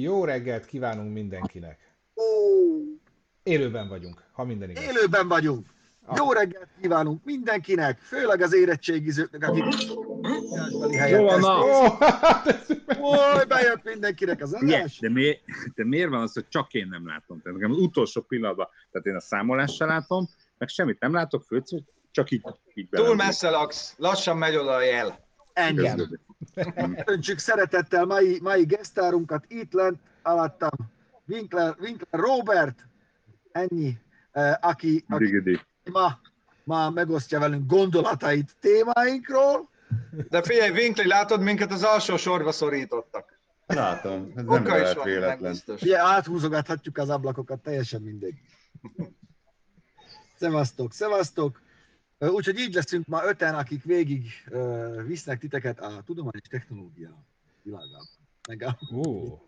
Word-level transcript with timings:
Jó 0.00 0.24
reggelt 0.24 0.66
kívánunk 0.66 1.12
mindenkinek. 1.12 1.78
Élőben 3.42 3.88
vagyunk, 3.88 4.24
ha 4.32 4.44
minden 4.44 4.70
igaz. 4.70 4.82
Élőben 4.84 5.28
vagyunk. 5.28 5.66
Ah. 6.04 6.16
Jó 6.16 6.32
reggelt 6.32 6.68
kívánunk 6.80 7.24
mindenkinek, 7.24 7.98
főleg 7.98 8.40
az 8.40 8.54
érettségizőknek, 8.54 9.48
akik 9.48 9.64
Jó 11.08 11.24
van, 11.24 11.40
na. 11.40 11.64
Ó, 11.64 11.96
hát 11.98 12.68
Oly, 13.00 13.44
bejött 13.48 13.84
mindenkinek 13.84 14.42
az 14.42 14.52
adás. 14.52 14.98
de, 14.98 15.10
mi, 15.10 15.36
de 15.74 15.84
miért 15.84 16.10
van 16.10 16.20
az, 16.20 16.32
hogy 16.32 16.48
csak 16.48 16.74
én 16.74 16.88
nem 16.90 17.06
látom? 17.06 17.40
Tehát 17.42 17.58
nekem 17.58 17.74
az 17.74 17.78
utolsó 17.82 18.20
pillanatban, 18.20 18.68
tehát 18.90 19.06
én 19.06 19.14
a 19.14 19.20
számolást 19.20 19.76
sem 19.76 19.88
látom, 19.88 20.28
meg 20.58 20.68
semmit 20.68 21.00
nem 21.00 21.12
látok, 21.12 21.42
főt, 21.42 21.68
csak 22.10 22.30
így, 22.30 22.42
így 22.74 22.88
Túl 22.88 23.14
messze 23.14 23.50
laksz, 23.50 23.94
lassan 23.96 24.36
megy 24.36 24.56
oda 24.56 24.74
a 24.74 24.82
jel. 24.82 25.28
Ennyi. 25.60 25.82
kezdődik. 25.82 26.20
Öntsük 27.12 27.38
szeretettel 27.38 28.04
mai, 28.04 28.38
mai 28.42 28.64
gesztárunkat 28.64 29.44
itt 29.48 29.72
lent 29.72 30.00
alattam. 30.22 30.70
Winkler, 31.26 31.74
Winkler 31.80 32.20
Robert, 32.20 32.86
ennyi, 33.52 33.98
eh, 34.32 34.54
aki, 34.60 35.04
aki 35.08 35.60
ma, 35.92 36.18
ma 36.64 36.90
megosztja 36.90 37.38
velünk 37.38 37.66
gondolatait 37.66 38.56
témáinkról. 38.60 39.68
De 40.28 40.42
figyelj, 40.42 40.70
Winkli, 40.70 41.06
látod, 41.06 41.40
minket 41.40 41.72
az 41.72 41.82
alsó 41.82 42.16
sorba 42.16 42.52
szorítottak. 42.52 43.38
Látom, 43.66 44.32
ez 44.36 44.44
nem 44.44 44.62
is 44.62 44.68
lehet 44.68 44.94
van, 44.94 45.04
véletlen. 45.04 45.56
Ugye 45.66 45.98
áthúzogathatjuk 45.98 46.98
az 46.98 47.10
ablakokat, 47.10 47.62
teljesen 47.62 48.02
mindegy. 48.02 48.34
Szevasztok, 50.38 50.92
szevasztok! 50.92 51.60
Úgyhogy 52.28 52.58
így 52.58 52.74
leszünk 52.74 53.06
ma 53.06 53.24
öten, 53.24 53.54
akik 53.54 53.84
végig 53.84 54.26
visznek 55.06 55.38
titeket 55.38 55.80
a 55.80 56.02
tudományos 56.04 56.48
technológia 56.48 57.24
világában. 57.62 58.06
Meg 58.48 58.62
a 58.62 58.78
Ú, 58.90 59.38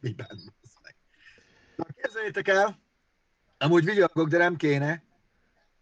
miben. 0.00 0.40
Na, 1.76 1.84
képzeljétek 1.84 2.48
el, 2.48 2.78
amúgy 3.58 3.84
vigyogok, 3.84 4.28
de 4.28 4.38
nem 4.38 4.56
kéne. 4.56 5.02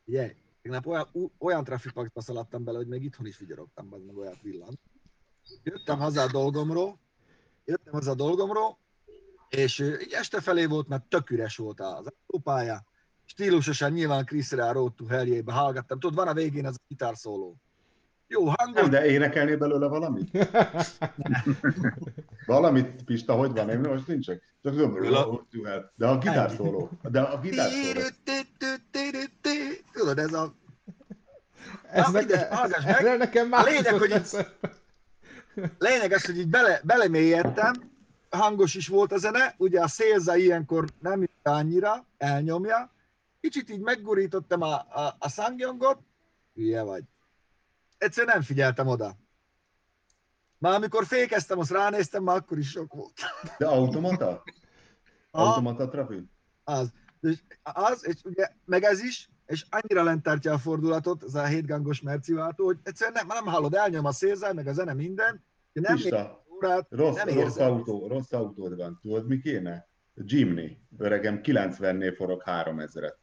Ugye, 0.05 0.35
tegnap 0.63 0.87
olyan, 0.87 1.09
olyan 1.39 1.65
trafikpakba 1.65 2.21
szaladtam 2.21 2.65
bele, 2.65 2.77
hogy 2.77 2.89
még 2.89 3.03
itthon 3.03 3.27
is 3.27 3.39
vigyorogtam, 3.39 3.93
az 3.93 4.03
meg 4.07 4.17
olyat 4.17 4.43
villant. 4.43 4.79
Jöttem 5.63 5.99
haza 5.99 6.23
a 6.23 6.31
dolgomról, 6.31 6.99
jöttem 7.65 7.93
haza 7.93 8.11
a 8.11 8.15
dolgomról, 8.15 8.79
és 9.49 9.79
így 9.79 10.13
este 10.13 10.41
felé 10.41 10.65
volt, 10.65 10.89
mert 10.89 11.09
tök 11.09 11.31
üres 11.31 11.57
volt 11.57 11.81
az 11.81 12.07
autópálya. 12.27 12.85
Stílusosan 13.27 13.93
nyilván 13.93 14.25
Chris 14.25 14.51
Rea 14.51 14.73
Road 14.73 14.95
to 14.95 15.07
Hell-jébe 15.07 15.53
hallgattam. 15.53 15.99
Tudod, 15.99 16.17
van 16.17 16.29
a 16.29 16.35
végén 16.35 16.67
az 16.67 16.75
a 16.79 16.83
gitárszóló. 16.89 17.57
Jó 18.29 18.45
hangos, 18.45 18.81
Nem, 18.81 18.91
de 18.91 19.07
énekelnél 19.07 19.57
belőle 19.57 19.87
valamit? 19.87 20.31
valamit, 22.47 23.05
Pista, 23.05 23.35
hogy 23.35 23.53
van? 23.53 23.71
Én 23.71 23.79
most 23.79 24.07
nincsek. 24.07 24.43
Csak 24.63 24.75
tudom, 24.75 24.93
de 25.97 26.07
a 26.07 26.19
gitárszóló. 26.19 26.91
De 27.03 27.21
a 27.21 27.41
gitárszóló. 27.41 28.01
Tudod, 29.93 30.19
ez 30.19 30.33
a... 30.33 30.55
ez 31.91 32.05
Na, 32.05 32.11
nekem, 32.11 32.51
hallgass 32.51 32.85
meg. 32.85 32.95
erre 32.95 33.17
nekem 33.17 33.47
A 33.47 33.49
már 33.49 33.65
lényeg, 33.65 33.95
hogy 33.95 34.11
eszembe. 34.11 34.51
Lényeg 35.79 36.13
az, 36.13 36.27
hogy 36.27 36.39
így 36.39 36.49
bele, 36.49 36.81
belemélyedtem, 36.85 37.73
hangos 38.31 38.75
is 38.75 38.89
volt 38.89 39.13
a 39.13 39.19
zene, 39.19 39.55
ugye 39.59 39.81
a 39.81 39.89
szélza 39.89 40.37
ilyenkor 40.37 40.85
nem 41.01 41.29
annyira, 41.43 42.05
elnyomja. 42.19 42.95
Kicsit 43.47 43.71
így 43.71 43.81
meggurítottam 43.81 44.63
a, 44.63 44.75
a, 44.75 45.17
a 45.19 45.29
szangyangot, 45.29 45.99
hülye 46.55 46.83
vagy. 46.83 47.05
Egyszerűen 47.99 48.33
nem 48.35 48.43
figyeltem 48.43 48.87
oda. 48.87 49.17
Már 50.59 50.75
amikor 50.75 51.07
fékeztem, 51.07 51.59
azt 51.59 51.71
ránéztem, 51.71 52.23
már 52.23 52.37
akkor 52.37 52.59
is 52.59 52.71
sok 52.71 52.95
volt. 52.95 53.13
De 53.59 53.67
automata? 53.67 54.43
Automata 55.31 55.89
trafik? 55.89 56.25
Az. 56.65 56.93
És 57.21 57.43
az, 57.63 58.07
és 58.07 58.15
ugye, 58.25 58.49
meg 58.65 58.83
ez 58.83 59.03
is, 59.03 59.31
és 59.47 59.67
annyira 59.71 60.03
lent 60.03 60.23
tartja 60.23 60.53
a 60.53 60.59
fordulatot, 60.59 61.23
az 61.23 61.35
a 61.35 61.45
hétgangos 61.45 62.01
merci 62.01 62.33
váltó, 62.33 62.65
hogy 62.65 62.79
egyszerűen 62.83 63.27
nem, 63.27 63.27
nem 63.27 63.53
hallod, 63.53 63.75
elnyom 63.75 64.05
a 64.05 64.13
szélzár, 64.13 64.55
meg 64.55 64.67
a 64.67 64.73
zene 64.73 64.93
minden, 64.93 65.45
hogy 65.73 65.83
nem 65.83 65.95
Pista, 65.95 66.45
órát, 66.55 66.87
rossz, 66.91 67.17
nem 67.17 67.29
rossz, 67.29 67.57
autó, 67.57 68.07
rossz 68.07 68.33
autód 68.33 68.77
van. 68.77 68.99
Tudod, 69.03 69.27
mi 69.27 69.39
kéne? 69.39 69.89
Jimny. 70.15 70.79
Öregem 70.99 71.41
90-nél 71.43 72.15
forog 72.17 72.43
3000-et. 72.47 73.15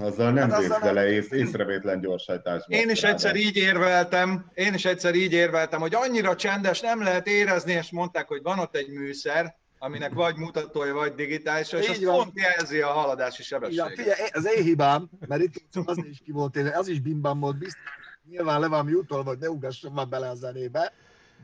Azzal 0.00 0.32
nem 0.32 0.50
Hát 0.50 0.58
azzal 0.58 0.78
nem- 0.78 0.80
bele 0.94 1.10
ész, 1.10 1.30
észrevétlen 1.30 2.00
gyorsajtásba. 2.00 2.74
Én 2.76 2.90
is 2.90 3.02
egyszer 3.02 3.36
így 3.36 3.56
érveltem, 3.56 4.50
én 4.54 4.74
is 4.74 4.84
egyszer 4.84 5.14
így 5.14 5.32
érveltem, 5.32 5.80
hogy 5.80 5.94
annyira 5.94 6.36
csendes, 6.36 6.80
nem 6.80 7.02
lehet 7.02 7.26
érezni, 7.26 7.72
és 7.72 7.90
mondták, 7.90 8.28
hogy 8.28 8.42
van 8.42 8.58
ott 8.58 8.76
egy 8.76 8.88
műszer, 8.88 9.56
aminek 9.78 10.12
vagy 10.12 10.36
mutatója, 10.36 10.94
vagy 10.94 11.14
digitális, 11.14 11.72
és 11.72 11.84
Így 11.88 11.90
az 11.90 12.04
van. 12.04 12.16
pont 12.16 12.32
jelzi 12.38 12.80
a 12.80 12.86
haladási 12.86 13.42
sebességet. 13.42 13.88
figyelj, 13.94 14.20
az 14.32 14.46
én 14.56 14.62
hibám, 14.62 15.08
mert 15.26 15.42
itt 15.42 15.54
az 15.84 15.96
is 16.10 16.18
ki 16.24 16.32
volt, 16.32 16.56
az 16.56 16.88
is 16.88 17.00
bimbam 17.00 17.40
volt, 17.40 17.58
biztos. 17.58 17.82
Nyilván 18.30 18.60
le 18.60 18.66
van 18.68 18.88
jutolva, 18.88 19.28
hogy 19.28 19.38
ne 19.38 19.50
ugasson 19.50 19.92
már 19.92 20.08
bele 20.08 20.28
a 20.28 20.34
zenébe, 20.34 20.92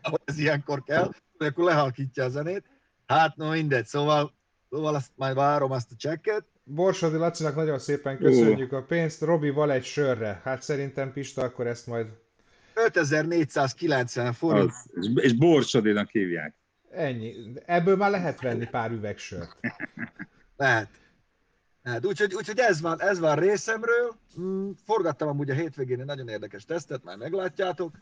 ahogy 0.03 0.21
ez 0.25 0.39
ilyenkor 0.39 0.83
kell, 0.83 1.11
akkor 1.39 1.65
lehalkítja 1.65 2.25
a 2.25 2.28
zenét. 2.28 2.65
Hát, 3.07 3.37
no 3.37 3.51
mindegy, 3.51 3.87
szóval, 3.87 4.33
szóval 4.71 4.95
azt 4.95 5.11
majd 5.15 5.34
várom 5.34 5.71
azt 5.71 5.91
a 5.93 5.95
csekket. 5.99 6.45
Borsodi 6.69 7.16
Lacinak 7.16 7.54
nagyon 7.54 7.78
szépen 7.78 8.19
köszönjük 8.19 8.72
a 8.72 8.82
pénzt. 8.82 9.21
Robi 9.21 9.50
val 9.50 9.72
egy 9.72 9.84
sörre. 9.84 10.41
Hát 10.44 10.62
szerintem 10.62 11.12
Pista 11.12 11.43
akkor 11.43 11.66
ezt 11.66 11.87
majd 11.87 12.06
5490 12.75 14.32
forint. 14.32 14.72
Az, 14.94 15.10
és, 15.15 15.32
borsodénak 15.37 16.10
hívják. 16.10 16.54
ennyi. 16.91 17.34
Ebből 17.66 17.97
már 17.97 18.10
lehet 18.10 18.41
venni 18.41 18.66
pár 18.69 18.91
üveg 18.91 19.19
sört. 19.19 19.56
Lehet. 20.56 20.88
Lehet. 21.82 22.06
Úgyhogy, 22.06 22.34
úgyhogy 22.34 22.59
ez, 22.59 22.81
van, 22.81 23.00
ez 23.00 23.19
van 23.19 23.37
részemről. 23.37 24.16
Mm, 24.41 24.71
Forgattam 24.84 25.28
amúgy 25.28 25.50
a 25.50 25.54
hétvégén 25.54 26.00
egy 26.00 26.06
nagyon 26.06 26.28
érdekes 26.28 26.65
tesztet, 26.65 27.04
már 27.04 27.16
meglátjátok. 27.16 27.98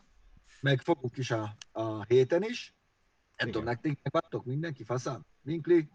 Meg 0.61 0.81
fogunk 0.81 1.17
is 1.17 1.31
a, 1.31 1.55
a 1.71 2.03
héten 2.05 2.43
is. 2.43 2.73
Nem 3.37 3.47
Igen. 3.47 3.51
tudom, 3.51 3.63
nektek 3.63 3.99
meg 4.03 4.11
vagytok 4.11 4.45
mindenki, 4.45 4.83
faszán? 4.83 5.25
Winkli? 5.45 5.89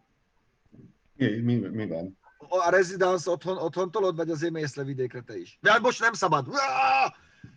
Mi, 1.17 1.29
mi, 1.29 1.55
mi 1.55 1.87
van? 1.87 2.19
A 2.49 2.71
rezidans 2.71 3.27
otthon, 3.27 3.57
otthon 3.57 3.91
tolod, 3.91 4.17
vagy 4.17 4.31
azért 4.31 4.53
mész 4.53 4.75
le 4.75 4.85
vidékre 4.85 5.21
te 5.21 5.39
is? 5.39 5.59
De 5.61 5.79
most 5.79 6.01
nem 6.01 6.13
szabad! 6.13 6.47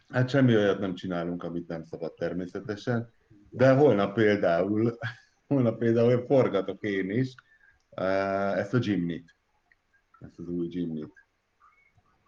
Hát 0.10 0.30
semmi 0.30 0.56
olyat 0.56 0.80
nem 0.80 0.96
csinálunk, 0.96 1.44
amit 1.44 1.68
nem 1.68 1.84
szabad 1.84 2.14
természetesen. 2.14 3.14
De 3.50 3.74
holnap 3.74 4.14
például, 4.14 4.98
holnap 5.48 5.78
például 5.78 6.26
forgatok 6.26 6.82
én 6.84 7.10
is 7.10 7.36
eh, 7.90 8.58
ezt 8.58 8.74
a 8.74 8.78
Jimnyt. 8.82 9.36
Ezt 10.20 10.40
az 10.40 10.48
új 10.48 10.68
Jimnyt. 10.70 11.14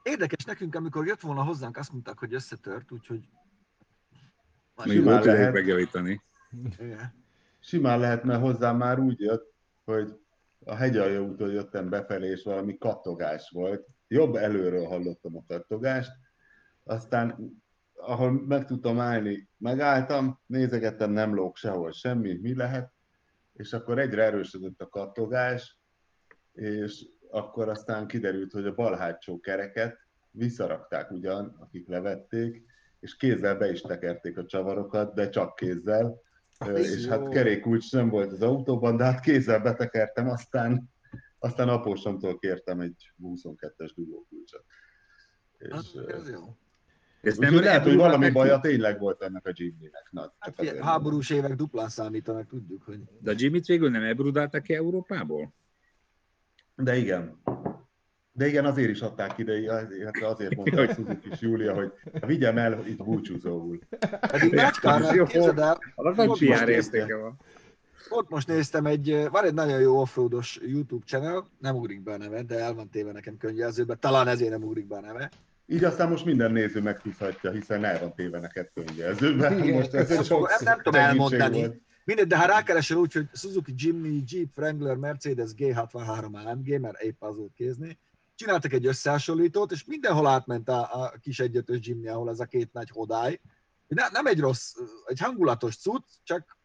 Érdekes 0.03 0.43
nekünk, 0.43 0.75
amikor 0.75 1.05
jött 1.05 1.21
volna 1.21 1.43
hozzánk, 1.43 1.77
azt 1.77 1.91
mondták, 1.91 2.19
hogy 2.19 2.33
összetört, 2.33 2.91
úgyhogy... 2.91 3.29
Még 4.83 4.95
Simán 4.95 5.13
volt 5.13 5.25
lehet. 5.25 5.53
megjavítani. 5.53 6.21
Igen. 6.79 7.23
Simán 7.59 7.99
lehet, 7.99 8.23
mert 8.23 8.41
hozzám 8.41 8.77
már 8.77 8.99
úgy 8.99 9.19
jött, 9.19 9.53
hogy 9.85 10.19
a 10.65 10.75
hegyalja 10.75 11.21
úton 11.21 11.51
jöttem 11.51 11.89
befelé, 11.89 12.29
és 12.29 12.43
valami 12.43 12.77
kattogás 12.77 13.49
volt. 13.53 13.87
Jobb 14.07 14.35
előről 14.35 14.85
hallottam 14.85 15.37
a 15.37 15.43
kattogást, 15.47 16.11
aztán 16.83 17.53
ahol 17.93 18.31
meg 18.31 18.65
tudtam 18.65 18.99
állni, 18.99 19.49
megálltam, 19.57 20.39
nézegettem, 20.45 21.11
nem 21.11 21.35
lóg 21.35 21.55
sehol 21.55 21.91
semmi, 21.91 22.33
mi 22.41 22.55
lehet, 22.55 22.91
és 23.53 23.73
akkor 23.73 23.99
egyre 23.99 24.23
erősödött 24.23 24.81
a 24.81 24.89
kattogás, 24.89 25.79
és 26.53 27.05
akkor 27.29 27.69
aztán 27.69 28.07
kiderült, 28.07 28.51
hogy 28.51 28.65
a 28.65 28.73
bal 28.73 28.95
hátsó 28.95 29.39
kereket 29.39 29.97
visszarakták 30.31 31.11
ugyan, 31.11 31.55
akik 31.59 31.87
levették, 31.87 32.65
és 32.99 33.15
kézzel 33.15 33.57
be 33.57 33.71
is 33.71 33.81
tekerték 33.81 34.37
a 34.37 34.45
csavarokat, 34.45 35.13
de 35.13 35.29
csak 35.29 35.55
kézzel, 35.55 36.21
és 36.75 37.03
jó. 37.03 37.09
hát 37.09 37.29
kerékkulcs 37.29 37.91
nem 37.91 38.09
volt 38.09 38.31
az 38.31 38.41
autóban, 38.41 38.97
de 38.97 39.03
hát 39.03 39.19
kézzel 39.19 39.59
betekertem, 39.59 40.29
aztán, 40.29 40.89
aztán 41.39 41.69
apósomtól 41.69 42.37
kértem 42.39 42.79
egy 42.79 43.11
22-es 43.23 43.91
dugókulcsot. 43.95 44.63
És, 45.57 45.67
Hát, 45.71 46.07
ez 46.07 46.29
jó. 46.29 46.57
Ezt 47.21 47.39
Úgyhogy 47.39 47.63
lehet, 47.63 47.83
hogy 47.83 47.95
valami 47.95 48.23
meg- 48.23 48.33
baja 48.33 48.59
tényleg 48.59 48.99
volt 48.99 49.21
ennek 49.21 49.45
a 49.45 49.51
Jimmy-nek. 49.53 50.07
Na, 50.11 50.33
Hát, 50.39 50.59
azért 50.59 50.79
háborús 50.83 51.29
évek 51.29 51.55
duplán 51.55 51.89
számítanak, 51.89 52.47
tudjuk, 52.47 52.83
hogy... 52.83 52.99
De 53.19 53.31
a 53.31 53.35
Jimmy-t 53.37 53.65
végül 53.65 53.89
nem 53.89 54.03
ebrudálták 54.03 54.61
ki 54.61 54.73
Európából? 54.73 55.53
De 56.75 56.95
igen. 56.97 57.41
De 58.37 58.47
igen, 58.47 58.65
azért 58.65 58.89
is 58.89 59.01
adták 59.01 59.37
ide, 59.37 59.59
illetve 59.99 60.27
azért 60.27 60.55
mondta 60.55 60.81
a 60.81 60.93
Suzuki 60.93 61.29
Júlia, 61.39 61.73
hogy 61.73 61.91
vigyem 62.25 62.57
el 62.57 62.83
itt 62.87 63.03
búcsúzóul. 63.03 63.79
Pedig 64.31 64.61
Jó. 65.13 65.25
képzeld 65.25 65.59
el, 65.59 65.79
nagy 65.95 66.15
Most 66.15 66.41
most 66.41 66.91
van. 67.19 67.37
ott 68.09 68.29
most 68.29 68.47
néztem 68.47 68.85
egy, 68.85 69.27
van 69.31 69.45
egy 69.45 69.53
nagyon 69.53 69.79
jó 69.79 69.99
offroados 69.99 70.59
YouTube 70.65 71.05
channel, 71.05 71.47
nem 71.59 71.75
ugrik 71.75 72.01
be 72.03 72.13
a 72.13 72.17
neve, 72.17 72.43
de 72.43 72.59
el 72.59 72.73
van 72.73 72.89
téve 72.89 73.11
nekem 73.11 73.37
könyvjelzőbe, 73.37 73.95
talán 73.95 74.27
ezért 74.27 74.51
nem 74.51 74.63
ugrik 74.63 74.87
be 74.87 74.95
a 74.95 75.01
neve. 75.01 75.29
Így 75.67 75.83
aztán 75.83 76.09
most 76.09 76.25
minden 76.25 76.51
néző 76.51 76.81
megtudhatja, 76.81 77.51
hiszen 77.51 77.83
el 77.83 77.99
van 77.99 78.13
téve 78.15 78.39
neked 78.39 78.69
könyvjelzőben. 78.73 79.63
Igen, 79.63 79.73
Most 79.75 79.93
ez 79.93 80.11
egy 80.11 80.25
sok 80.25 80.49
nem- 80.49 80.57
nem 80.63 80.81
tudom 80.81 81.01
elmondani. 81.01 81.59
volt. 81.59 81.81
Mindegy, 82.03 82.27
de 82.27 82.37
ha 82.37 82.45
rákeresel 82.45 82.97
úgy, 82.97 83.13
hogy 83.13 83.27
Suzuki 83.33 83.73
Jimny, 83.77 84.23
Jeep, 84.27 84.57
Wrangler, 84.57 84.95
Mercedes 84.95 85.49
G63 85.57 86.45
AMG, 86.45 86.79
mert 86.79 87.01
épp 87.01 87.23
az 87.23 87.35
volt 87.37 87.53
kézni, 87.55 87.97
csináltak 88.35 88.73
egy 88.73 88.85
összehasonlítót, 88.85 89.71
és 89.71 89.85
mindenhol 89.85 90.27
átment 90.27 90.69
a, 90.69 91.03
a 91.03 91.13
kis 91.21 91.39
egyötös 91.39 91.77
Jimny, 91.81 92.07
ahol 92.07 92.29
ez 92.29 92.39
a 92.39 92.45
két 92.45 92.73
nagy 92.73 92.89
hodály. 92.89 93.39
Ne, 93.87 94.07
nem 94.09 94.25
egy 94.25 94.39
rossz, 94.39 94.75
egy 95.05 95.19
hangulatos 95.19 95.77
cucc, 95.77 96.03
csak 96.23 96.57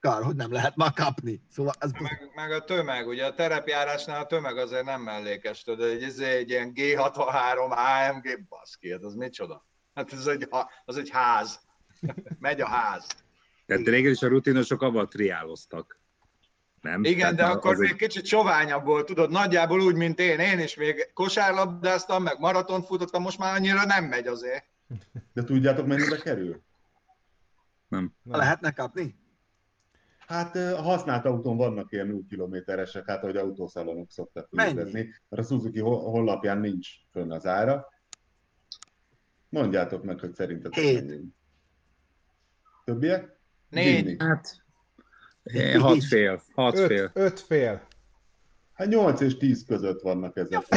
kár, 0.00 0.22
hogy 0.22 0.36
nem 0.36 0.52
lehet 0.52 0.76
már 0.76 0.92
kapni. 0.92 1.42
Szóval 1.50 1.74
ez 1.78 1.90
Meg, 1.90 2.30
meg 2.34 2.52
a 2.52 2.64
tömeg, 2.64 3.06
ugye 3.06 3.26
a 3.26 3.34
terepjárásnál 3.34 4.22
a 4.22 4.26
tömeg 4.26 4.56
azért 4.56 4.84
nem 4.84 5.02
mellékes, 5.02 5.62
tudod, 5.62 5.88
egy, 5.88 6.02
ez 6.02 6.18
egy 6.18 6.50
ilyen 6.50 6.72
G63 6.74 7.70
AMG, 7.70 8.46
baszki, 8.48 8.90
hát 8.92 9.02
az 9.02 9.14
micsoda? 9.14 9.66
Hát 9.94 10.12
ez 10.12 10.26
egy, 10.26 10.48
az 10.84 10.96
egy 10.96 11.10
ház. 11.10 11.60
Megy 12.38 12.60
a 12.60 12.66
ház. 12.66 13.06
Tehát 13.66 13.86
régen 13.86 14.12
is 14.12 14.22
a 14.22 14.28
rutinosok 14.28 14.82
avval 14.82 15.08
triáloztak. 15.08 16.00
Nem? 16.86 17.04
Igen, 17.04 17.30
de 17.30 17.36
Tehát 17.42 17.54
akkor 17.56 17.72
az 17.72 17.78
még 17.78 17.90
egy- 17.90 17.96
kicsit 17.96 18.24
soványabb 18.26 18.84
volt, 18.84 19.06
tudod, 19.06 19.30
nagyjából 19.30 19.80
úgy, 19.80 19.94
mint 19.94 20.18
én. 20.18 20.38
Én 20.38 20.58
is 20.58 20.74
még 20.76 21.10
kosárlabdáztam, 21.14 22.22
meg 22.22 22.38
maratont 22.38 22.86
futottam, 22.86 23.22
most 23.22 23.38
már 23.38 23.54
annyira 23.56 23.84
nem 23.84 24.04
megy 24.04 24.26
azért. 24.26 24.64
De 25.32 25.44
tudjátok, 25.44 25.86
mennyibe 25.86 26.16
kerül? 26.16 26.62
lehetne 28.24 28.70
kapni? 28.72 29.18
Hát 30.26 30.56
a 30.56 30.82
használt 30.82 31.24
autón 31.24 31.56
vannak 31.56 31.92
ilyen 31.92 32.06
0 32.06 32.20
kilométeresek, 32.28 33.06
hát 33.08 33.22
ahogy 33.22 33.36
autószalonok 33.36 34.10
szoktak 34.10 34.48
hirdezni, 34.50 35.14
mert 35.28 35.42
a 35.42 35.46
Suzuki 35.46 35.80
honlapján 35.80 36.58
nincs 36.58 36.88
fönn 37.12 37.30
az 37.32 37.46
ára. 37.46 37.88
Mondjátok 39.48 40.04
meg, 40.04 40.20
hogy 40.20 40.34
szerintetek 40.34 40.84
Hét. 40.84 41.06
mennyi. 41.06 41.24
Többiek? 42.84 43.36
Négy. 43.68 44.16
Hát, 44.18 44.64
eh, 45.54 45.80
hat 45.80 46.04
fél, 46.04 46.42
hat 46.54 46.78
fél. 46.78 47.02
Öt, 47.02 47.10
öt 47.14 47.40
fél. 47.40 47.86
Hát 48.72 48.86
8 48.88 49.20
és 49.20 49.36
10 49.36 49.64
között 49.66 50.00
vannak 50.00 50.36
ezek 50.36 50.64
a 50.68 50.76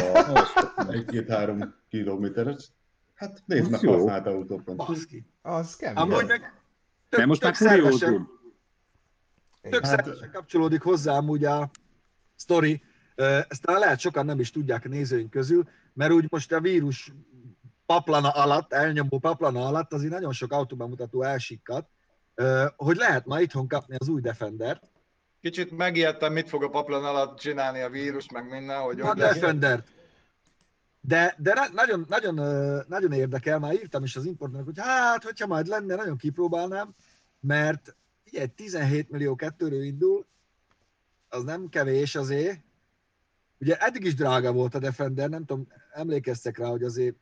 1-2-3 0.76 1.68
kilométeres. 1.88 2.70
Hát 3.14 3.42
nézd 3.46 3.70
meg 3.70 3.80
használt 3.80 4.26
autókon. 4.26 4.76
Baszki. 4.76 5.26
Az 5.42 5.76
kemény. 5.76 5.96
Amúgy 5.96 6.26
meg 6.26 6.52
De 7.08 7.26
most 7.26 7.42
már 7.42 7.56
szervesen- 7.56 7.98
kuriózum. 7.98 8.28
Tök 9.70 9.86
Hát- 9.86 10.30
kapcsolódik 10.32 10.82
hozzá 10.82 11.12
amúgy 11.16 11.44
a 11.44 11.70
sztori. 12.34 12.82
Ezt 13.14 13.62
talán 13.62 13.80
lehet 13.80 13.98
sokan 14.00 14.24
nem 14.24 14.40
is 14.40 14.50
tudják 14.50 14.84
a 14.84 14.88
nézőink 14.88 15.30
közül, 15.30 15.68
mert 15.92 16.12
úgy 16.12 16.26
most 16.28 16.52
a 16.52 16.60
vírus 16.60 17.12
paplana 17.86 18.28
alatt, 18.30 18.72
elnyomó 18.72 19.18
paplana 19.18 19.66
alatt 19.66 19.92
azért 19.92 20.12
nagyon 20.12 20.32
sok 20.32 20.52
autóbemutató 20.52 21.22
elsikkadt, 21.22 21.88
hogy 22.76 22.96
lehet 22.96 23.26
ma 23.26 23.40
itthon 23.40 23.68
kapni 23.68 23.96
az 23.98 24.08
új 24.08 24.20
Defendert. 24.20 24.90
Kicsit 25.40 25.70
megijedtem, 25.76 26.32
mit 26.32 26.48
fog 26.48 26.62
a 26.62 26.68
paplan 26.68 27.04
alatt 27.04 27.38
csinálni 27.38 27.80
a 27.80 27.88
vírus, 27.88 28.30
meg 28.30 28.48
minden, 28.48 28.80
hogy 28.80 29.00
A. 29.00 29.14
Defendert. 29.14 29.88
De, 31.00 31.34
de 31.38 31.54
na- 31.54 31.72
nagyon, 31.72 32.06
nagyon, 32.08 32.34
nagyon 32.88 33.12
érdekel, 33.12 33.58
már 33.58 33.72
írtam 33.72 34.04
is 34.04 34.16
az 34.16 34.24
importnak, 34.24 34.64
hogy 34.64 34.78
hát, 34.78 35.24
hogyha 35.24 35.46
majd 35.46 35.66
lenne, 35.66 35.94
nagyon 35.94 36.16
kipróbálnám, 36.16 36.94
mert 37.40 37.96
ugye 38.26 38.46
17 38.46 39.10
millió 39.10 39.34
kettőről 39.34 39.82
indul, 39.82 40.26
az 41.28 41.42
nem 41.42 41.68
kevés 41.68 42.14
azért. 42.14 42.60
Ugye 43.58 43.76
eddig 43.76 44.04
is 44.04 44.14
drága 44.14 44.52
volt 44.52 44.74
a 44.74 44.78
Defender, 44.78 45.28
nem 45.28 45.44
tudom, 45.44 45.68
emlékeztek 45.92 46.58
rá, 46.58 46.66
hogy 46.66 46.82
azért 46.82 47.16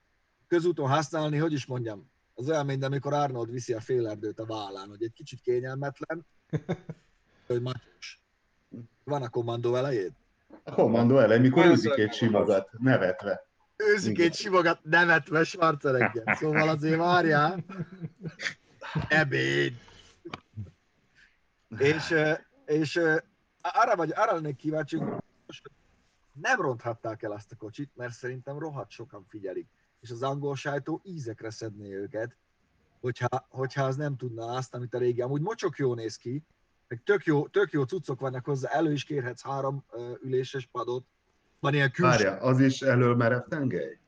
közúton 0.47 0.89
használni, 0.89 1.39
hogy 1.39 1.53
is 1.53 1.67
mondjam, 1.67 2.11
az 2.39 2.49
olyan, 2.49 2.67
mint 2.67 2.85
amikor 2.85 3.13
Arnold 3.13 3.51
viszi 3.51 3.73
a 3.73 3.81
félerdőt 3.81 4.39
a 4.39 4.47
vállán, 4.47 4.89
hogy 4.89 5.03
egy 5.03 5.13
kicsit 5.13 5.41
kényelmetlen, 5.41 6.27
hogy 7.47 7.63
matyos. 7.63 8.23
Van 9.05 9.23
a 9.23 9.29
kommandó 9.29 9.75
elején? 9.75 10.17
A 10.65 10.73
kommandó 10.73 11.19
elej, 11.19 11.39
mikor 11.39 11.67
őzik 11.67 11.97
egy 11.97 12.13
simogat, 12.13 12.71
nevetve. 12.79 13.47
őzik 13.77 14.19
egy 14.19 14.35
simogat 14.35 14.81
nevetve 14.83 15.45
Schwarzenegger. 15.45 16.37
Szóval 16.37 16.69
azért 16.69 16.97
várjál. 16.97 17.65
Ebéd. 19.09 19.75
És, 21.79 22.15
és 22.67 23.01
arra, 23.61 23.97
vagy, 23.97 24.13
arra 24.15 24.35
lennék 24.35 24.57
kíváncsi, 24.57 25.03
nem 26.33 26.61
ronthatták 26.61 27.23
el 27.23 27.33
azt 27.33 27.53
a 27.53 27.57
kocsit, 27.57 27.91
mert 27.95 28.13
szerintem 28.13 28.59
rohadt 28.59 28.91
sokan 28.91 29.25
figyelik. 29.29 29.69
És 30.01 30.11
az 30.11 30.23
angol 30.23 30.57
sajtó 30.57 31.01
ízekre 31.05 31.51
szedné 31.51 31.95
őket, 31.95 32.37
hogyha, 33.01 33.47
hogyha 33.49 33.85
az 33.85 33.97
nem 33.97 34.17
tudná 34.17 34.45
azt, 34.45 34.75
amit 34.75 34.95
a 34.95 34.99
régi. 34.99 35.21
Amúgy 35.21 35.41
mocsok 35.41 35.77
jó 35.77 35.95
néz 35.95 36.17
ki, 36.17 36.45
meg 36.89 37.03
tök 37.05 37.25
jó, 37.25 37.47
tök 37.47 37.73
jó 37.73 37.85
cuccok 37.85 38.21
vannak 38.21 38.45
hozzá, 38.45 38.69
elő 38.69 38.93
is 38.93 39.05
kérhetsz 39.05 39.43
három 39.43 39.85
üléses 40.23 40.67
padot, 40.67 41.07
van 41.61 41.75
ilyen 41.75 41.91
külső 41.91 42.25
Várja, 42.25 42.41
az 42.41 42.61
is 42.61 42.83
elől 42.83 43.17
merev 43.17 43.43
tengely? 43.49 44.01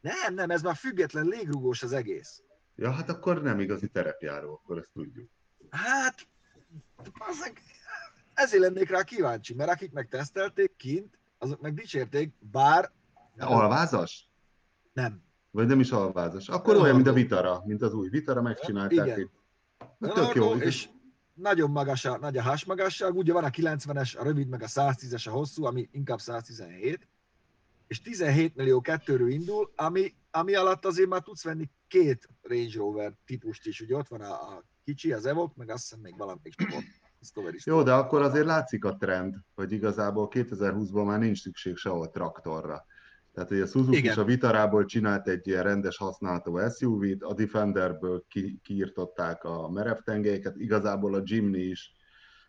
nem, 0.00 0.34
nem, 0.34 0.50
ez 0.50 0.62
már 0.62 0.76
független 0.76 1.26
légrugós 1.26 1.82
az 1.82 1.92
egész. 1.92 2.42
Ja, 2.74 2.90
hát 2.90 3.08
akkor 3.08 3.42
nem 3.42 3.60
igazi 3.60 3.88
terepjáró, 3.88 4.52
akkor 4.52 4.78
ezt 4.78 4.90
tudjuk. 4.92 5.30
Hát, 5.70 6.26
bazzeg, 6.96 7.62
ezért 8.34 8.62
lennék 8.62 8.90
rá 8.90 9.02
kíváncsi, 9.02 9.54
mert 9.54 9.70
akik 9.70 9.92
meg 9.92 10.08
tesztelték 10.08 10.76
kint, 10.76 11.18
azok 11.38 11.60
meg 11.60 11.74
dicsérték, 11.74 12.32
bár 12.38 12.92
Alvázas? 13.38 14.30
nem. 14.92 15.22
Vagy 15.52 15.66
nem 15.66 15.80
is 15.80 15.90
alvázas? 15.90 16.48
Akkor 16.48 16.76
olyan, 16.76 16.94
mint 16.94 17.06
a. 17.06 17.12
Vitara, 17.12 17.62
mint 17.64 17.82
az 17.82 17.94
új 17.94 18.08
Vitara, 18.08 18.42
megcsinálták. 18.42 19.06
Igen. 19.06 19.18
Egy... 19.18 19.30
Na, 19.98 20.12
tök 20.12 20.34
jó. 20.34 20.54
És 20.54 20.88
nagyon 21.34 21.70
magas 21.70 22.04
a, 22.04 22.18
nagy 22.18 22.36
a 22.36 22.42
hasmagasság, 22.42 23.16
ugye 23.16 23.32
van 23.32 23.44
a 23.44 23.50
90-es, 23.50 24.18
a 24.18 24.22
rövid, 24.22 24.48
meg 24.48 24.62
a 24.62 24.66
110-es 24.66 25.28
a 25.28 25.30
hosszú, 25.30 25.64
ami 25.64 25.88
inkább 25.92 26.20
117, 26.20 27.08
és 27.86 28.00
17 28.00 28.56
millió 28.56 28.80
kettőről 28.80 29.30
indul, 29.30 29.72
ami, 29.76 30.14
ami 30.30 30.54
alatt 30.54 30.84
azért 30.84 31.08
már 31.08 31.22
tudsz 31.22 31.44
venni 31.44 31.70
két 31.88 32.28
Range 32.42 32.78
Rover 32.78 33.12
típust 33.26 33.66
is, 33.66 33.80
ugye 33.80 33.96
ott 33.96 34.08
van 34.08 34.20
a, 34.20 34.32
a 34.32 34.64
kicsi, 34.84 35.12
az 35.12 35.26
Evoque, 35.26 35.54
meg 35.56 35.70
azt 35.70 35.82
hiszem 35.82 36.00
még 36.00 36.16
valamelyik 36.16 36.54
sport. 36.60 36.84
Jó, 37.64 37.82
de 37.82 37.92
akkor 37.92 38.22
azért 38.22 38.46
látszik 38.46 38.84
a 38.84 38.96
trend, 38.96 39.36
hogy 39.54 39.72
igazából 39.72 40.28
2020-ban 40.30 41.06
már 41.06 41.18
nincs 41.18 41.40
szükség 41.40 41.76
sehol 41.76 42.10
traktorra. 42.10 42.84
Tehát, 43.34 43.48
hogy 43.48 43.60
a 43.60 43.66
Suzuki 43.66 43.96
Igen. 43.96 44.12
is 44.12 44.18
a 44.18 44.24
Vitarából 44.24 44.84
csinált 44.84 45.28
egy 45.28 45.46
ilyen 45.46 45.62
rendes 45.62 45.96
használható 45.96 46.68
SUV-t, 46.68 47.22
a 47.22 47.34
Defenderből 47.34 48.24
ki, 48.28 48.60
kiírtották 48.62 49.44
a 49.44 49.70
merev 49.70 49.96
tengelyeket, 50.04 50.56
igazából 50.56 51.14
a 51.14 51.22
Jimny 51.24 51.70
is 51.70 51.92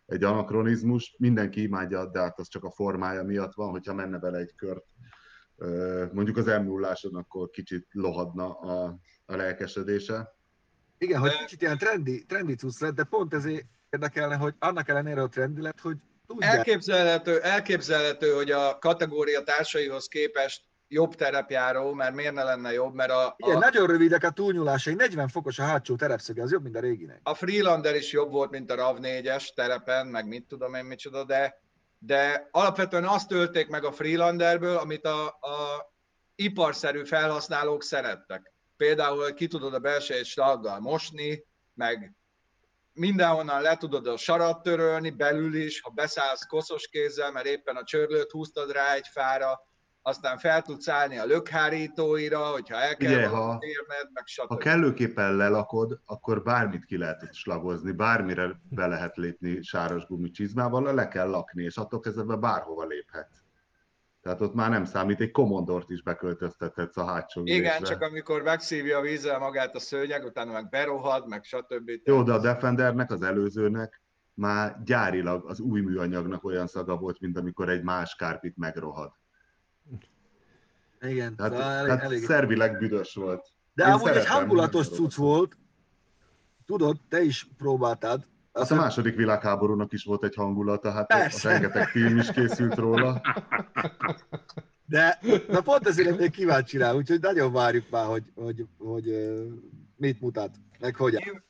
egy 0.06 0.24
anakronizmus, 0.24 1.16
mindenki 1.18 1.62
imádja, 1.62 2.06
de 2.06 2.20
hát 2.20 2.40
az 2.40 2.48
csak 2.48 2.64
a 2.64 2.72
formája 2.72 3.24
miatt 3.24 3.54
van, 3.54 3.70
hogyha 3.70 3.94
menne 3.94 4.20
vele 4.20 4.38
egy 4.38 4.56
kört, 4.56 4.86
mondjuk 6.12 6.38
az 6.38 6.46
m 6.46 6.64
0 6.64 6.96
akkor 7.12 7.50
kicsit 7.50 7.88
lohadna 7.92 8.60
a, 8.60 8.98
a 9.26 9.36
lelkesedése. 9.36 10.36
Igen, 10.98 11.20
hogy 11.20 11.38
kicsit 11.38 11.62
ilyen 11.62 11.78
trendi, 11.78 12.26
trendi 12.26 12.56
cucc 12.56 12.80
lett, 12.80 12.96
de 12.96 13.04
pont 13.04 13.34
ezért 13.34 13.66
érdekelne, 13.90 14.36
hogy 14.36 14.54
annak 14.60 14.90
ellenére 14.90 15.22
a 15.22 15.28
trendi 15.28 15.62
lett, 15.62 15.80
hogy 15.80 15.98
tudják. 16.28 16.56
Elképzelhető, 16.56 17.42
elképzelhető, 17.42 18.32
hogy 18.32 18.52
a 18.52 18.78
kategória 18.80 19.44
társaihoz 19.44 20.08
képest 20.08 20.72
jobb 20.94 21.16
terepjáró, 21.16 21.94
mert 21.94 22.16
miért 22.16 22.34
ne 22.34 22.44
lenne 22.44 22.74
jobb, 22.74 22.94
mert 22.94 23.12
a, 23.12 23.36
Igen, 23.38 23.56
a, 23.56 23.60
nagyon 23.60 23.88
rövidek 23.88 24.24
a 24.24 24.30
túlnyúlásai, 24.30 24.94
40 24.94 25.28
fokos 25.28 25.60
a 25.60 25.64
hátsó 25.64 25.96
terepszöge, 25.96 26.44
az 26.44 26.52
jobb, 26.52 26.64
mint 26.64 26.76
a 26.76 26.80
réginek. 26.80 27.20
a 27.24 27.34
Freelander 27.34 27.96
is 27.96 28.12
jobb 28.12 28.32
volt, 28.32 28.52
mint 28.52 28.72
a 28.72 28.76
RAV4-es 28.76 29.54
terepen, 29.54 30.08
meg 30.08 30.28
mit 30.28 30.48
tudom 30.48 30.74
én 30.74 30.86
micsoda, 30.86 31.24
de, 31.24 31.62
de 32.00 32.48
alapvetően 32.52 33.06
azt 33.06 33.28
tölték 33.28 33.68
meg 33.68 33.84
a 33.84 33.92
Freelanderből, 33.92 34.78
amit 34.78 35.06
a, 35.06 35.26
a 35.26 35.92
iparszerű 36.36 37.04
felhasználók 37.04 37.84
szerettek. 37.84 38.54
Például, 38.78 39.34
ki 39.34 39.48
tudod 39.48 39.74
a 39.74 39.80
belsejét 39.80 40.26
slaggal 40.26 40.80
mosni, 40.80 41.46
meg 41.74 42.16
mindenhonnan 42.94 43.62
le 43.62 43.78
tudod 43.78 44.08
a 44.08 44.18
sarat 44.18 44.64
törölni, 44.64 45.10
belül 45.10 45.56
is, 45.56 45.82
ha 45.82 45.90
beszállsz 45.90 46.46
koszos 46.46 46.88
kézzel, 46.88 47.32
mert 47.32 47.46
éppen 47.46 47.76
a 47.76 47.84
csörlőt 47.84 48.32
húztad 48.32 48.72
rá 48.72 48.94
egy 48.94 49.08
fára, 49.12 49.60
aztán 50.06 50.38
fel 50.38 50.62
tudsz 50.62 50.88
állni 50.88 51.18
a 51.18 51.26
lökhárítóira, 51.26 52.40
hogyha 52.46 52.76
el 52.76 52.96
kell 52.98 53.12
Ugye, 53.12 53.28
ha- 53.28 53.58
érned, 53.60 54.12
meg 54.14 54.24
stb. 54.26 54.48
Ha 54.48 54.58
kellőképpen 54.58 55.36
lelakod, 55.36 56.00
akkor 56.06 56.44
bármit 56.44 56.86
ki 56.86 56.98
lehet 56.98 57.34
slagozni, 57.34 57.92
bármire 57.92 58.62
be 58.70 58.88
lehet 58.88 59.16
lépni 59.18 59.62
sáros 59.62 60.06
gumicsizmával, 60.06 60.94
le 60.94 61.08
kell 61.08 61.30
lakni, 61.30 61.64
és 61.64 61.78
attól 61.78 62.00
kezdve 62.00 62.36
bárhova 62.36 62.86
léphetsz. 62.86 63.42
Tehát 64.22 64.42
ott 64.42 64.54
már 64.54 64.70
nem 64.70 64.86
számít, 64.86 65.20
egy 65.20 65.32
komondort 65.32 65.90
is 65.90 66.02
beköltöztethetsz 66.04 66.98
a 66.98 67.06
hátsó 67.06 67.42
Igen, 67.46 67.60
ülésre. 67.60 67.86
csak 67.86 68.02
amikor 68.02 68.42
megszívja 68.42 68.98
a 68.98 69.02
vízzel 69.02 69.40
magát 69.40 69.76
a 69.76 69.80
szőnyeg, 69.80 70.26
utána 70.26 70.52
meg 70.52 70.70
berohad, 70.70 71.28
meg 71.28 71.44
stb. 71.44 71.92
Jó, 72.04 72.24
de 72.24 72.34
a 72.34 72.40
Defendernek, 72.40 73.12
az 73.12 73.22
előzőnek 73.22 74.02
már 74.34 74.84
gyárilag 74.84 75.50
az 75.50 75.60
új 75.60 75.82
műanyagnak 75.82 76.44
olyan 76.44 76.68
szaga 76.68 76.98
volt, 76.98 77.20
mint 77.20 77.38
amikor 77.38 77.70
egy 77.70 77.84
más 77.84 78.16
kárpit 78.16 78.58
megrohad. 78.58 79.12
Igen, 81.04 81.36
Tehát, 81.36 81.52
szóval 81.52 81.72
elég, 81.72 81.88
tehát 81.88 82.04
elég. 82.04 82.24
szervileg 82.24 82.78
büdös 82.78 83.14
volt. 83.16 83.52
De 83.74 83.86
én 83.86 83.92
amúgy 83.92 84.10
egy 84.10 84.26
hangulatos 84.28 84.90
cucc 84.90 85.16
volt. 85.16 85.58
Tudod, 86.66 86.98
te 87.10 87.22
is 87.22 87.48
próbáltad, 87.58 88.28
Az 88.52 88.72
a 88.72 88.76
második 88.76 89.16
világháborúnak 89.16 89.94
is 89.94 90.04
volt 90.04 90.24
egy 90.24 90.36
hangulata, 90.36 90.92
hát 90.92 91.08
Persze. 91.08 91.50
rengeteg 91.50 91.88
film 91.88 92.18
is 92.18 92.32
készült 92.32 92.76
róla. 92.76 93.22
De 94.86 95.20
na 95.48 95.62
pont 95.62 95.88
ezért 95.88 96.10
lennék 96.10 96.32
kíváncsi 96.32 96.78
rá, 96.78 96.94
úgyhogy 96.94 97.20
nagyon 97.20 97.52
várjuk 97.52 97.90
már, 97.90 98.06
hogy, 98.06 98.24
hogy, 98.36 98.66
hogy 98.78 99.08
ö, 99.10 99.46
mit 99.96 100.22
mutat, 100.22 100.56
meg 100.80 100.96
hogyan. 100.96 101.44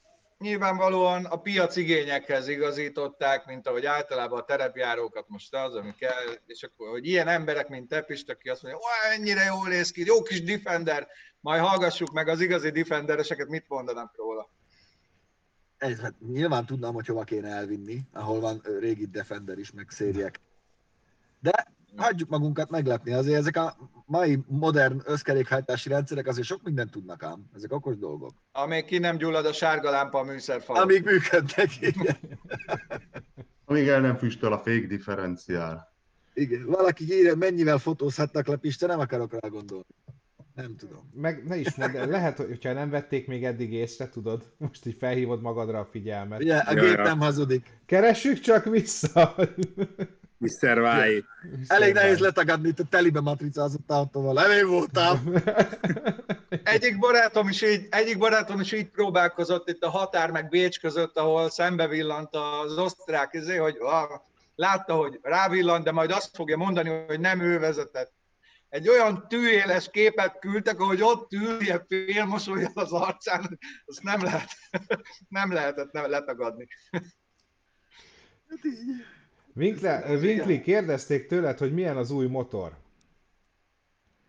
Nyilvánvalóan 0.43 1.25
a 1.25 1.41
piac 1.41 1.75
igényekhez 1.75 2.47
igazították, 2.47 3.45
mint 3.45 3.67
ahogy 3.67 3.85
általában 3.85 4.39
a 4.39 4.45
terepjárókat 4.45 5.29
most 5.29 5.55
az, 5.55 5.75
ami 5.75 5.95
kell, 5.95 6.37
és 6.45 6.63
akkor, 6.63 6.89
hogy 6.89 7.07
ilyen 7.07 7.27
emberek, 7.27 7.67
mint 7.69 7.87
te, 7.87 8.01
Pist, 8.01 8.29
aki 8.29 8.49
azt 8.49 8.63
mondja, 8.63 8.79
hogy 8.81 9.19
ennyire 9.19 9.43
jól 9.43 9.67
néz 9.67 9.91
ki, 9.91 10.05
jó 10.05 10.21
kis 10.21 10.43
defender, 10.43 11.07
majd 11.39 11.61
hallgassuk 11.61 12.11
meg 12.11 12.27
az 12.27 12.41
igazi 12.41 12.69
defendereseket, 12.69 13.47
mit 13.47 13.65
mondanak 13.67 14.15
róla. 14.15 14.49
Ez, 15.77 15.99
hát 15.99 16.13
nyilván 16.19 16.65
tudnám, 16.65 16.93
hogy 16.93 17.05
hova 17.05 17.23
kéne 17.23 17.49
elvinni, 17.49 18.01
ahol 18.13 18.39
van 18.39 18.61
régi 18.79 19.05
Defender 19.05 19.57
is, 19.57 19.71
meg 19.71 19.89
szériek. 19.89 20.39
De 21.39 21.67
hagyjuk 21.95 22.29
magunkat 22.29 22.69
meglepni, 22.69 23.13
azért 23.13 23.37
ezek 23.37 23.57
a 23.57 23.75
mai 24.05 24.39
modern 24.47 25.01
összkerékhajtási 25.05 25.89
rendszerek 25.89 26.27
azért 26.27 26.47
sok 26.47 26.63
mindent 26.63 26.91
tudnak 26.91 27.23
ám, 27.23 27.49
ezek 27.55 27.71
okos 27.73 27.97
dolgok. 27.97 28.33
Amíg 28.51 28.85
ki 28.85 28.97
nem 28.97 29.17
gyullad 29.17 29.45
a 29.45 29.53
sárga 29.53 29.89
lámpa 29.89 30.19
a 30.19 30.23
műszerfalon. 30.23 30.81
Amíg 30.81 31.03
működnek, 31.03 31.81
igen. 31.81 32.17
Amíg 33.65 33.87
el 33.87 34.01
nem 34.01 34.17
füstöl 34.17 34.53
a 34.53 34.59
fék 34.59 34.87
differenciál. 34.87 35.93
igen. 36.33 36.65
Valaki 36.65 37.03
írja, 37.03 37.35
mennyivel 37.35 37.77
fotózhatnak 37.77 38.47
le, 38.47 38.55
Pista, 38.55 38.87
nem 38.87 38.99
akarok 38.99 39.33
rá 39.39 39.47
gondolni. 39.47 39.85
Nem 40.55 40.75
tudom. 40.75 41.09
Meg 41.13 41.47
ne 41.47 41.57
is 41.57 41.75
mondd, 41.75 42.09
lehet, 42.09 42.37
hogyha 42.37 42.73
nem 42.73 42.89
vették 42.89 43.27
még 43.27 43.45
eddig 43.45 43.73
észre, 43.73 44.09
tudod, 44.09 44.53
most 44.57 44.85
így 44.85 44.95
felhívod 44.99 45.41
magadra 45.41 45.79
a 45.79 45.85
figyelmet. 45.85 46.41
Ugye, 46.41 46.57
a 46.57 46.73
gép 46.73 46.97
nem 46.97 47.19
hazudik. 47.19 47.79
Keressük 47.85 48.39
csak 48.39 48.65
vissza! 48.65 49.35
Mr. 50.43 50.79
White. 50.79 51.27
Elég 51.67 51.93
nehéz 51.93 52.19
letagadni 52.19 52.67
itt 52.67 52.79
a 52.79 52.83
telibe 52.89 53.21
matricázott 53.21 53.91
autóval. 53.91 54.39
Elég 54.39 54.65
voltam. 54.65 55.33
Egyik 56.63 56.99
barátom 56.99 57.49
is 57.49 57.61
így, 57.61 57.87
egyik 57.89 58.17
barátom 58.17 58.59
is 58.59 58.71
így 58.71 58.89
próbálkozott 58.89 59.69
itt 59.69 59.83
a 59.83 59.89
határ 59.89 60.31
meg 60.31 60.49
Bécs 60.49 60.79
között, 60.79 61.17
ahol 61.17 61.49
szembe 61.49 61.87
villant 61.87 62.35
az 62.35 62.77
osztrák, 62.77 63.33
izé, 63.33 63.55
hogy 63.55 63.77
ah, 63.79 64.09
látta, 64.55 64.93
hogy 64.95 65.19
rávillant, 65.21 65.83
de 65.83 65.91
majd 65.91 66.11
azt 66.11 66.35
fogja 66.35 66.57
mondani, 66.57 66.89
hogy 67.07 67.19
nem 67.19 67.39
ő 67.39 67.59
vezetett. 67.59 68.11
Egy 68.69 68.89
olyan 68.89 69.27
tűéles 69.27 69.89
képet 69.91 70.39
küldtek, 70.39 70.79
ahogy 70.79 71.01
ott 71.01 71.33
ül, 71.33 71.61
ilyen 71.61 71.85
félmosolyjal 71.87 72.71
az 72.73 72.91
arcán, 72.91 73.59
azt 73.85 74.03
nem 74.03 74.23
lehet, 74.23 74.49
nem 75.27 75.51
lehetett 75.51 75.91
nem 75.91 76.09
letagadni. 76.09 76.67
Winkle, 79.55 80.17
Winkli, 80.19 80.61
kérdezték 80.61 81.27
tőled, 81.27 81.57
hogy 81.57 81.73
milyen 81.73 81.97
az 81.97 82.11
új 82.11 82.27
motor. 82.27 82.77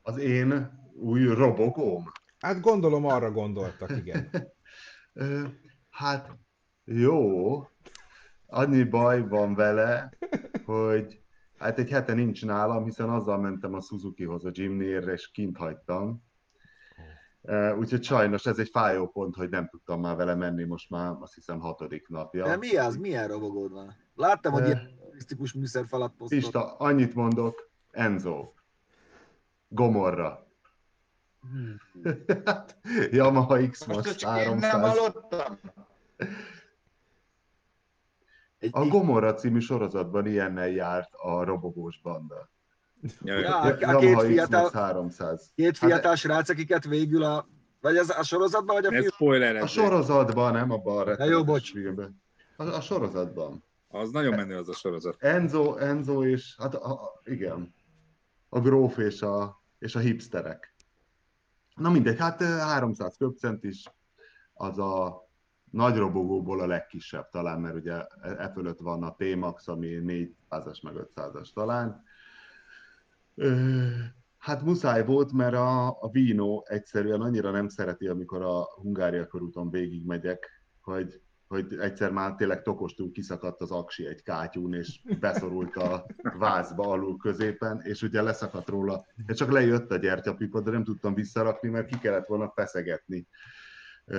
Az 0.03 0.17
én 0.17 0.81
új 0.95 1.25
robogóm. 1.25 2.13
Hát 2.39 2.61
gondolom 2.61 3.07
arra 3.07 3.31
gondoltak, 3.31 3.91
igen. 3.97 4.31
Hát 5.91 6.37
jó, 6.85 7.59
annyi 8.47 8.83
baj 8.83 9.29
van 9.29 9.55
vele, 9.55 10.13
hogy 10.65 11.21
hát 11.59 11.79
egy 11.79 11.91
hete 11.91 12.15
nincs 12.15 12.45
nálam, 12.45 12.85
hiszen 12.85 13.09
azzal 13.09 13.39
mentem 13.39 13.75
a 13.75 13.81
Suzukihoz 13.81 14.45
a 14.45 14.51
Jimny-érre, 14.53 15.13
és 15.13 15.31
kint 15.31 15.57
hagytam. 15.57 16.23
Úgyhogy 17.79 18.05
sajnos 18.05 18.47
ez 18.47 18.59
egy 18.59 18.69
fájó 18.69 19.09
pont, 19.09 19.35
hogy 19.35 19.49
nem 19.49 19.69
tudtam 19.69 20.01
már 20.01 20.17
vele 20.17 20.35
menni, 20.35 20.65
most 20.65 20.91
már 20.91 21.17
azt 21.21 21.35
hiszem 21.35 21.59
hatodik 21.59 22.09
napja. 22.09 22.45
De 22.45 22.57
mi 22.57 22.77
az? 22.77 22.97
Milyen 22.97 23.29
robogód 23.29 23.73
van? 23.73 24.04
Láttam, 24.15 24.53
hogy 24.53 24.67
ilyen 24.67 24.91
turisztikus 25.07 25.53
műszerfalat 25.53 26.13
posztol. 26.19 26.39
Pista, 26.39 26.77
annyit 26.77 27.15
mondok, 27.15 27.71
Enzo. 27.91 28.53
Gomorra. 29.69 30.47
Hmm. 31.41 31.77
Hát, 32.45 32.77
Yamaha 33.11 33.69
X 33.69 33.85
Most 33.87 34.17
csak 34.17 34.39
én 34.39 34.49
nem 34.49 34.61
300. 34.61 34.97
hallottam. 34.97 35.59
Egy, 38.59 38.71
A 38.73 38.87
Gomorra 38.87 39.35
című 39.35 39.59
sorozatban 39.59 40.27
ilyennel 40.27 40.69
járt 40.69 41.15
a 41.15 41.45
robogós 41.45 42.01
banda. 42.03 42.49
Ja, 43.21 43.39
Ja, 43.39 43.61
a, 43.61 43.95
a 43.97 43.99
két 43.99 44.21
fiatal, 44.23 44.63
Max 44.63 44.73
300. 44.73 45.51
két 45.55 45.79
fiatal 45.79 46.15
srác, 46.15 46.49
akiket 46.49 46.85
végül 46.85 47.23
a... 47.23 47.49
Vagy 47.81 47.97
ez 47.97 48.11
a 48.19 48.23
sorozatban, 48.23 48.75
vagy 48.75 48.87
a 48.87 48.91
film? 48.91 49.07
spoiler 49.07 49.57
A 49.57 49.67
sorozatban, 49.67 50.53
nem 50.53 50.71
abban 50.71 50.97
a 50.97 50.99
jó, 50.99 51.05
rettenetes 51.05 51.43
bocs. 51.45 51.71
filmben. 51.73 52.23
A, 52.57 52.63
a 52.65 52.81
sorozatban. 52.81 53.65
Az 53.95 54.11
nagyon 54.11 54.35
menő 54.35 54.57
az 54.57 54.69
a 54.69 54.73
sorozat. 54.73 55.23
Enzo, 55.23 55.77
Enzo 55.77 56.25
és, 56.25 56.57
hát 56.59 56.75
a, 56.75 56.93
a, 56.93 57.21
igen, 57.25 57.75
a 58.49 58.61
gróf 58.61 58.97
és 58.97 59.23
a, 59.23 59.63
és 59.79 59.95
a 59.95 59.99
hipsterek. 59.99 60.75
Na 61.75 61.91
mindegy, 61.91 62.19
hát 62.19 62.41
eh, 62.41 62.59
300 62.59 63.17
köbcent 63.17 63.65
is, 63.65 63.85
az 64.53 64.79
a 64.79 65.25
nagy 65.71 65.97
robogóból 65.97 66.61
a 66.61 66.67
legkisebb 66.67 67.29
talán, 67.29 67.61
mert 67.61 67.75
ugye 67.75 67.93
e 67.93 68.31
e 68.39 68.51
fölött 68.53 68.79
van 68.79 69.03
a 69.03 69.15
T-Max, 69.15 69.69
ami 69.69 70.01
400-as 70.03 70.83
meg 70.83 70.95
500-as 70.97 71.53
talán. 71.53 72.03
Hát 74.39 74.63
muszáj 74.63 75.05
volt, 75.05 75.33
mert 75.33 75.55
a, 75.55 75.87
a 75.87 76.11
Vino 76.11 76.63
egyszerűen 76.65 77.21
annyira 77.21 77.51
nem 77.51 77.69
szereti, 77.69 78.07
amikor 78.07 78.43
a 78.43 78.65
Hungária 78.81 79.27
körúton 79.27 79.71
végigmegyek, 79.71 80.65
hogy, 80.81 81.23
hogy 81.55 81.79
egyszer 81.79 82.11
már 82.11 82.35
tényleg 82.35 82.63
tokostul 82.63 83.11
kiszakadt 83.11 83.61
az 83.61 83.71
aksi 83.71 84.07
egy 84.07 84.23
kátyún, 84.23 84.75
és 84.75 85.01
beszorult 85.21 85.77
a 85.77 86.07
vázba 86.39 86.89
alul 86.89 87.17
középen, 87.17 87.81
és 87.85 88.03
ugye 88.03 88.23
leszakadt 88.23 88.69
róla. 88.69 89.07
És 89.27 89.37
csak 89.37 89.51
lejött 89.51 89.91
a 89.91 89.97
gyertyapipa, 89.97 90.61
de 90.61 90.71
nem 90.71 90.85
tudtam 90.85 91.15
visszarakni, 91.15 91.69
mert 91.69 91.87
ki 91.87 91.99
kellett 91.99 92.27
volna 92.27 92.53
feszegetni. 92.55 93.27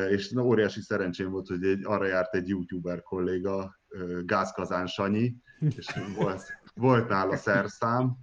És 0.10 0.30
na, 0.30 0.44
óriási 0.44 0.82
szerencsém 0.82 1.32
volt, 1.32 1.48
hogy 1.48 1.64
egy, 1.64 1.86
arra 1.86 2.06
járt 2.06 2.36
egy 2.36 2.48
youtuber 2.48 3.02
kolléga, 3.02 3.80
Gázkazán 4.26 4.88
Sanyi, 4.88 5.36
és 5.78 5.88
volt, 6.16 6.44
volt 6.76 7.08
nála 7.08 7.38
szerszám, 7.38 8.16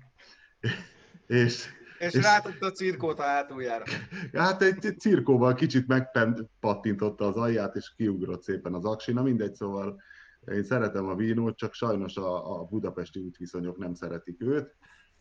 és 1.26 1.68
És 2.02 2.14
És- 2.14 2.22
rátette 2.22 2.66
a 2.66 2.70
cirkót 2.70 3.18
a 3.18 3.22
hátuljára. 3.22 3.84
Hát 4.32 4.62
egy 4.62 4.94
cirkóval 4.98 5.54
kicsit 5.54 5.86
megpattintotta 5.86 7.26
az 7.26 7.36
alját, 7.36 7.76
és 7.76 7.92
kiugrott 7.96 8.42
szépen 8.42 8.74
az 8.74 8.84
aksi. 8.84 9.12
Na 9.12 9.22
mindegy, 9.22 9.54
szóval 9.54 10.02
én 10.52 10.62
szeretem 10.64 11.06
a 11.06 11.14
vínót, 11.14 11.56
csak 11.56 11.74
sajnos 11.74 12.16
a, 12.16 12.60
a 12.60 12.64
budapesti 12.64 13.20
útviszonyok 13.20 13.78
nem 13.78 13.94
szeretik 13.94 14.42
őt. 14.42 14.74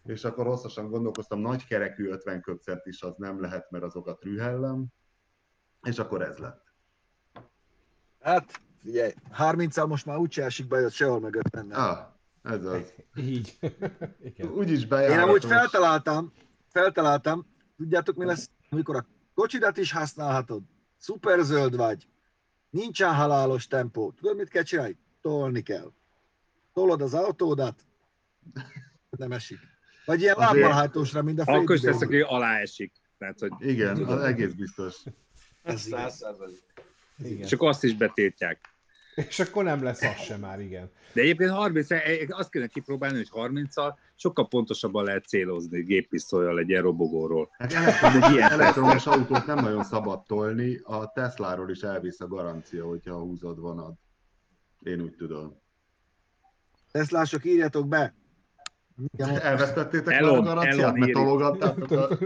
És 0.06 0.24
akkor 0.24 0.46
hosszasan 0.46 0.90
gondolkoztam, 0.90 1.40
nagy 1.40 1.66
kerekű 1.66 2.08
50 2.10 2.42
köpcent 2.42 2.86
is 2.86 3.02
az 3.02 3.14
nem 3.18 3.42
lehet, 3.42 3.72
mert 3.72 3.84
azokat 3.84 4.24
rühellem. 4.24 4.86
És 5.82 6.00
akkor 6.00 6.22
ez 6.22 6.38
lett. 6.38 6.64
Hát, 8.22 8.62
figyelj, 8.82 9.12
30 9.32 9.86
most 9.86 10.06
már 10.06 10.18
úgyse 10.18 10.44
esik 10.44 10.68
bejött 10.68 10.92
sehol 10.92 11.20
mögött 11.20 11.50
benne. 11.50 11.76
Ah, 11.76 12.00
ez 12.44 12.66
az. 12.66 12.94
Így. 13.16 13.58
Igen. 14.24 14.48
Úgyis 14.48 14.82
Én 14.82 14.88
bejáratos. 14.90 15.24
amúgy 15.24 15.46
feltaláltam, 15.46 16.34
feltaláltam, 16.72 17.46
tudjátok 17.78 18.16
mi 18.16 18.26
lesz, 18.26 18.50
amikor 18.70 18.96
a 18.96 19.06
kocsidat 19.34 19.78
is 19.78 19.92
használhatod, 19.92 20.62
szuper 20.98 21.40
zöld 21.40 21.76
vagy, 21.76 22.08
nincsen 22.70 23.14
halálos 23.16 23.68
tempó, 23.68 24.12
tudod 24.12 24.36
mit 24.38 24.50
kell 24.50 24.64
csinálni? 24.64 24.98
Tolni 25.22 25.62
kell. 25.62 25.92
Tolod 26.74 27.02
az 27.02 27.14
autódat, 27.14 27.86
nem 29.10 29.32
esik. 29.32 29.60
Vagy 30.06 30.22
ilyen 30.22 30.36
Azért- 30.36 30.54
lábbal 30.56 30.72
mint 31.22 31.40
a 31.40 31.44
Akkor 31.46 31.76
is 31.76 31.82
Baby. 31.82 32.04
aki 32.04 32.20
alá 32.22 32.58
esik. 32.60 32.92
Tehát, 33.18 33.40
hogy 33.40 33.52
Igen, 33.60 34.04
az 34.04 34.22
egész 34.22 34.54
biztos. 34.54 34.96
Ez 35.64 35.88
igen. 35.88 36.00
Száz 36.00 36.16
százalék. 36.16 36.64
Igen. 37.18 37.48
csak 37.48 37.62
azt 37.62 37.84
is 37.84 37.96
betiltják. 37.96 38.71
És 39.16 39.40
akkor 39.40 39.64
nem 39.64 39.84
lesz 39.84 40.02
az 40.02 40.16
sem 40.16 40.40
már, 40.40 40.60
igen. 40.60 40.92
De 41.14 41.22
egyébként 41.22 41.50
30 41.50 41.88
azt 42.30 42.50
kéne 42.50 42.68
kipróbálni, 42.68 43.16
hogy 43.16 43.30
30-al 43.34 43.94
sokkal 44.16 44.48
pontosabban 44.48 45.04
lehet 45.04 45.28
célozni 45.28 45.82
géppisztolyjal 45.84 46.60
egy 46.60 46.70
ilyen 46.70 46.82
robogóról. 46.82 47.50
Hát 47.58 47.74
elektromos, 47.74 48.28
Egy 48.28 48.34
ilyen 48.36 48.52
elektromos 48.52 49.08
autót 49.08 49.46
nem 49.46 49.58
nagyon 49.58 49.84
szabad 49.84 50.26
tolni, 50.26 50.80
a 50.84 51.12
Tesláról 51.12 51.70
is 51.70 51.82
elvisz 51.82 52.20
a 52.20 52.28
garancia, 52.28 52.86
hogyha 52.86 53.20
húzod 53.20 53.60
vonat. 53.60 54.00
Én 54.80 55.02
úgy 55.02 55.16
tudom. 55.16 55.60
Teslások, 56.92 57.46
írjatok 57.46 57.88
be! 57.88 58.14
Elvesztettétek 59.18 60.14
Elon- 60.14 60.44
már 60.44 60.52
a 60.52 60.56
garanciát, 60.56 60.80
Elon 60.80 61.00
mert 61.00 61.12
tologattátok 61.12 61.92
a... 61.92 62.18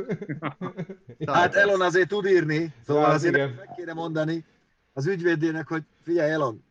Hát 1.32 1.56
Elon 1.56 1.82
azért 1.82 2.08
tud 2.08 2.26
írni, 2.26 2.74
szóval 2.86 3.12
azért 3.12 3.36
igen. 3.36 3.50
meg 3.50 3.70
kéne 3.76 3.94
mondani 3.94 4.46
az 4.94 5.08
ügyvédének, 5.08 5.68
hogy 5.68 5.84
figyelj 6.02 6.32
Elon, 6.32 6.65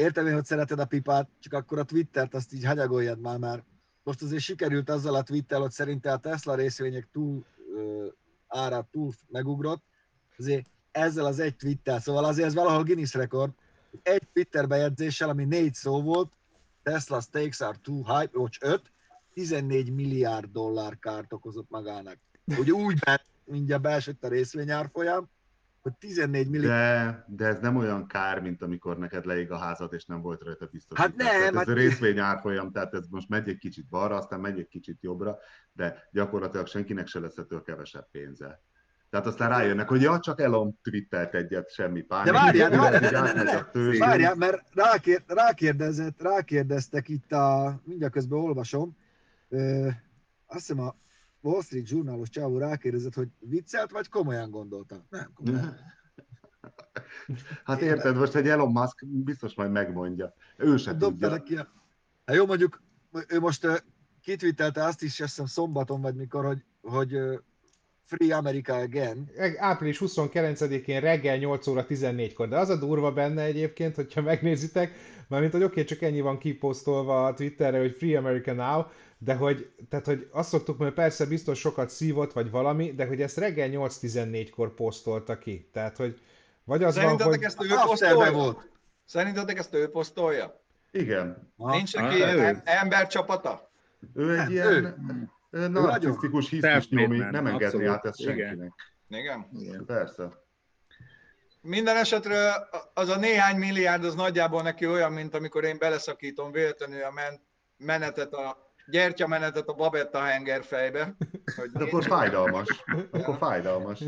értem 0.00 0.26
én, 0.26 0.34
hogy 0.34 0.44
szereted 0.44 0.78
a 0.78 0.84
pipát, 0.84 1.28
csak 1.40 1.52
akkor 1.52 1.78
a 1.78 1.84
Twittert 1.84 2.34
azt 2.34 2.52
így 2.52 2.64
hanyagoljad 2.64 3.20
már, 3.20 3.38
már. 3.38 3.64
Most 4.02 4.22
azért 4.22 4.42
sikerült 4.42 4.90
azzal 4.90 5.14
a 5.14 5.22
Twittel, 5.22 5.60
hogy 5.60 5.70
szerinte 5.70 6.12
a 6.12 6.18
Tesla 6.18 6.54
részvények 6.54 7.08
túl 7.12 7.44
ö, 7.74 8.06
árát 8.46 8.86
túl 8.90 9.12
megugrott, 9.28 9.82
azért 10.38 10.66
ezzel 10.90 11.24
az 11.24 11.38
egy 11.38 11.56
Twittel, 11.56 12.00
szóval 12.00 12.24
azért 12.24 12.46
ez 12.46 12.54
valahol 12.54 12.82
Guinness 12.82 13.14
rekord, 13.14 13.52
egy 14.02 14.28
Twitter 14.32 14.66
bejegyzéssel, 14.66 15.28
ami 15.28 15.44
négy 15.44 15.74
szó 15.74 16.02
volt, 16.02 16.32
Tesla 16.82 17.20
stakes 17.20 17.60
are 17.60 17.78
too 17.82 18.18
high, 18.18 18.32
vagy 18.32 18.56
5, 18.60 18.92
14 19.34 19.94
milliárd 19.94 20.50
dollár 20.52 20.98
kárt 20.98 21.32
okozott 21.32 21.70
magának. 21.70 22.18
Ugye 22.58 22.72
úgy 22.72 22.98
ment, 23.06 23.24
mindjárt 23.44 23.82
beesett 23.82 24.24
a 24.24 24.28
részvényárfolyam, 24.28 25.28
hogy 25.82 25.92
14 25.98 26.48
milliárd. 26.48 26.74
De, 26.74 27.24
de 27.26 27.46
ez 27.46 27.58
nem 27.60 27.76
olyan 27.76 28.06
kár, 28.06 28.40
mint 28.40 28.62
amikor 28.62 28.98
neked 28.98 29.24
leég 29.24 29.50
a 29.50 29.56
házad, 29.56 29.92
és 29.92 30.04
nem 30.04 30.20
volt 30.20 30.42
rajta 30.42 30.66
biztos. 30.66 30.98
Hát 30.98 31.16
nem, 31.16 31.26
Tehát 31.26 31.54
hát- 31.54 31.62
ez 31.62 31.68
a 31.68 31.72
részvény 31.72 32.18
árfolyam, 32.18 32.72
tehát 32.72 32.94
ez 32.94 33.06
most 33.10 33.28
megy 33.28 33.48
egy 33.48 33.58
kicsit 33.58 33.88
balra, 33.88 34.16
aztán 34.16 34.40
megy 34.40 34.58
egy 34.58 34.68
kicsit 34.68 35.02
jobbra, 35.02 35.38
de 35.72 36.08
gyakorlatilag 36.12 36.66
senkinek 36.66 37.06
se 37.06 37.20
lesz 37.20 37.36
ettől 37.36 37.62
kevesebb 37.62 38.08
pénze. 38.10 38.62
Tehát 39.10 39.26
aztán 39.26 39.48
rájönnek, 39.48 39.88
hogy 39.88 40.02
ja, 40.02 40.18
csak 40.18 40.40
Elon 40.40 40.78
twittelt 40.82 41.34
egyet, 41.34 41.72
semmi 41.72 42.02
pánik. 42.02 42.32
De 42.32 42.38
várjál, 42.38 42.70
várjál, 42.70 43.22
ne, 43.22 43.32
ne, 43.32 43.42
ne, 43.42 43.52
ne. 43.52 43.64
tőzsdén. 43.64 43.98
Várjál, 44.00 44.34
mert 44.34 44.62
rákér, 44.74 45.22
rákérdezett, 45.26 46.22
rákérdeztek 46.22 47.08
itt 47.08 47.32
a, 47.32 47.80
mindjárt 47.84 48.12
közben 48.12 48.38
olvasom, 48.38 48.96
ö, 49.48 49.88
azt 50.46 50.66
hiszem 50.66 50.80
a 50.80 50.94
Wall 51.40 51.62
Street 51.62 51.88
Journalos 51.88 52.28
csávó 52.28 52.58
rákérdezett, 52.58 53.14
hogy 53.14 53.28
viccelt 53.38 53.90
vagy 53.90 54.08
komolyan 54.08 54.50
gondolta? 54.50 55.04
Nem, 55.10 55.30
komolyan. 55.34 55.76
Hát 57.64 57.80
érted, 57.80 58.16
most 58.16 58.34
egy 58.34 58.48
Elon 58.48 58.72
Musk 58.72 59.06
biztos 59.06 59.54
majd 59.54 59.70
megmondja. 59.70 60.34
Ő 60.56 60.76
se 60.76 60.92
Dobta 60.92 61.08
tudja. 61.08 61.28
neki 61.28 61.56
a... 61.56 61.68
Hát 62.24 62.36
jó, 62.36 62.46
mondjuk 62.46 62.82
ő 63.28 63.40
most 63.40 63.64
ö, 63.64 63.76
kitwittelte 64.22 64.84
azt 64.84 65.02
is, 65.02 65.20
azt 65.20 65.28
hiszem 65.28 65.46
szombaton 65.46 66.00
vagy 66.00 66.14
mikor, 66.14 66.44
hogy, 66.44 66.64
hogy 66.80 67.18
Free 68.04 68.36
America 68.36 68.74
Again. 68.74 69.30
Április 69.58 69.98
29-én 70.00 71.00
reggel 71.00 71.36
8 71.36 71.66
óra 71.66 71.86
14-kor, 71.88 72.48
de 72.48 72.58
az 72.58 72.68
a 72.68 72.76
durva 72.76 73.12
benne 73.12 73.42
egyébként, 73.42 73.94
hogyha 73.94 74.22
megnézitek, 74.22 74.92
mármint, 75.28 75.52
hogy 75.52 75.62
oké, 75.62 75.72
okay, 75.72 75.84
csak 75.84 76.02
ennyi 76.02 76.20
van 76.20 76.38
kiposztolva 76.38 77.26
a 77.26 77.34
Twitterre, 77.34 77.78
hogy 77.78 77.94
Free 77.98 78.18
America 78.18 78.52
Now, 78.52 78.82
de 79.22 79.34
hogy, 79.34 79.72
tehát, 79.88 80.06
hogy 80.06 80.28
azt 80.32 80.48
szoktuk, 80.48 80.78
mert 80.78 80.94
persze 80.94 81.26
biztos 81.26 81.58
sokat 81.58 81.90
szívott, 81.90 82.32
vagy 82.32 82.50
valami, 82.50 82.92
de 82.92 83.06
hogy 83.06 83.22
ezt 83.22 83.36
reggel 83.36 83.68
8-14-kor 83.72 84.74
posztolta 84.74 85.38
ki. 85.38 85.68
Tehát, 85.72 85.96
hogy 85.96 86.20
vagy 86.64 86.82
az 86.82 86.94
van, 86.94 87.02
Szerintetek 87.04 87.34
hogy... 87.34 87.42
ezt 87.42 87.62
ő 87.62 87.68
posztolja? 87.86 88.32
volt. 88.32 88.68
Szerintetek 89.04 89.58
ezt 89.58 89.74
ő 89.74 89.88
posztolja? 89.88 90.60
Igen. 90.90 91.52
Nincs 91.56 91.94
neki 91.94 92.22
em- 92.22 92.62
embercsapata? 92.64 93.70
Ő 94.14 94.30
egy 94.30 94.36
Nem, 94.36 94.50
ilyen 94.50 94.72
ő. 95.50 95.68
narcisztikus 95.68 96.48
hisztis 96.48 96.88
man, 96.88 97.08
nem 97.10 97.46
engedni 97.46 97.64
abszolút. 97.64 97.88
át 97.88 98.04
ezt 98.04 98.20
Igen. 98.20 98.36
senkinek. 98.36 98.72
Igen. 99.08 99.48
Igen. 99.52 99.84
Persze. 99.84 100.28
Minden 101.60 101.96
esetre 101.96 102.52
az 102.94 103.08
a 103.08 103.16
néhány 103.16 103.56
milliárd 103.56 104.04
az 104.04 104.14
nagyjából 104.14 104.62
neki 104.62 104.86
olyan, 104.86 105.12
mint 105.12 105.34
amikor 105.34 105.64
én 105.64 105.78
beleszakítom 105.78 106.52
véletlenül 106.52 107.02
a 107.02 107.10
men- 107.10 107.40
menetet, 107.76 108.32
a 108.32 108.69
gyertyamenetet 108.90 109.68
a 109.68 109.72
babetta 109.72 110.20
hengerfejbe. 110.20 111.16
Hogy 111.56 111.70
Hát 111.74 111.82
akkor 111.82 112.04
fájdalmas. 112.04 112.84
Akkor 113.10 113.36
fájdalmas. 113.36 114.02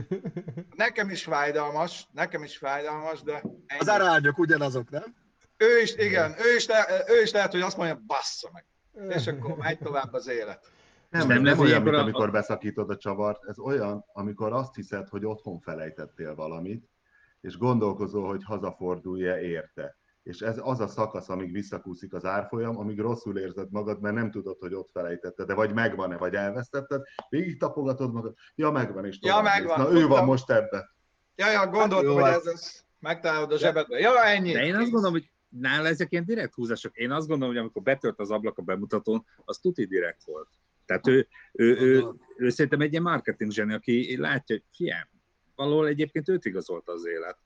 nekem 0.77 1.11
is 1.11 1.23
fájdalmas, 1.23 2.09
nekem 2.13 2.43
is 2.43 2.57
fájdalmas, 2.57 3.23
de 3.23 3.33
ennyi. 3.67 3.81
Az 3.81 3.89
arányok 3.89 4.39
ugyanazok, 4.39 4.91
nem? 4.91 5.15
ő 5.57 5.81
is, 5.81 5.95
igen, 5.97 6.31
ő 6.31 6.55
is, 6.57 6.67
le, 6.67 6.87
ő 7.09 7.23
is 7.23 7.31
lehet, 7.33 7.51
hogy 7.53 7.61
azt 7.61 7.77
mondja, 7.77 8.01
bassza 8.07 8.51
meg. 8.53 8.65
És 9.17 9.27
akkor 9.27 9.57
megy 9.57 9.79
tovább 9.79 10.13
az 10.13 10.29
élet. 10.29 10.71
Nem, 11.11 11.27
nem 11.27 11.43
nem, 11.43 11.59
olyan, 11.59 11.83
mint 11.83 11.95
a- 11.97 11.99
amikor 12.01 12.31
beszakítod 12.31 12.91
a 12.91 12.97
csavart, 12.97 13.45
ez 13.49 13.59
olyan, 13.59 14.05
amikor 14.13 14.53
azt 14.53 14.75
hiszed, 14.75 15.09
hogy 15.09 15.25
otthon 15.25 15.59
felejtettél 15.61 16.35
valamit, 16.35 16.89
és 17.41 17.57
gondolkozol, 17.57 18.29
hogy 18.29 18.45
hazafordulj-e 18.45 19.41
érte. 19.41 19.97
És 20.23 20.41
ez 20.41 20.61
az 20.63 20.81
a 20.81 20.89
szakasz, 20.89 21.29
amíg 21.29 21.53
visszakúszik 21.53 22.15
az 22.15 22.25
árfolyam, 22.25 22.79
amíg 22.79 22.99
rosszul 22.99 23.39
érzed 23.39 23.71
magad, 23.71 24.01
mert 24.01 24.15
nem 24.15 24.31
tudod, 24.31 24.57
hogy 24.61 24.75
ott 24.75 24.91
felejtetted, 24.93 25.47
de 25.47 25.55
vagy 25.55 25.75
megvan-e, 25.75 26.17
vagy 26.17 26.35
elvesztetted, 26.35 27.03
végig 27.29 27.59
tapogatod 27.59 28.13
magad, 28.13 28.35
ja 28.55 28.71
megvan, 28.71 29.05
és 29.05 29.19
Ja, 29.21 29.41
megvan. 29.41 29.81
Na 29.81 29.91
ő 29.91 30.01
van 30.01 30.09
Tudtam. 30.09 30.27
most 30.27 30.51
ebbe. 30.51 30.95
Ja, 31.37 31.51
ja, 31.51 31.67
gondoltam, 31.67 32.17
Hát 32.17 32.35
hogy 32.35 32.53
ez, 32.53 32.55
ez 32.55 32.85
megtalálod 32.99 33.53
a 33.53 33.59
zsebedbe. 33.59 33.99
Ja, 33.99 34.25
ennyi. 34.25 34.53
De 34.53 34.65
én 34.65 34.75
azt 34.75 34.91
gondolom, 34.91 35.13
hogy 35.13 35.31
nála 35.49 35.87
ezek 35.87 36.13
ilyen 36.13 36.25
direkt 36.25 36.55
húzások. 36.55 36.97
Én 36.97 37.11
azt 37.11 37.27
gondolom, 37.29 37.55
hogy 37.55 37.63
amikor 37.63 37.83
betört 37.83 38.21
az 38.21 38.31
ablak 38.31 38.59
a 38.59 38.63
bemutatón, 38.63 39.27
az 39.45 39.59
tuti 39.59 39.85
direkt 39.85 40.25
volt. 40.25 40.49
Tehát 40.87 41.07
ő, 41.07 41.29
ő, 41.53 41.77
ő, 41.77 42.05
ő 42.37 42.49
szerintem 42.49 42.81
egy 42.81 42.91
ilyen 42.91 43.03
marketing 43.03 43.51
zseni, 43.51 43.73
aki 43.73 44.17
látja, 44.17 44.57
hogy 44.57 44.65
fiam, 44.73 45.09
valahol 45.55 45.87
egyébként 45.87 46.29
őt 46.29 46.45
igazolta 46.45 46.93
az 46.93 47.07
élet. 47.07 47.39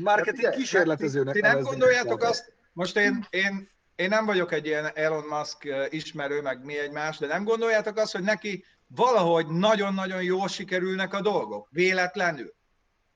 Marketing 0.00 0.50
kísérletezőnek 0.50 1.34
Ti 1.34 1.40
nem 1.40 1.60
gondoljátok 1.60 2.22
azt, 2.22 2.52
most 2.72 2.96
én, 2.96 3.26
én, 3.30 3.68
én 3.96 4.08
nem 4.08 4.26
vagyok 4.26 4.52
egy 4.52 4.66
ilyen 4.66 4.90
Elon 4.94 5.24
Musk 5.24 5.68
ismerő, 5.88 6.40
meg 6.40 6.64
mi 6.64 6.78
egymás, 6.78 7.18
de 7.18 7.26
nem 7.26 7.44
gondoljátok 7.44 7.96
azt, 7.96 8.12
hogy 8.12 8.22
neki 8.22 8.64
valahogy 8.86 9.46
nagyon-nagyon 9.46 10.22
jól 10.22 10.48
sikerülnek 10.48 11.14
a 11.14 11.20
dolgok, 11.20 11.68
véletlenül. 11.70 12.54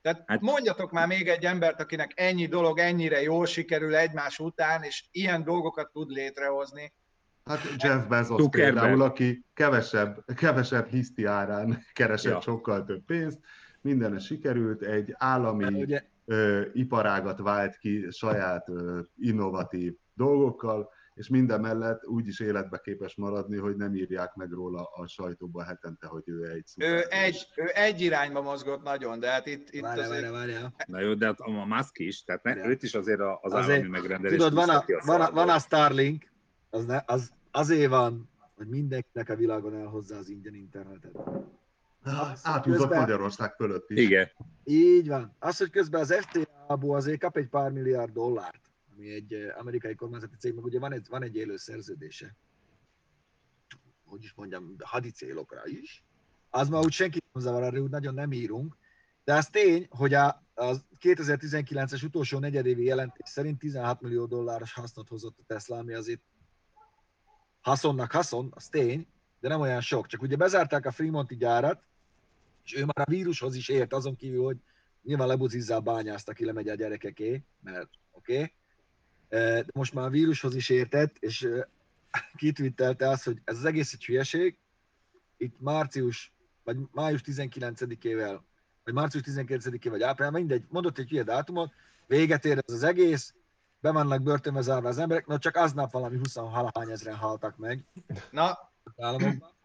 Tehát 0.01 0.17
hát, 0.17 0.27
Hát- 0.27 0.41
mondjatok 0.41 0.91
már 0.91 1.07
még 1.07 1.27
egy 1.27 1.45
embert, 1.45 1.81
akinek 1.81 2.11
ennyi 2.15 2.45
dolog 2.45 2.79
ennyire 2.79 3.21
jól 3.21 3.45
sikerül 3.45 3.95
egymás 3.95 4.39
után, 4.39 4.83
és 4.83 5.03
ilyen 5.11 5.43
dolgokat 5.43 5.91
tud 5.91 6.09
létrehozni. 6.09 6.93
Hát 7.45 7.59
Jeff 7.77 8.05
Bezos 8.07 8.41
Zuckerberg. 8.41 8.73
például, 8.73 9.01
aki 9.01 9.45
kevesebb, 9.53 10.25
kevesebb 10.35 10.89
hiszti 10.89 11.25
árán 11.25 11.85
keresett 11.93 12.31
Ja. 12.31 12.41
sokkal 12.41 12.85
több 12.85 13.05
pénzt, 13.05 13.39
mindenre 13.81 14.19
sikerült, 14.19 14.81
egy 14.81 15.15
állami 15.17 15.81
Ugye, 15.81 16.03
ö, 16.29 16.61
iparágat 16.73 17.39
vált 17.39 17.77
ki 17.77 18.07
saját 18.11 18.69
ö, 18.69 18.99
innovatív 19.15 19.93
dolgokkal, 20.13 20.89
és 21.13 21.27
minden 21.27 21.61
mellett 21.61 22.05
úgy 22.07 22.27
is 22.27 22.39
életbe 22.39 22.77
képes 22.83 23.15
maradni, 23.15 23.57
hogy 23.57 23.75
nem 23.75 23.95
írják 23.95 24.35
meg 24.35 24.51
róla 24.51 24.83
a 24.83 25.07
sajtóban 25.07 25.65
hetente, 25.65 26.07
hogy 26.07 26.23
ő 26.25 26.43
egy 26.49 26.55
Ő 26.57 26.61
szuper. 26.65 27.05
egy, 27.09 27.47
ő 27.55 27.65
egy 27.73 28.01
irányba 28.01 28.41
mozgott 28.41 28.83
nagyon, 28.83 29.19
de 29.19 29.29
hát 29.29 29.47
itt, 29.47 29.69
itt 29.69 29.81
várjál, 29.81 30.09
azért... 30.09 30.21
várjál, 30.31 30.47
várjál. 30.61 30.73
Na 30.87 30.99
jó, 30.99 31.13
de 31.13 31.25
hát 31.25 31.39
a 31.39 31.65
Musk 31.65 31.99
is, 31.99 32.23
tehát 32.23 32.43
ne, 32.43 32.67
őt 32.67 32.83
is 32.83 32.93
azért 32.93 33.19
a- 33.19 33.39
az 33.41 33.53
Azért, 33.53 33.69
állami 33.77 33.87
megrendelés 33.89 34.37
Tudod, 34.37 34.53
van 34.53 34.69
a, 34.69 34.85
ki 34.85 34.93
van, 35.05 35.21
a, 35.21 35.31
van 35.31 35.49
a 35.49 35.59
Starlink, 35.59 36.25
az, 36.69 36.85
ne, 36.85 36.99
az 37.05 37.31
azért 37.51 37.89
van, 37.89 38.29
hogy 38.55 38.67
mindenkinek 38.67 39.29
a 39.29 39.35
világon 39.35 39.75
elhozza 39.75 40.17
az 40.17 40.29
ingyen 40.29 40.55
internetet. 40.55 41.17
Átúzott 42.41 42.79
Közben- 42.79 42.99
Magyarország 42.99 43.53
fölött 43.53 43.89
is. 43.89 43.97
Igen. 43.99 44.29
Így 44.63 45.07
van. 45.07 45.35
Az, 45.39 45.57
hogy 45.57 45.69
közben 45.69 46.01
az 46.01 46.13
FTA-ból 46.13 46.95
azért 46.95 47.19
kap 47.19 47.37
egy 47.37 47.47
pár 47.47 47.71
milliárd 47.71 48.11
dollárt, 48.11 48.71
ami 48.93 49.09
egy 49.09 49.33
eh, 49.33 49.59
amerikai 49.59 49.95
kormányzati 49.95 50.35
cég, 50.35 50.53
meg 50.53 50.63
ugye 50.63 50.79
van 50.79 50.93
egy, 50.93 51.07
van 51.09 51.23
egy 51.23 51.35
élő 51.35 51.57
szerződése. 51.57 52.35
Hogy 54.05 54.23
is 54.23 54.33
mondjam, 54.33 54.75
hadi 54.83 55.11
célokra 55.11 55.61
is. 55.65 56.03
Az 56.49 56.69
már 56.69 56.83
úgy 56.83 56.91
senki 56.91 57.19
nem 57.33 57.43
zavar, 57.43 57.63
arra 57.63 57.79
úgy 57.79 57.89
nagyon 57.89 58.13
nem 58.13 58.31
írunk. 58.31 58.77
De 59.23 59.33
az 59.33 59.47
tény, 59.47 59.87
hogy 59.89 60.13
a, 60.13 60.27
a 60.53 60.75
2019-es 61.01 62.03
utolsó 62.03 62.39
negyedévi 62.39 62.83
jelentés 62.83 63.29
szerint 63.29 63.59
16 63.59 64.01
millió 64.01 64.25
dolláros 64.25 64.73
hasznot 64.73 65.07
hozott 65.07 65.37
a 65.39 65.43
Tesla, 65.47 65.77
ami 65.77 65.93
azért 65.93 66.21
haszonnak 67.61 68.11
haszon, 68.11 68.51
az 68.55 68.67
tény, 68.67 69.07
de 69.39 69.47
nem 69.47 69.59
olyan 69.61 69.81
sok. 69.81 70.07
Csak 70.07 70.21
ugye 70.21 70.35
bezárták 70.35 70.85
a 70.85 70.91
Fremonti 70.91 71.35
gyárat, 71.35 71.83
és 72.67 72.75
ő 72.75 72.85
már 72.85 73.07
a 73.07 73.09
vírushoz 73.09 73.55
is 73.55 73.69
ért, 73.69 73.93
azon 73.93 74.15
kívül, 74.15 74.43
hogy 74.43 74.57
nyilván 75.03 75.27
lebuzizzá 75.27 75.79
bányászt, 75.79 76.29
aki 76.29 76.45
lemegy 76.45 76.69
a 76.69 76.75
gyerekeké, 76.75 77.43
mert 77.61 77.89
oké. 78.11 78.33
Okay. 78.33 78.53
De 79.29 79.65
most 79.73 79.93
már 79.93 80.05
a 80.05 80.09
vírushoz 80.09 80.55
is 80.55 80.69
értett, 80.69 81.15
és 81.19 81.49
kitwittelte 82.35 83.09
azt, 83.09 83.23
hogy 83.23 83.41
ez 83.43 83.57
az 83.57 83.65
egész 83.65 83.93
egy 83.93 84.05
hülyeség. 84.05 84.57
Itt 85.37 85.59
március, 85.59 86.33
vagy 86.63 86.77
május 86.91 87.21
19-ével, 87.25 88.39
vagy 88.83 88.93
március 88.93 89.23
19-ével, 89.25 89.89
vagy 89.89 90.01
április, 90.01 90.33
mindegy, 90.33 90.65
mondott 90.69 90.97
egy 90.97 91.09
hülye 91.09 91.23
dátumot, 91.23 91.73
véget 92.07 92.45
ér 92.45 92.57
ez 92.67 92.73
az 92.73 92.83
egész, 92.83 93.33
be 93.79 93.91
vannak 93.91 94.21
börtönbe 94.21 94.61
zárva 94.61 94.87
az 94.87 94.97
emberek, 94.97 95.27
no 95.27 95.37
csak 95.37 95.55
aznap 95.55 95.91
valami 95.91 96.17
20 96.17 96.35
valahány 96.35 96.91
ezeren 96.91 97.17
haltak 97.17 97.57
meg 97.57 97.85
Na, 98.31 98.57
államokban. 98.97 99.56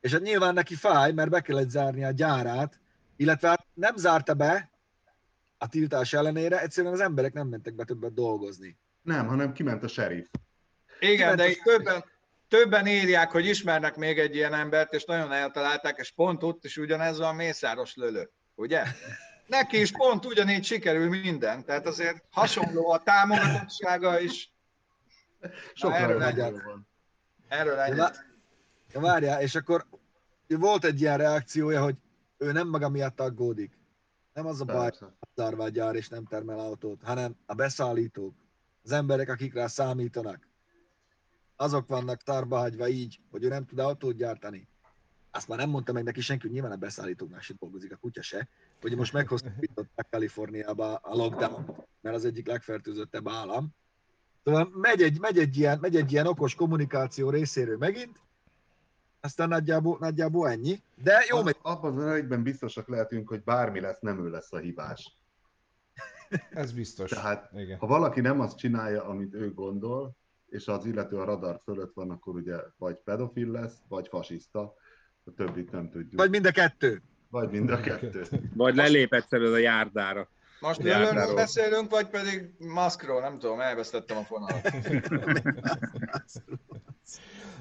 És 0.00 0.12
hát 0.12 0.20
nyilván 0.20 0.54
neki 0.54 0.74
fáj, 0.74 1.12
mert 1.12 1.30
be 1.30 1.40
kellett 1.40 1.70
zárni 1.70 2.04
a 2.04 2.10
gyárát, 2.10 2.80
illetve 3.16 3.48
hát 3.48 3.66
nem 3.74 3.96
zárta 3.96 4.34
be 4.34 4.70
a 5.58 5.68
tiltás 5.68 6.12
ellenére, 6.12 6.60
egyszerűen 6.60 6.92
az 6.92 7.00
emberek 7.00 7.32
nem 7.32 7.46
mentek 7.48 7.74
be 7.74 7.84
többet 7.84 8.14
dolgozni. 8.14 8.76
Nem, 9.02 9.26
hanem 9.26 9.52
kiment 9.52 9.84
a 9.84 9.88
sheriff. 9.88 10.26
Igen, 11.00 11.36
de 11.36 11.42
Kíváncsi- 11.42 11.56
itt 11.56 11.62
többen, 11.62 12.04
többen 12.48 12.86
írják, 12.86 13.30
hogy 13.30 13.46
ismernek 13.46 13.96
még 13.96 14.18
egy 14.18 14.34
ilyen 14.34 14.54
embert, 14.54 14.92
és 14.92 15.04
nagyon 15.04 15.32
eltalálták, 15.32 15.98
és 15.98 16.12
pont 16.12 16.42
ott 16.42 16.64
is 16.64 16.76
ugyanez 16.76 17.18
van 17.18 17.34
Mészáros 17.34 17.94
Lölő, 17.94 18.30
ugye? 18.54 18.82
Neki 19.46 19.80
is 19.80 19.90
pont 19.90 20.24
ugyanígy 20.24 20.64
sikerül 20.64 21.08
minden, 21.08 21.64
tehát 21.64 21.86
azért 21.86 22.24
hasonló 22.30 22.90
a 22.90 23.02
támogatottsága 23.02 24.20
is. 24.20 24.52
Sok 25.74 25.94
erről 25.94 26.18
van. 26.64 26.88
Erről 27.48 27.74
De, 27.74 27.94
de 27.94 28.29
várjál, 28.92 29.42
és 29.42 29.54
akkor 29.54 29.86
volt 30.46 30.84
egy 30.84 31.00
ilyen 31.00 31.16
reakciója, 31.16 31.82
hogy 31.82 31.96
ő 32.38 32.52
nem 32.52 32.68
maga 32.68 32.88
miatt 32.88 33.20
aggódik. 33.20 33.78
Nem 34.32 34.46
az 34.46 34.60
a 34.60 34.64
baj, 34.64 34.90
a 35.34 35.68
gyár 35.68 35.94
és 35.94 36.08
nem 36.08 36.24
termel 36.24 36.58
autót, 36.58 37.02
hanem 37.02 37.36
a 37.46 37.54
beszállítók, 37.54 38.34
az 38.84 38.92
emberek, 38.92 39.28
akik 39.28 39.54
rá 39.54 39.66
számítanak. 39.66 40.48
Azok 41.56 41.88
vannak 41.88 42.22
tárba 42.22 42.58
hagyva 42.58 42.88
így, 42.88 43.20
hogy 43.30 43.44
ő 43.44 43.48
nem 43.48 43.66
tud 43.66 43.78
autót 43.78 44.16
gyártani. 44.16 44.68
Azt 45.30 45.48
már 45.48 45.58
nem 45.58 45.70
mondta 45.70 45.92
meg 45.92 46.02
neki 46.02 46.20
senki, 46.20 46.42
hogy 46.42 46.52
nyilván 46.52 46.72
a 46.72 46.76
beszállítóknál 46.76 47.40
se 47.40 47.54
dolgozik, 47.58 47.92
a 47.92 47.96
kutya 47.96 48.22
se, 48.22 48.48
hogy 48.80 48.96
most 48.96 49.12
meghosszabbították 49.12 50.06
Kaliforniába 50.10 50.94
a 50.94 51.14
lockdown, 51.14 51.86
mert 52.00 52.16
az 52.16 52.24
egyik 52.24 52.46
legfertőzöttebb 52.46 53.28
állam. 53.28 53.74
Szóval 54.44 54.68
megy 54.72 55.02
egy, 55.02 55.20
megy 55.20 55.38
egy, 55.38 55.56
ilyen, 55.56 55.78
megy 55.78 55.96
egy 55.96 56.12
ilyen 56.12 56.26
okos 56.26 56.54
kommunikáció 56.54 57.30
részéről 57.30 57.76
megint, 57.76 58.20
aztán 59.20 59.48
nagyjából, 59.48 59.96
nagyjából 60.00 60.48
ennyi. 60.48 60.82
De 60.94 61.24
jó, 61.28 61.42
megy. 61.42 61.56
Abban 61.62 61.98
az 61.98 62.12
egyben 62.12 62.42
biztosak 62.42 62.88
lehetünk, 62.88 63.28
hogy 63.28 63.42
bármi 63.42 63.80
lesz, 63.80 64.00
nem 64.00 64.24
ő 64.24 64.30
lesz 64.30 64.52
a 64.52 64.58
hibás. 64.58 65.14
Ez 66.50 66.72
biztos. 66.72 67.10
Tehát, 67.10 67.50
Igen. 67.54 67.78
Ha 67.78 67.86
valaki 67.86 68.20
nem 68.20 68.40
azt 68.40 68.58
csinálja, 68.58 69.04
amit 69.04 69.34
ő 69.34 69.54
gondol, 69.54 70.16
és 70.48 70.66
az 70.66 70.84
illető 70.84 71.16
a 71.16 71.24
radar 71.24 71.60
fölött 71.64 71.94
van, 71.94 72.10
akkor 72.10 72.34
ugye 72.34 72.56
vagy 72.78 72.96
pedofil 73.04 73.50
lesz, 73.50 73.76
vagy 73.88 74.08
fasiszta, 74.08 74.74
a 75.24 75.32
többit 75.36 75.70
nem 75.70 75.90
tudjuk. 75.90 76.20
Vagy 76.20 76.30
mind 76.30 76.46
a 76.46 76.50
kettő. 76.50 77.02
vagy 77.28 77.50
mind 77.50 77.70
a 77.70 77.80
kettő. 77.80 78.24
Vagy 78.54 78.74
lelép 78.74 79.12
egyszerűen 79.12 79.52
a 79.52 79.58
járdára. 79.58 80.28
Most. 80.60 80.82
Lölönről 80.82 81.34
beszélünk, 81.34 81.90
vagy 81.90 82.08
pedig 82.08 82.50
Muskról, 82.58 83.20
nem 83.20 83.38
tudom, 83.38 83.60
elvesztettem 83.60 84.16
a 84.16 84.22
fonalat. 84.22 84.70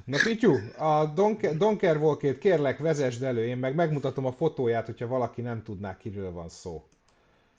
Na 0.06 0.18
Pityu, 0.24 0.56
a 0.78 1.06
Donker, 1.06 1.58
Donker 1.58 2.00
Volkét 2.00 2.38
kérlek 2.38 2.78
vezesd 2.78 3.24
elő, 3.24 3.46
én 3.46 3.58
meg 3.58 3.76
megmutatom 3.76 4.26
a 4.26 4.32
fotóját, 4.32 4.86
hogyha 4.86 5.08
valaki 5.08 5.42
nem 5.42 5.64
tudná, 5.64 5.98
kiről 5.98 6.32
van 6.32 6.50
szó. 6.50 6.84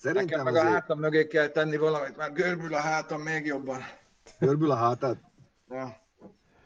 Nekem 0.02 0.14
Szerintem 0.14 0.44
meg 0.44 0.54
a 0.54 0.58
azért 0.58 0.72
hátam 0.72 0.98
mögé 0.98 1.26
kell 1.26 1.48
tenni 1.48 1.76
valamit, 1.76 2.16
mert 2.16 2.34
görbül 2.34 2.74
a 2.74 2.80
hátam 2.80 3.22
még 3.22 3.46
jobban. 3.46 3.80
görbül 4.38 4.70
a 4.70 4.74
hátad. 4.74 5.18
Ja. 5.70 5.96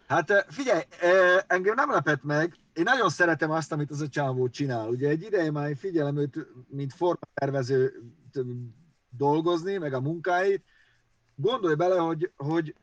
Hát 0.06 0.30
eh, 0.30 0.42
figyelj, 0.48 0.82
eh, 1.00 1.38
engem 1.46 1.74
nem 1.74 1.90
lepett 1.90 2.22
meg, 2.22 2.54
én 2.74 2.84
nagyon 2.84 3.08
szeretem 3.08 3.50
azt, 3.50 3.72
amit 3.72 3.90
az 3.90 4.00
a 4.00 4.08
csávó 4.08 4.48
csinál. 4.48 4.88
Ugye 4.88 5.08
egy 5.08 5.22
ideje 5.22 5.50
már 5.50 5.68
én 5.68 5.76
figyelem 5.76 6.16
őt, 6.16 6.46
mint 6.68 6.94
formatervező 6.94 8.02
dolgozni, 9.10 9.76
meg 9.76 9.94
a 9.94 10.00
munkáit. 10.00 10.64
Gondolj 11.34 11.74
bele, 11.74 11.98
hogy, 11.98 12.30
hogy 12.36 12.74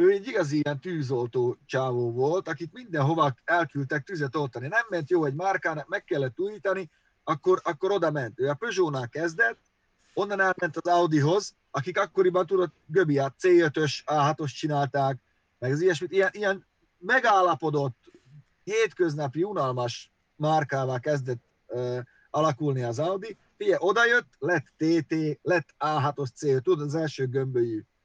ő 0.00 0.10
egy 0.10 0.26
igazi 0.26 0.56
ilyen 0.56 0.80
tűzoltó 0.80 1.56
csávó 1.66 2.12
volt, 2.12 2.48
akit 2.48 2.72
mindenhova 2.72 3.34
elküldtek 3.44 4.04
tüzet 4.04 4.36
oltani. 4.36 4.66
Nem 4.68 4.86
ment 4.88 5.10
jó 5.10 5.24
egy 5.24 5.34
márkának, 5.34 5.88
meg 5.88 6.04
kellett 6.04 6.40
újítani, 6.40 6.90
akkor, 7.24 7.60
akkor 7.64 7.90
oda 7.90 8.10
ment. 8.10 8.40
Ő 8.40 8.48
a 8.48 8.54
Peugeot-nál 8.54 9.08
kezdett, 9.08 9.58
onnan 10.14 10.40
elment 10.40 10.76
az 10.76 10.92
Audihoz, 10.92 11.54
akik 11.70 11.98
akkoriban 11.98 12.46
tudott 12.46 12.74
Göbiát 12.86 13.34
C5-ös, 13.40 14.02
A6-os 14.04 14.52
csinálták, 14.52 15.16
meg 15.58 15.72
az 15.72 15.80
ilyesmit, 15.80 16.12
ilyen, 16.12 16.30
ilyen 16.32 16.66
megállapodott, 16.98 18.10
hétköznapi, 18.64 19.42
unalmas 19.42 20.10
márkává 20.36 20.98
kezdett 20.98 21.42
uh, 21.66 21.98
alakulni 22.30 22.82
az 22.82 22.98
Audi. 22.98 23.36
Figyelj, 23.56 23.78
odajött, 23.78 24.28
lett 24.38 24.66
TT, 24.76 25.38
lett 25.42 25.74
A6-os 25.78 26.28
C, 26.34 26.62
tudod, 26.62 26.80
az 26.86 26.94
első 26.94 27.26
gömbölyű 27.26 27.84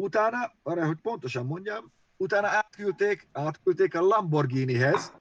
Utána, 0.00 0.52
arra, 0.62 0.86
hogy 0.86 1.00
pontosan 1.00 1.46
mondjam, 1.46 1.92
utána 2.16 2.48
átküldték, 2.48 3.28
átküldték 3.32 3.94
a 3.94 4.00
Lamborghinihez, 4.00 5.12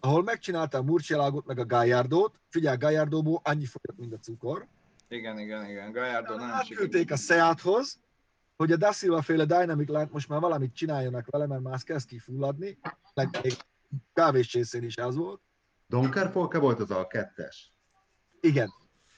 ahol 0.00 0.22
megcsinálta 0.22 0.78
a 0.78 0.82
Murcielagot 0.82 1.46
meg 1.46 1.58
a 1.58 1.66
Gallardót. 1.66 2.40
Figyelj, 2.48 2.76
Gallardóból 2.76 3.40
annyi 3.44 3.64
fogyott, 3.64 3.98
mint 3.98 4.12
a 4.12 4.18
cukor. 4.18 4.66
Igen, 5.08 5.38
igen, 5.38 5.66
igen. 5.66 5.92
Gallardo 5.92 6.36
nem 6.36 6.50
Átküldték 6.50 7.10
a 7.10 7.16
Seathoz, 7.16 8.00
hogy 8.56 8.72
a 8.72 8.76
Da 8.76 8.92
Silva 8.92 9.22
féle 9.22 9.44
Dynamic 9.44 9.88
Line 9.88 10.08
most 10.10 10.28
már 10.28 10.40
valamit 10.40 10.74
csináljanak 10.74 11.26
vele, 11.30 11.46
mert 11.46 11.62
már 11.62 11.82
kezd 11.82 12.08
kifulladni. 12.08 12.78
Meg 13.14 13.28
még 13.42 13.52
kávéscsészén 14.12 14.82
is 14.82 14.96
az 14.96 15.16
volt. 15.16 15.40
Donker 15.86 16.32
Polke 16.32 16.58
volt 16.58 16.80
az 16.80 16.90
a 16.90 17.06
kettes. 17.06 17.72
Igen. 18.40 18.68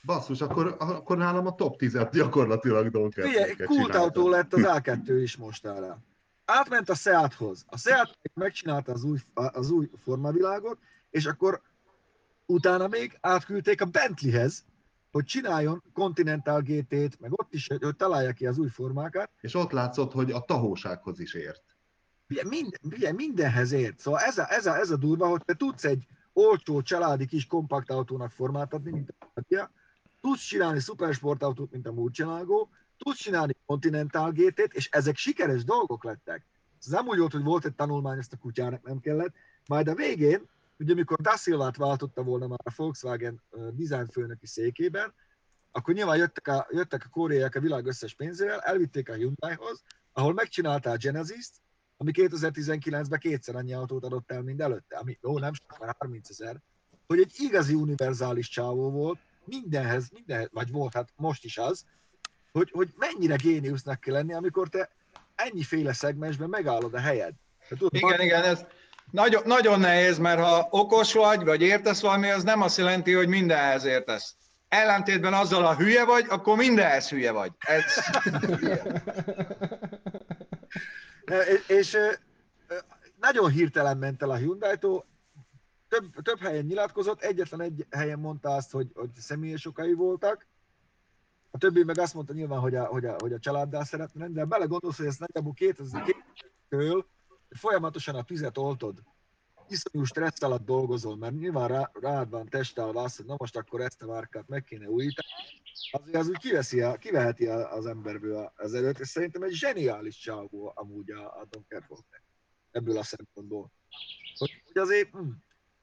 Basszus, 0.04 0.40
akkor, 0.40 0.76
akkor 0.78 1.16
nálam 1.16 1.46
a 1.46 1.54
top 1.54 1.76
10 1.76 1.98
gyakorlatilag 2.12 2.90
Donker 2.90 3.24
Figyelj, 3.24 3.54
kultautó 3.54 4.28
lett 4.28 4.52
az 4.52 4.62
A2 4.64 5.18
is 5.22 5.36
mostanra. 5.36 5.98
Átment 6.44 6.88
a 6.88 6.94
Seathoz. 6.94 7.64
A 7.66 7.78
Seat 7.78 8.18
megcsinálta 8.34 8.92
az 8.92 9.04
új, 9.04 9.18
az 9.34 9.70
új 9.70 9.90
formavilágot, 10.02 10.78
és 11.10 11.26
akkor 11.26 11.60
utána 12.46 12.88
még 12.88 13.18
átküldték 13.20 13.80
a 13.80 13.84
Bentleyhez, 13.84 14.64
hogy 15.10 15.24
csináljon 15.24 15.82
Continental 15.92 16.60
GT-t, 16.60 17.20
meg 17.20 17.32
ott 17.32 17.54
is, 17.54 17.66
hogy 17.66 17.96
találja 17.96 18.32
ki 18.32 18.46
az 18.46 18.58
új 18.58 18.68
formákat. 18.68 19.30
És 19.40 19.54
ott 19.54 19.70
látszott, 19.70 20.12
hogy 20.12 20.30
a 20.30 20.40
tahósághoz 20.40 21.20
is 21.20 21.34
ért. 21.34 21.62
Ugye, 22.30 22.42
mind, 22.48 22.78
ugye 22.82 23.12
mindenhez 23.12 23.72
ért. 23.72 23.98
Szóval 23.98 24.20
ez 24.20 24.38
a, 24.38 24.52
ez, 24.52 24.66
a, 24.66 24.76
ez 24.76 24.90
a 24.90 24.96
durva, 24.96 25.26
hogy 25.26 25.44
te 25.44 25.54
tudsz 25.54 25.84
egy 25.84 26.06
olcsó, 26.32 26.82
családi 26.82 27.26
kis 27.26 27.46
kompakt 27.46 27.90
autónak 27.90 28.30
formát 28.30 28.74
adni, 28.74 28.90
mint 28.90 29.14
a 29.34 29.40
tudsz 30.24 30.44
csinálni 30.44 30.80
szupersportautót, 30.80 31.70
mint 31.70 31.86
a 31.86 31.92
Murcielago, 31.92 32.68
tudsz 32.98 33.18
csinálni 33.18 33.56
Continental 33.66 34.30
GT-t, 34.32 34.74
és 34.74 34.88
ezek 34.90 35.16
sikeres 35.16 35.64
dolgok 35.64 36.04
lettek. 36.04 36.46
Ez 36.78 36.86
nem 36.86 37.06
úgy 37.06 37.18
volt, 37.18 37.32
hogy 37.32 37.42
volt 37.42 37.64
egy 37.64 37.74
tanulmány, 37.74 38.18
ezt 38.18 38.32
a 38.32 38.36
kutyának 38.36 38.82
nem 38.82 39.00
kellett. 39.00 39.34
Majd 39.66 39.88
a 39.88 39.94
végén, 39.94 40.48
ugye 40.78 40.94
mikor 40.94 41.20
Da 41.20 41.36
Silvát 41.36 41.76
váltotta 41.76 42.22
volna 42.22 42.46
már 42.46 42.58
a 42.64 42.72
Volkswagen 42.76 43.42
uh, 43.50 43.68
design 43.68 44.08
főnöki 44.10 44.46
székében, 44.46 45.14
akkor 45.72 45.94
nyilván 45.94 46.16
jöttek 46.16 46.48
a, 46.48 46.66
jöttek 46.70 47.04
a 47.04 47.08
koreaiak 47.08 47.54
a 47.54 47.60
világ 47.60 47.86
összes 47.86 48.14
pénzével, 48.14 48.60
elvitték 48.60 49.08
a 49.08 49.14
Hyundaihoz, 49.14 49.82
ahol 50.12 50.32
megcsinálták 50.32 50.94
a 50.94 50.96
Genesis-t, 50.96 51.52
ami 51.96 52.10
2019-ben 52.14 53.18
kétszer 53.18 53.56
annyi 53.56 53.74
autót 53.74 54.04
adott 54.04 54.30
el, 54.30 54.42
mint 54.42 54.60
előtte, 54.60 54.96
ami 54.96 55.18
jó, 55.22 55.38
nem 55.38 55.52
sok, 55.52 55.78
már 55.78 55.94
30 55.98 56.30
ezer, 56.30 56.60
hogy 57.06 57.18
egy 57.18 57.32
igazi 57.36 57.74
univerzális 57.74 58.48
csávó 58.48 58.90
volt, 58.90 59.18
mindenhez, 59.46 60.08
mindenhez, 60.12 60.48
vagy 60.52 60.70
volt, 60.70 60.94
hát 60.94 61.08
most 61.16 61.44
is 61.44 61.58
az, 61.58 61.84
hogy, 62.52 62.70
hogy 62.72 62.88
mennyire 62.96 63.36
géniusznak 63.36 64.00
kell 64.00 64.14
lenni, 64.14 64.34
amikor 64.34 64.68
te 64.68 64.90
ennyiféle 65.34 65.92
szegmensben 65.92 66.48
megállod 66.48 66.94
a 66.94 67.00
helyed. 67.00 67.32
Te 67.68 67.76
tudod, 67.76 67.94
Igen, 67.94 68.20
igen, 68.20 68.42
ez 68.42 68.64
nagyon, 69.10 69.42
nagyon 69.46 69.80
nehéz, 69.80 70.18
mert 70.18 70.40
ha 70.40 70.68
okos 70.70 71.12
vagy, 71.12 71.44
vagy 71.44 71.62
értesz 71.62 72.00
valami, 72.00 72.30
az 72.30 72.42
nem 72.42 72.62
azt 72.62 72.78
jelenti, 72.78 73.12
hogy 73.12 73.28
mindenhez 73.28 73.84
értesz. 73.84 74.34
Ellentétben 74.68 75.34
azzal, 75.34 75.62
ha 75.62 75.76
hülye 75.76 76.04
vagy, 76.04 76.26
akkor 76.28 76.56
mindenhez 76.56 77.08
hülye 77.08 77.32
vagy. 77.32 77.52
Ez, 77.58 77.84
És, 81.24 81.76
és 81.76 81.94
ö, 81.94 82.12
nagyon 83.20 83.50
hirtelen 83.50 83.96
ment 83.96 84.22
el 84.22 84.30
a 84.30 84.36
hyundai 84.36 84.76
több, 85.94 86.22
több 86.22 86.38
helyen 86.38 86.64
nyilatkozott, 86.64 87.22
egyetlen 87.22 87.60
egy 87.60 87.86
helyen 87.90 88.18
mondta 88.18 88.54
azt, 88.54 88.70
hogy, 88.70 88.90
hogy 88.94 89.10
személyes 89.14 89.66
okai 89.66 89.92
voltak, 89.92 90.46
a 91.50 91.58
többi 91.58 91.84
meg 91.84 91.98
azt 91.98 92.14
mondta 92.14 92.32
nyilván, 92.32 92.60
hogy 92.60 92.74
a, 92.74 92.86
hogy 92.86 93.04
a, 93.04 93.16
hogy 93.18 93.32
a 93.32 93.38
családdal 93.38 93.84
szeretne 93.84 94.28
de 94.28 94.44
belegondolsz, 94.44 94.96
hogy 94.96 95.06
ezt 95.06 95.18
nagyjából 95.18 95.52
2002-től 95.56 97.04
folyamatosan 97.48 98.14
a 98.14 98.22
tüzet 98.22 98.58
oltod, 98.58 99.02
iszonyú 99.68 100.04
stressz 100.04 100.42
alatt 100.42 100.64
dolgozol, 100.64 101.16
mert 101.16 101.34
nyilván 101.34 101.68
rá, 101.68 101.90
rád 102.00 102.30
van 102.30 102.48
testálva 102.48 103.02
az, 103.02 103.16
hogy 103.16 103.24
na 103.26 103.34
most 103.38 103.56
akkor 103.56 103.80
ezt 103.80 104.02
a 104.02 104.06
márkát 104.06 104.48
meg 104.48 104.64
kéne 104.64 104.88
újítani, 104.88 105.28
azért 105.90 106.16
az 106.16 106.28
úgy 106.28 106.38
kiveszi 106.38 106.80
a, 106.80 106.96
kiveheti 106.96 107.46
az 107.46 107.86
emberből 107.86 108.52
az 108.56 108.74
előtt, 108.74 108.98
és 108.98 109.08
szerintem 109.08 109.42
egy 109.42 109.52
zseniális 109.52 110.16
csávó 110.16 110.72
amúgy 110.74 111.10
a, 111.10 111.40
a 111.40 111.46
Don 111.50 111.64
Kerfolk 111.68 112.04
ebből 112.70 112.98
a 112.98 113.02
szempontból. 113.02 113.70
Hogy, 114.38 114.62
hogy 114.64 114.82
azért 114.82 115.10
hm, 115.10 115.30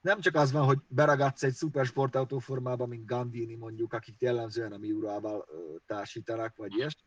nem 0.02 0.20
csak 0.20 0.36
az 0.36 0.52
van, 0.52 0.66
hogy 0.66 0.78
beragadsz 0.88 1.44
egy 1.44 1.54
szupersportautó 1.54 2.40
formában, 2.40 2.90
mint 2.90 3.06
Gandini 3.06 3.56
mondjuk, 3.56 3.94
akik 3.94 4.16
jellemzően 4.20 4.72
a 4.72 4.78
Miurával 4.78 5.46
társítanak, 5.88 6.56
vagy 6.56 6.76
ilyes, 6.78 6.98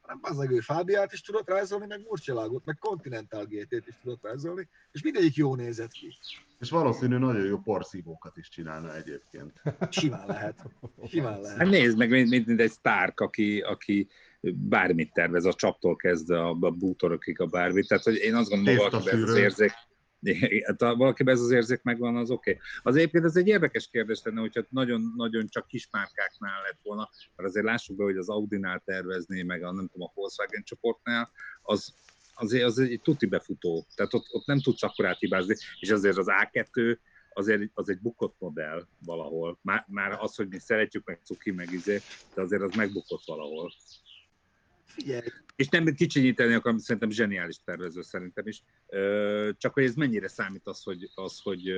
hanem 0.00 0.18
az 0.22 0.50
ő 0.50 0.60
Fábiát 0.60 1.12
is 1.12 1.20
tudott 1.20 1.48
rajzolni, 1.48 1.86
meg 1.86 2.00
Murcsilágot, 2.08 2.64
meg 2.64 2.78
Continental 2.78 3.44
GT-t 3.44 3.86
is 3.86 3.94
tudott 4.02 4.22
rajzolni, 4.22 4.68
és 4.92 5.02
mindegyik 5.02 5.34
jó 5.34 5.54
nézett 5.54 5.90
ki. 5.90 6.14
És 6.60 6.70
valószínű 6.70 7.16
nagyon 7.16 7.46
jó 7.46 7.58
porszívókat 7.58 8.36
is 8.36 8.48
csinálna 8.48 8.96
egyébként. 8.96 9.62
Simán 9.90 10.26
lehet. 10.26 10.62
Simán 11.08 11.40
lehet. 11.40 11.58
Hát 11.58 11.68
nézd 11.68 11.98
meg, 11.98 12.10
mint, 12.10 12.46
mint 12.46 12.60
egy 12.60 12.70
Stark, 12.70 13.20
aki, 13.20 13.60
aki 13.60 14.08
bármit 14.40 15.12
tervez, 15.12 15.44
a 15.44 15.54
csaptól 15.54 15.96
kezdve 15.96 16.40
a, 16.40 16.56
a 16.60 16.70
bútorokig 16.70 17.40
a 17.40 17.46
bármit. 17.46 17.88
Tehát, 17.88 18.04
hogy 18.04 18.16
én 18.16 18.34
azt 18.34 18.48
gondolom, 18.48 18.90
hogy 18.90 19.06
ez 19.06 19.22
az 19.22 19.36
érzék, 19.36 19.72
hát, 20.66 20.80
valakiben 20.80 21.34
ez 21.34 21.40
az 21.40 21.50
érzék 21.50 21.82
megvan, 21.82 22.16
az 22.16 22.30
oké. 22.30 22.50
Okay. 22.50 22.62
Az 22.82 22.96
egyébként 22.96 23.24
ez 23.24 23.36
egy 23.36 23.46
érdekes 23.46 23.88
kérdés 23.88 24.20
lenne, 24.24 24.40
hogyha 24.40 24.62
nagyon-nagyon 24.68 25.48
csak 25.48 25.66
kismárkáknál 25.66 26.62
lett 26.62 26.78
volna, 26.82 27.10
mert 27.36 27.48
azért 27.48 27.64
lássuk 27.64 27.96
be, 27.96 28.04
hogy 28.04 28.16
az 28.16 28.28
Audinál 28.28 28.82
tervezni, 28.84 29.42
meg 29.42 29.62
a 29.62 29.72
nem 29.72 29.88
tudom, 29.92 30.08
a 30.08 30.12
Volkswagen 30.14 30.62
csoportnál, 30.62 31.30
az, 31.62 31.94
azért 32.34 32.64
az 32.64 32.78
egy 32.78 33.00
tuti 33.02 33.26
befutó, 33.26 33.86
tehát 33.94 34.14
ott, 34.14 34.26
ott 34.30 34.46
nem 34.46 34.60
tudsz 34.60 34.82
akkorát 34.82 35.18
hibázni, 35.18 35.56
és 35.80 35.90
azért 35.90 36.16
az 36.16 36.26
A2 36.28 36.96
azért 37.34 37.62
az 37.74 37.88
egy 37.88 37.98
bukott 37.98 38.36
modell 38.38 38.86
valahol. 39.04 39.58
Már, 39.62 39.84
már 39.88 40.12
az, 40.20 40.34
hogy 40.34 40.48
mi 40.48 40.58
szeretjük 40.58 41.06
meg 41.06 41.20
cuki, 41.24 41.50
meg 41.50 41.72
izé, 41.72 42.00
de 42.34 42.42
azért 42.42 42.62
az 42.62 42.74
megbukott 42.74 43.22
valahol. 43.26 43.72
Figyelj, 44.94 45.20
És 45.56 45.68
nem 45.68 45.84
kicsinyíteni 45.84 46.52
akarom, 46.54 46.78
szerintem 46.78 47.10
zseniális 47.10 47.58
tervező 47.64 48.02
szerintem 48.02 48.46
is. 48.46 48.62
Csak 49.56 49.72
hogy 49.72 49.84
ez 49.84 49.94
mennyire 49.94 50.28
számít 50.28 50.66
az, 50.66 50.82
hogy, 50.82 51.10
az, 51.14 51.40
hogy, 51.42 51.72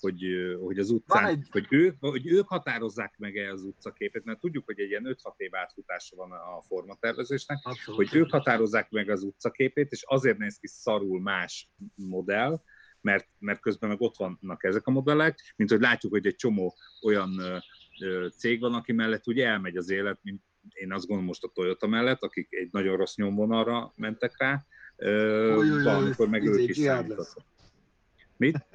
hogy, 0.00 0.24
hogy 0.60 0.78
az 0.78 0.90
utcán, 0.90 1.26
egy- 1.26 1.46
hogy, 1.50 1.66
ők, 1.70 1.96
hogy 2.00 2.26
ők 2.26 2.48
határozzák 2.48 3.14
meg 3.18 3.36
el 3.36 3.52
az 3.52 3.62
utcaképet, 3.62 4.24
mert 4.24 4.40
tudjuk, 4.40 4.64
hogy 4.64 4.80
egy 4.80 4.88
ilyen 4.88 5.04
5-6 5.22 5.34
év 5.36 5.54
átfutása 5.54 6.16
van 6.16 6.30
a 6.32 6.62
formatervezésnek, 6.62 7.58
abszolút. 7.62 8.08
hogy 8.08 8.20
ők 8.20 8.30
határozzák 8.30 8.90
meg 8.90 9.08
az 9.10 9.22
utcaképét, 9.22 9.92
és 9.92 10.02
azért 10.06 10.38
néz 10.38 10.58
ki 10.58 10.66
szarul 10.66 11.20
más 11.20 11.68
modell, 11.94 12.62
mert, 13.00 13.28
mert 13.38 13.60
közben 13.60 13.88
meg 13.88 14.00
ott 14.00 14.16
vannak 14.16 14.64
ezek 14.64 14.86
a 14.86 14.90
modellek, 14.90 15.54
mint 15.56 15.70
hogy 15.70 15.80
látjuk, 15.80 16.12
hogy 16.12 16.26
egy 16.26 16.36
csomó 16.36 16.74
olyan 17.02 17.40
cég 18.36 18.60
van, 18.60 18.74
aki 18.74 18.92
mellett 18.92 19.26
ugye 19.26 19.46
elmegy 19.46 19.76
az 19.76 19.90
élet, 19.90 20.18
mint 20.22 20.42
én 20.72 20.92
azt 20.92 21.06
gondolom 21.06 21.24
most 21.24 21.44
a 21.44 21.50
Toyota 21.54 21.86
mellett, 21.86 22.22
akik 22.22 22.48
egy 22.50 22.68
nagyon 22.72 22.96
rossz 22.96 23.14
nyomvonalra 23.14 23.92
mentek 23.96 24.34
rá, 24.38 24.64
valamikor 25.84 26.28
meg 26.28 26.46
ők 26.46 26.68
is 26.68 26.76
számítottak. 26.76 27.44
Mit? 28.36 28.66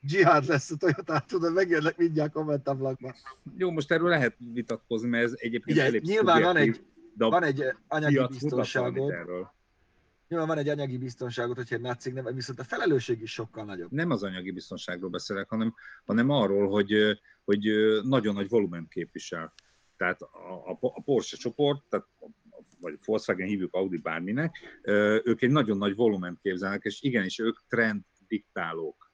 Dzsihád 0.00 0.46
lesz 0.46 0.70
a 0.70 0.76
Toyota, 0.76 1.24
tudod, 1.26 1.52
megjönnek 1.52 1.96
mindjárt 1.96 2.32
kommentablakban. 2.32 3.14
Jó, 3.56 3.70
most 3.70 3.90
erről 3.92 4.08
lehet 4.08 4.36
vitatkozni, 4.52 5.08
mert 5.08 5.24
ez 5.24 5.32
egyébként 5.36 5.76
Ugye, 5.76 5.86
elég 5.86 6.02
nyilván 6.02 6.42
van 6.42 6.56
egy, 6.56 6.80
van 7.16 7.42
egy 7.42 7.64
anyagi 7.88 8.26
biztonságot, 8.30 9.12
nyilván 10.28 10.48
van 10.48 10.58
egy 10.58 10.68
anyagi 10.68 10.98
biztonságot, 10.98 11.56
hogyha 11.56 11.74
egy 11.74 11.80
nagy 11.80 12.00
cég 12.00 12.12
nem, 12.12 12.34
viszont 12.34 12.58
a 12.58 12.64
felelősség 12.64 13.20
is 13.22 13.32
sokkal 13.32 13.64
nagyobb. 13.64 13.90
nem 13.90 14.10
az 14.10 14.22
anyagi 14.22 14.50
biztonságról 14.50 15.10
beszélek, 15.10 15.48
hanem, 15.48 15.74
hanem 16.04 16.30
arról, 16.30 16.68
hogy, 16.68 17.18
hogy 17.44 17.60
nagyon 18.02 18.34
nagy 18.34 18.48
volumen 18.48 18.88
képvisel. 18.88 19.52
Tehát 20.02 20.22
a, 20.22 20.78
a, 20.80 21.00
Porsche 21.04 21.36
csoport, 21.36 21.82
tehát 21.88 22.06
vagy 22.80 22.98
Volkswagen 23.04 23.46
hívjuk 23.46 23.74
Audi 23.74 23.98
bárminek, 23.98 24.56
ők 25.24 25.42
egy 25.42 25.50
nagyon 25.50 25.78
nagy 25.78 25.94
volument 25.94 26.40
képzelnek, 26.40 26.84
és 26.84 27.02
igenis 27.02 27.38
ők 27.38 27.58
trend 27.68 28.02
diktálók. 28.28 29.10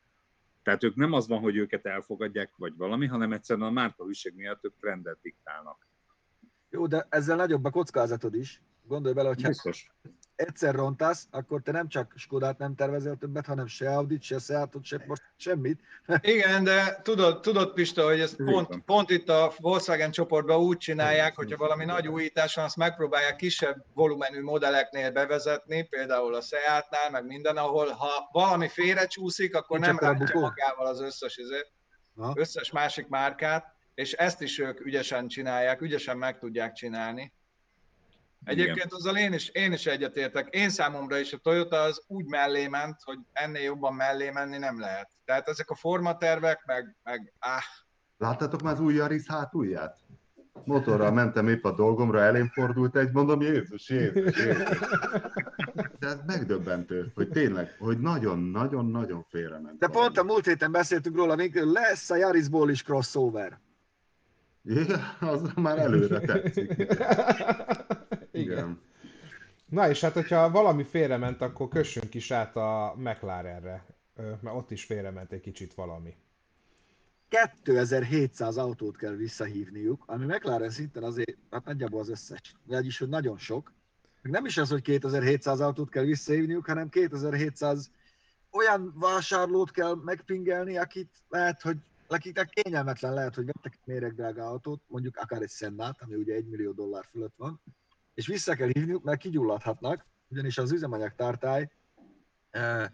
Tehát 0.63 0.85
ők 0.85 0.95
nem 0.95 1.13
az 1.13 1.29
van, 1.29 1.41
hogy 1.41 1.57
őket 1.57 1.87
elfogadják, 1.87 2.53
vagy 2.57 2.77
valami, 2.77 3.07
hanem 3.07 3.33
egyszerűen 3.33 3.67
a 3.67 3.71
márka 3.71 4.05
hűség 4.05 4.35
miatt 4.35 4.65
ők 4.65 4.77
trendet 4.81 5.19
diktálnak. 5.23 5.87
Jó, 6.71 6.87
de 6.87 7.07
ezzel 7.09 7.37
nagyobb 7.37 7.65
a 7.65 7.71
kockázatod 7.71 8.35
is. 8.35 8.63
Gondolj 8.83 9.15
bele, 9.15 9.29
hogyha 9.29 9.49
Biztos. 9.49 9.91
Egyszer 10.39 10.75
rontasz, 10.75 11.27
akkor 11.31 11.63
te 11.63 11.73
nem 11.73 11.89
csak 11.89 12.13
Skodát 12.17 12.59
nem 12.59 12.75
tervezel 12.75 13.17
többet, 13.17 13.47
hanem 13.47 13.67
se 13.67 13.97
Audit, 13.97 14.23
se 14.23 14.39
Seatot, 14.39 14.85
se 14.85 15.05
most 15.07 15.23
semmit. 15.37 15.81
Igen, 16.21 16.65
de 16.65 17.01
tudod, 17.03 17.41
tudod 17.41 17.73
Pista, 17.73 18.05
hogy 18.05 18.21
ezt 18.21 18.37
pont, 18.37 18.85
pont 18.85 19.11
itt 19.11 19.29
a 19.29 19.53
Volkswagen 19.57 20.11
csoportban 20.11 20.59
úgy 20.59 20.77
csinálják, 20.77 21.37
hogyha 21.37 21.57
valami 21.57 21.85
nagy 21.85 22.09
újítás 22.09 22.55
van, 22.55 22.65
azt 22.65 22.77
megpróbálják 22.77 23.37
kisebb 23.37 23.85
volumenű 23.95 24.43
modelleknél 24.43 25.11
bevezetni, 25.11 25.83
például 25.83 26.35
a 26.35 26.41
Seatnál, 26.41 27.11
meg 27.11 27.27
minden, 27.27 27.57
ahol 27.57 27.89
ha 27.89 28.29
valami 28.33 28.69
félrecsúszik, 28.69 29.57
akkor 29.57 29.79
nem 29.79 29.99
rántja 29.99 30.41
magával 30.41 30.87
az 30.87 31.01
összes, 31.01 31.37
izé- 31.37 31.73
összes 32.35 32.71
másik 32.71 33.09
márkát, 33.09 33.77
és 33.95 34.13
ezt 34.13 34.43
is 34.43 34.59
ők 34.59 34.81
ügyesen 34.81 35.29
csinálják, 35.29 35.81
ügyesen 35.81 36.19
meg 36.19 36.39
tudják 36.39 36.73
csinálni. 36.73 37.33
Egyébként 38.45 38.93
azzal 38.93 39.17
én 39.17 39.33
is, 39.33 39.49
én 39.49 39.73
is 39.73 39.87
egyetértek. 39.87 40.49
Én 40.51 40.71
számomra 40.71 41.19
is 41.19 41.33
a 41.33 41.39
Toyota 41.39 41.81
az 41.81 42.03
úgy 42.07 42.25
mellé 42.25 42.67
ment, 42.67 42.97
hogy 43.05 43.19
ennél 43.33 43.63
jobban 43.63 43.95
mellé 43.95 44.31
menni 44.31 44.59
nem 44.59 44.81
lehet. 44.81 45.11
Tehát 45.25 45.49
ezek 45.49 45.71
a 45.71 45.75
formatervek, 45.75 46.63
meg, 46.67 46.97
meg 47.03 47.33
áh, 47.39 47.63
Láttátok 48.19 48.63
már 48.63 48.73
az 48.73 48.81
új 48.81 48.95
Yaris 48.95 49.27
hátulját? 49.27 49.99
Motorral 50.65 51.13
mentem 51.13 51.49
épp 51.49 51.65
a 51.65 51.75
dolgomra, 51.75 52.21
elém 52.21 52.49
fordult 52.49 52.97
egy, 52.97 53.13
mondom, 53.13 53.41
Jézus, 53.41 53.89
Jézus, 53.89 54.37
Jézus. 54.37 54.79
De 55.99 56.07
ez 56.07 56.19
megdöbbentő, 56.27 57.13
hogy 57.15 57.29
tényleg, 57.29 57.77
hogy 57.79 57.99
nagyon-nagyon-nagyon 57.99 59.27
félrement. 59.29 59.79
De 59.79 59.87
pont 59.87 60.19
a 60.19 60.25
múlt 60.25 60.47
héten 60.47 60.73
beszéltünk 60.73 61.17
róla, 61.17 61.35
még 61.35 61.55
lesz 61.55 62.11
a 62.11 62.17
Yarisból 62.17 62.71
is 62.71 62.83
crossover. 62.83 63.59
Igen, 64.65 65.01
az 65.21 65.43
már 65.55 65.79
előre 65.79 66.21
tetszik. 66.21 66.87
Igen. 68.41 68.81
Na 69.69 69.89
és 69.89 70.01
hát, 70.01 70.13
hogyha 70.13 70.51
valami 70.51 70.85
félrement, 70.85 71.41
akkor 71.41 71.69
kössünk 71.69 72.15
is 72.15 72.31
át 72.31 72.57
a 72.57 72.95
McLarenre, 72.97 73.85
mert 74.17 74.57
ott 74.57 74.71
is 74.71 74.85
félrement 74.85 75.33
egy 75.33 75.41
kicsit 75.41 75.75
valami. 75.75 76.17
2700 77.29 78.57
autót 78.57 78.97
kell 78.97 79.15
visszahívniuk, 79.15 80.03
ami 80.07 80.25
McLaren 80.25 80.71
szinten 80.71 81.03
azért, 81.03 81.37
hát 81.51 81.65
nagyjából 81.65 82.01
az 82.01 82.09
összes. 82.09 82.55
Vagyis, 82.67 82.99
hogy 82.99 83.09
nagyon 83.09 83.39
sok. 83.39 83.73
Nem 84.23 84.45
is 84.45 84.57
az, 84.57 84.71
hogy 84.71 84.83
2700 84.83 85.61
autót 85.61 85.91
kell 85.91 86.05
visszahívniuk, 86.05 86.67
hanem 86.67 86.89
2700 86.89 87.91
olyan 88.51 88.95
vásárlót 88.97 89.71
kell 89.71 89.95
megpingelni, 90.05 90.77
akit 90.77 91.11
lehet, 91.29 91.63
hogy 91.63 91.77
akiknek 92.07 92.49
kényelmetlen 92.49 93.15
lehet, 93.15 93.35
hogy 93.35 93.45
vettek 93.45 93.73
egy 93.73 93.95
méregdrága 93.95 94.47
autót, 94.47 94.83
mondjuk 94.87 95.17
akár 95.17 95.43
egy 95.43 95.51
Sennát, 95.51 96.03
ami 96.03 96.15
ugye 96.15 96.35
1 96.35 96.49
millió 96.49 96.73
dollár 96.73 97.05
fölött 97.11 97.35
van, 97.37 97.61
és 98.19 98.27
vissza 98.27 98.55
kell 98.55 98.69
hívniuk, 98.73 99.03
mert 99.03 99.21
kigyulladhatnak, 99.21 100.07
ugyanis 100.29 100.59
az 100.59 100.73
üzemanyagtartály 100.73 101.71
eh, 102.51 102.87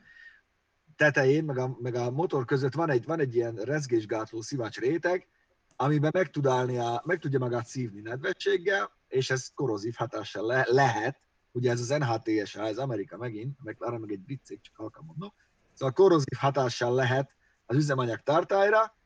tetején, 0.96 1.44
meg 1.44 1.58
a, 1.58 1.76
meg 1.80 1.94
a 1.94 2.10
motor 2.10 2.44
között 2.44 2.74
van 2.74 2.90
egy, 2.90 3.04
van 3.04 3.20
egy 3.20 3.34
ilyen 3.34 3.54
rezgésgátló 3.54 4.40
szivacs 4.40 4.78
réteg, 4.78 5.28
amiben 5.76 6.10
meg, 6.14 6.30
tud 6.30 6.46
állni 6.46 6.78
a, 6.78 7.02
meg 7.04 7.18
tudja 7.18 7.38
magát 7.38 7.66
szívni 7.66 8.00
nedvességgel, 8.00 8.90
és 9.08 9.30
ez 9.30 9.50
korrozív 9.54 9.94
hatással 9.94 10.46
le, 10.46 10.66
lehet, 10.68 11.20
ugye 11.52 11.70
ez 11.70 11.80
az 11.80 11.88
NHTSA, 11.88 12.66
ez 12.66 12.78
Amerika 12.78 13.16
megint, 13.16 13.58
meg 13.62 13.76
arra 13.78 13.98
meg 13.98 14.10
egy 14.10 14.20
brit 14.20 14.58
csak 14.62 14.76
halkan 14.76 15.04
mondom, 15.04 15.32
szóval 15.72 15.94
korrozív 15.94 16.38
hatással 16.38 16.94
lehet 16.94 17.30
az 17.66 17.76
üzemanyag 17.76 18.20
tartályra, 18.22 18.96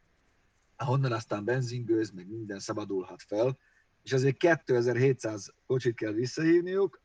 ahonnan 0.76 1.12
aztán 1.12 1.44
benzingőz, 1.44 2.11
meg 2.11 2.28
minden 2.28 2.59
szabadulhat 2.59 3.22
fel, 3.22 3.59
és 4.09 4.14
azért 4.14 4.37
2700 4.37 5.55
kocsit 5.66 5.97
kell 5.97 6.12
visszahívniuk, 6.12 7.01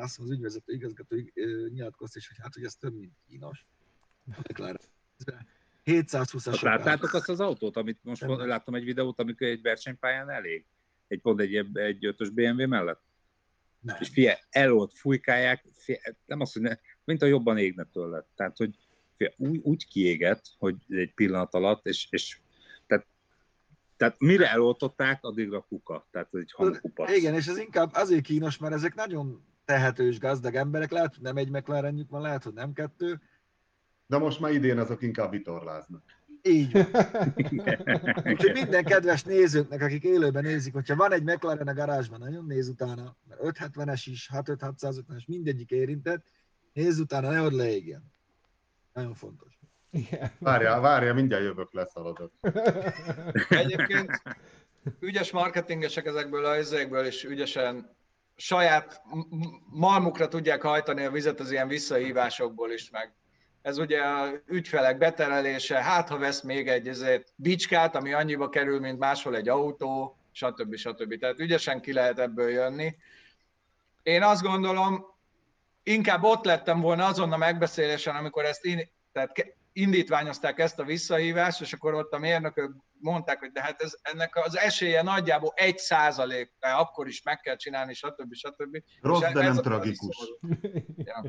azt 0.00 0.18
az 0.18 0.30
ügyvezető 0.30 0.72
igazgató 0.72 1.16
nyilatkozta 1.68 2.18
is, 2.18 2.28
hogy 2.28 2.36
hát, 2.40 2.54
hogy 2.54 2.64
ez 2.64 2.74
több, 2.74 2.98
mint 2.98 3.12
kínos. 3.28 3.66
McLaren. 4.24 4.80
720-as 5.84 6.46
Azt 6.46 6.60
láttátok 6.60 7.14
azt 7.14 7.28
az 7.28 7.40
autót, 7.40 7.76
amit 7.76 7.98
most 8.02 8.26
Nem. 8.26 8.46
láttam 8.46 8.74
egy 8.74 8.84
videót, 8.84 9.20
amikor 9.20 9.46
egy 9.46 9.62
versenypályán 9.62 10.30
elég? 10.30 10.64
Egy 11.08 11.20
pont 11.20 11.40
egy, 11.40 11.66
egy 11.72 12.06
ötös 12.06 12.30
BMW 12.30 12.66
mellett? 12.66 13.02
Nem. 13.80 13.96
És 14.00 14.08
fie, 14.08 14.38
elolt, 14.50 14.92
fújkálják, 14.98 15.64
fie, 15.76 16.16
nem 16.26 16.40
azt, 16.40 16.52
hogy 16.52 16.62
ne, 16.62 16.76
mint 17.04 17.22
a 17.22 17.26
jobban 17.26 17.58
égne 17.58 17.84
tőle. 17.92 18.26
Tehát, 18.36 18.56
hogy 18.56 18.78
fie, 19.16 19.32
úgy, 19.36 19.60
úgy 19.62 19.88
kiégett, 19.88 20.44
hogy 20.58 20.76
egy 20.88 21.14
pillanat 21.14 21.54
alatt, 21.54 21.86
és, 21.86 22.06
és 22.10 22.40
tehát 23.98 24.14
mire 24.18 24.50
eloltották, 24.50 25.24
addigra 25.24 25.60
kuka. 25.60 26.06
Tehát 26.10 26.34
egy 26.34 26.52
hangkupac. 26.56 27.16
Igen, 27.16 27.34
és 27.34 27.46
ez 27.46 27.58
inkább 27.58 27.90
azért 27.92 28.22
kínos, 28.22 28.58
mert 28.58 28.74
ezek 28.74 28.94
nagyon 28.94 29.44
tehetős, 29.64 30.18
gazdag 30.18 30.54
emberek, 30.54 30.90
lehet, 30.90 31.14
hogy 31.14 31.22
nem 31.22 31.36
egy 31.36 31.50
McLarenjük 31.50 32.10
van, 32.10 32.20
lehet, 32.20 32.42
hogy 32.44 32.52
nem 32.52 32.72
kettő, 32.72 33.20
De 34.06 34.18
most 34.18 34.40
már 34.40 34.52
idén 34.52 34.78
azok 34.78 35.02
inkább 35.02 35.30
vitorláznak. 35.30 36.02
így 36.42 36.72
van. 36.72 36.86
Úgyhogy 38.32 38.52
minden 38.52 38.84
kedves 38.84 39.22
nézőknek, 39.22 39.82
akik 39.82 40.04
élőben 40.04 40.42
nézik, 40.42 40.72
hogyha 40.72 40.96
van 40.96 41.12
egy 41.12 41.22
McLaren 41.22 41.68
a 41.68 41.74
garázsban, 41.74 42.18
nagyon 42.18 42.44
néz 42.46 42.68
utána, 42.68 43.16
mert 43.28 43.40
570-es 43.44 44.02
is, 44.04 44.30
65650-es, 44.32 45.26
mindegyik 45.26 45.70
érintett, 45.70 46.26
nézz 46.72 46.98
utána, 46.98 47.30
nehogy 47.30 47.52
leégjen. 47.52 48.12
Nagyon 48.92 49.14
fontos. 49.14 49.57
Igen. 49.90 50.32
Várjál, 50.38 50.80
várjál, 50.80 51.14
mindjárt 51.14 51.42
jövök, 51.42 51.72
leszaladok. 51.72 52.32
Egyébként 53.48 54.22
ügyes 55.00 55.30
marketingesek 55.30 56.06
ezekből 56.06 56.44
a 56.44 56.58
izékből 56.58 57.06
is 57.06 57.24
ügyesen 57.24 57.96
saját 58.36 59.02
malmukra 59.70 60.28
tudják 60.28 60.62
hajtani 60.62 61.04
a 61.04 61.10
vizet 61.10 61.40
az 61.40 61.50
ilyen 61.50 61.68
visszahívásokból 61.68 62.70
is 62.70 62.90
meg. 62.90 63.12
Ez 63.62 63.78
ugye 63.78 64.00
a 64.00 64.30
ügyfelek 64.46 64.98
beterelése, 64.98 65.82
hát 65.82 66.08
ha 66.08 66.18
vesz 66.18 66.42
még 66.42 66.68
egy 66.68 66.88
ezért 66.88 67.32
bicskát, 67.36 67.96
ami 67.96 68.12
annyiba 68.12 68.48
kerül, 68.48 68.80
mint 68.80 68.98
máshol 68.98 69.36
egy 69.36 69.48
autó, 69.48 70.18
stb. 70.32 70.76
stb. 70.76 71.18
Tehát 71.18 71.40
ügyesen 71.40 71.80
ki 71.80 71.92
lehet 71.92 72.18
ebből 72.18 72.50
jönni. 72.50 72.96
Én 74.02 74.22
azt 74.22 74.42
gondolom, 74.42 75.06
inkább 75.82 76.22
ott 76.22 76.44
lettem 76.44 76.80
volna 76.80 77.06
azon 77.06 77.32
a 77.32 77.36
megbeszélésen, 77.36 78.16
amikor 78.16 78.44
ezt 78.44 78.64
in, 78.64 78.90
tehát 79.12 79.56
indítványozták 79.72 80.58
ezt 80.58 80.78
a 80.78 80.84
visszahívást, 80.84 81.60
és 81.60 81.72
akkor 81.72 81.94
ott 81.94 82.12
a 82.12 82.18
mérnökök 82.18 82.76
mondták, 83.00 83.38
hogy 83.38 83.52
de 83.52 83.62
hát 83.62 83.82
ez, 83.82 83.92
ennek 84.02 84.36
az 84.36 84.56
esélye 84.56 85.02
nagyjából 85.02 85.52
egy 85.56 85.78
százalék, 85.78 86.52
de 86.60 86.68
akkor 86.68 87.08
is 87.08 87.22
meg 87.22 87.40
kell 87.40 87.56
csinálni, 87.56 87.94
stb. 87.94 88.34
stb. 88.34 88.82
Rossz, 89.00 89.22
és 89.22 89.32
de 89.32 89.42
nem 89.42 89.56
tragikus. 89.56 90.16
Ja. 90.96 91.22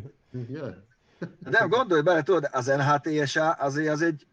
De 1.39 1.65
gondolj 1.69 2.02
bele, 2.02 2.21
tudod, 2.21 2.47
az 2.52 2.65
NHTSA 2.65 3.52
azért 3.52 3.93
az 3.93 4.02
egy, 4.02 4.28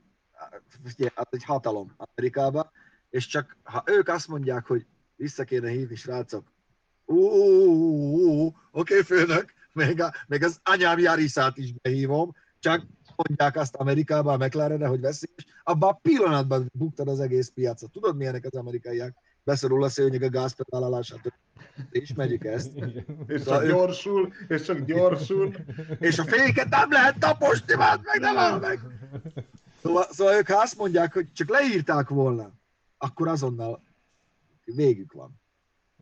az 1.14 1.26
egy 1.30 1.44
hatalom 1.44 1.94
Amerikában, 1.96 2.70
és 3.10 3.26
csak 3.26 3.56
ha 3.62 3.82
ők 3.86 4.08
azt 4.08 4.28
mondják, 4.28 4.66
hogy 4.66 4.86
vissza 5.16 5.44
kéne 5.44 5.68
hívni, 5.68 5.94
srácok, 5.94 6.52
oké, 8.70 9.02
főnök, 9.02 9.54
még, 9.72 10.00
a, 10.00 10.12
még 10.26 10.42
az 10.42 10.60
anyám 10.62 10.98
Jarisát 10.98 11.56
is 11.56 11.72
behívom, 11.72 12.34
csak 12.58 12.86
mondják 13.16 13.56
azt 13.56 13.74
Amerikában 13.74 14.40
a 14.40 14.44
McLaren, 14.44 14.86
hogy 14.86 15.00
veszélyes, 15.00 15.46
abban 15.62 15.88
a 15.88 15.98
pillanatban 16.02 16.70
buktad 16.72 17.08
az 17.08 17.20
egész 17.20 17.48
piacot. 17.54 17.90
Tudod, 17.90 18.16
milyenek 18.16 18.44
az 18.44 18.54
amerikaiak? 18.54 19.14
Beszorul 19.44 19.84
a 19.84 19.88
szőnyeg 19.88 20.22
a 20.22 20.28
gázpedálálását. 20.28 21.32
Ismerjük 21.90 22.44
ezt. 22.44 22.70
és 23.26 23.42
csak 23.42 23.66
gyorsul, 23.66 24.32
és 24.48 24.62
csak 24.62 24.78
gyorsul. 24.78 25.54
és 25.98 26.18
a 26.18 26.24
féket 26.24 26.68
nem 26.68 26.90
lehet 26.90 27.18
taposni, 27.18 27.74
már 27.74 28.00
meg, 28.02 28.20
nem 28.20 28.36
áll 28.36 28.58
meg. 28.58 28.80
Szóval, 29.82 30.06
szóval 30.10 30.34
ők 30.34 30.48
ha 30.48 30.60
azt 30.60 30.76
mondják, 30.76 31.12
hogy 31.12 31.32
csak 31.32 31.48
leírták 31.48 32.08
volna, 32.08 32.50
akkor 32.98 33.28
azonnal 33.28 33.82
végük 34.64 35.12
van. 35.12 35.40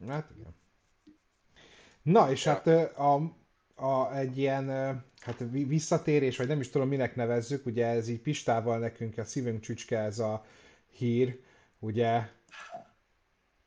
Hát 0.08 0.30
igen. 0.36 0.54
Na, 2.02 2.30
és 2.30 2.44
hát 2.44 2.66
a, 2.96 3.36
a, 3.74 4.16
egy 4.16 4.38
ilyen 4.38 4.68
hát 5.20 5.44
visszatérés, 5.50 6.36
vagy 6.36 6.48
nem 6.48 6.60
is 6.60 6.68
tudom, 6.68 6.88
minek 6.88 7.16
nevezzük, 7.16 7.66
ugye 7.66 7.86
ez 7.86 8.08
így 8.08 8.20
Pistával 8.20 8.78
nekünk 8.78 9.18
a 9.18 9.24
szívünk 9.24 9.60
csücske 9.60 9.98
ez 9.98 10.18
a 10.18 10.44
hír, 10.90 11.40
ugye 11.78 12.28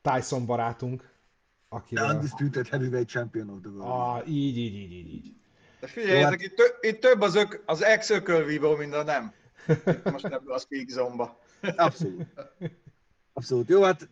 Tyson 0.02 0.46
barátunk, 0.46 1.10
aki 1.68 1.94
The 1.94 2.14
Undisputed 2.14 2.68
Heavyweight 2.68 3.08
Champion 3.08 3.48
of 3.48 3.60
the 3.60 3.70
World. 3.70 3.90
Ah, 3.90 4.28
így, 4.28 4.58
így, 4.58 4.74
így, 4.74 4.92
így, 4.92 5.12
így. 5.14 5.36
De 5.80 5.86
figyeljetek, 5.86 6.30
hát... 6.30 6.40
itt, 6.40 6.54
tö- 6.56 6.78
itt, 6.80 7.00
több 7.00 7.20
az, 7.20 7.34
ök, 7.34 7.62
az 7.66 7.82
ex-ökölvívó, 7.82 8.76
mint 8.76 8.94
a 8.94 9.02
nem. 9.02 9.32
Most 10.04 10.24
ebből 10.24 10.52
a 10.52 10.58
speak 10.58 10.88
zone 10.88 11.36
Abszolút. 11.76 12.26
Abszolút. 13.32 13.68
Jó, 13.68 13.82
hát 13.82 14.08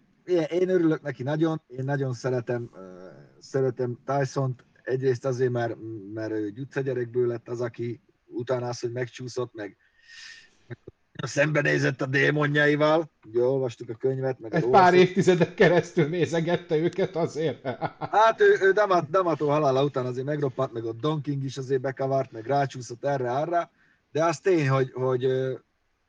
én 0.51 0.69
örülök 0.69 1.03
neki 1.03 1.23
nagyon, 1.23 1.63
én 1.67 1.85
nagyon 1.85 2.13
szeretem, 2.13 2.71
uh, 2.73 2.79
szeretem 3.41 3.99
Tyson-t, 4.05 4.65
egyrészt 4.87 5.25
azért, 5.25 5.51
mert, 5.51 5.77
mert 6.15 6.33
ő 6.33 6.51
gyutszagyerekből 6.51 7.27
lett 7.27 7.49
az, 7.49 7.61
aki 7.61 8.01
utána 8.27 8.69
az, 8.69 8.81
hogy 8.81 8.93
megcsúszott, 8.93 9.55
meg, 9.55 9.77
meg 10.67 10.79
szembenézett 11.13 12.01
a 12.01 12.07
démonjaival, 12.07 13.11
ugye 13.27 13.43
olvastuk 13.43 13.89
a 13.89 13.95
könyvet, 13.95 14.41
meg 14.41 14.55
Egy 14.55 14.69
pár 14.69 14.95
évtizedek 14.95 15.55
keresztül 15.55 16.09
nézegette 16.09 16.77
őket 16.77 17.17
azért. 17.17 17.63
Hát 18.17 18.41
ő, 18.41 18.57
ő 18.61 18.73
Damat, 18.73 19.11
Damato 19.11 19.47
halála 19.47 19.85
után 19.85 20.07
azért 20.07 20.27
megroppant, 20.27 20.73
meg 20.73 20.85
a 20.85 20.93
Don 20.93 21.21
King 21.21 21.45
is 21.45 21.57
azért 21.57 21.81
bekavart, 21.81 22.33
meg 22.33 22.47
rácsúszott 22.47 23.05
erre-arra, 23.05 23.71
de 24.13 24.25
az 24.25 24.41
tény, 24.41 24.69
hogy, 24.69 24.93
hogy 24.93 25.27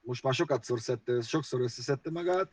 most 0.02 0.24
már 0.24 0.34
sokat 0.34 0.64
szedte, 0.64 1.22
sokszor 1.22 1.62
összeszedte 1.62 2.12
magát. 2.12 2.52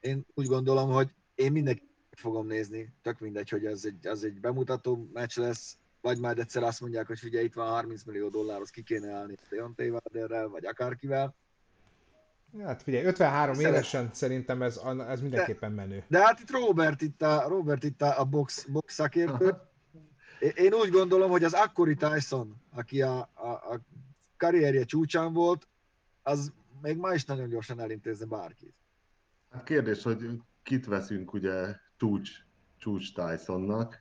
Én 0.00 0.26
úgy 0.34 0.46
gondolom, 0.46 0.90
hogy 0.90 1.08
én 1.34 1.52
mindenki 1.52 1.82
fogom 2.18 2.46
nézni, 2.46 2.92
tök 3.02 3.18
mindegy, 3.18 3.48
hogy 3.48 3.66
ez 3.66 3.84
egy, 3.84 4.06
ez 4.06 4.22
egy 4.22 4.40
bemutató 4.40 5.08
meccs 5.12 5.38
lesz, 5.38 5.78
vagy 6.00 6.18
majd 6.18 6.38
egyszer 6.38 6.62
azt 6.62 6.80
mondják, 6.80 7.06
hogy 7.06 7.18
figyelj, 7.18 7.44
itt 7.44 7.54
van 7.54 7.68
30 7.68 8.02
millió 8.02 8.28
dollárhoz 8.28 8.70
ki 8.70 8.82
kéne 8.82 9.12
állni 9.12 9.34
Deontay 9.50 9.88
Wilderrel, 9.88 10.48
vagy 10.48 10.66
akárkivel. 10.66 11.34
Hát 12.62 12.82
figyelj, 12.82 13.04
53 13.04 13.54
Szeret... 13.54 13.70
évesen 13.70 14.10
szerintem 14.12 14.62
ez, 14.62 14.80
ez 15.08 15.20
mindenképpen 15.20 15.72
menő. 15.72 15.96
De, 15.96 16.18
de 16.18 16.24
hát 16.24 16.40
itt 16.40 16.50
Robert 16.50 17.02
itt 17.02 17.22
a, 17.22 17.48
Robert 17.48 17.84
itt 17.84 18.02
a 18.02 18.24
box, 18.24 18.64
box 18.64 18.94
szakértő. 18.94 19.56
Én 20.54 20.74
úgy 20.74 20.90
gondolom, 20.90 21.30
hogy 21.30 21.44
az 21.44 21.52
akkori 21.52 21.94
Tyson, 21.94 22.62
aki 22.70 23.02
a, 23.02 23.30
a, 23.34 23.48
a 23.48 23.80
karrierje 24.36 24.84
csúcsán 24.84 25.32
volt, 25.32 25.68
az 26.22 26.52
még 26.82 26.96
ma 26.96 27.14
is 27.14 27.24
nagyon 27.24 27.48
gyorsan 27.48 27.80
elintézne 27.80 28.26
bárkit. 28.26 28.74
Hát 29.50 29.64
kérdés, 29.64 30.02
hogy 30.02 30.26
kit 30.62 30.86
veszünk 30.86 31.32
ugye 31.32 31.76
csúcs, 32.04 32.30
csúcs 32.78 33.14
Tysonnak. 33.14 33.98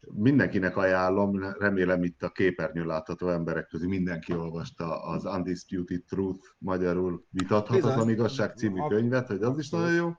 Mindenkinek 0.00 0.76
ajánlom, 0.76 1.52
remélem 1.58 2.02
itt 2.02 2.22
a 2.22 2.28
képernyőn 2.28 2.86
látható 2.86 3.28
emberek 3.28 3.66
közül 3.66 3.88
mindenki 3.88 4.34
olvasta 4.34 5.02
az 5.02 5.24
Undisputed 5.24 6.04
Truth, 6.04 6.48
magyarul 6.58 7.24
vitathatatlan 7.30 8.10
igazság 8.10 8.56
című 8.56 8.80
könyvet, 8.88 9.26
hogy 9.26 9.42
az 9.42 9.58
is 9.58 9.70
nagyon 9.70 9.92
jó. 9.92 10.12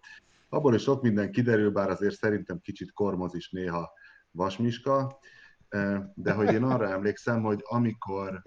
Abból 0.49 0.75
is 0.75 0.81
sok 0.81 1.01
minden 1.01 1.31
kiderül, 1.31 1.71
bár 1.71 1.89
azért 1.89 2.15
szerintem 2.15 2.59
kicsit 2.59 2.91
kormoz 2.91 3.35
is 3.35 3.49
néha 3.49 3.91
Vasmiska, 4.31 5.19
de 6.13 6.33
hogy 6.33 6.53
én 6.53 6.63
arra 6.63 6.89
emlékszem, 6.89 7.41
hogy 7.41 7.59
amikor 7.63 8.41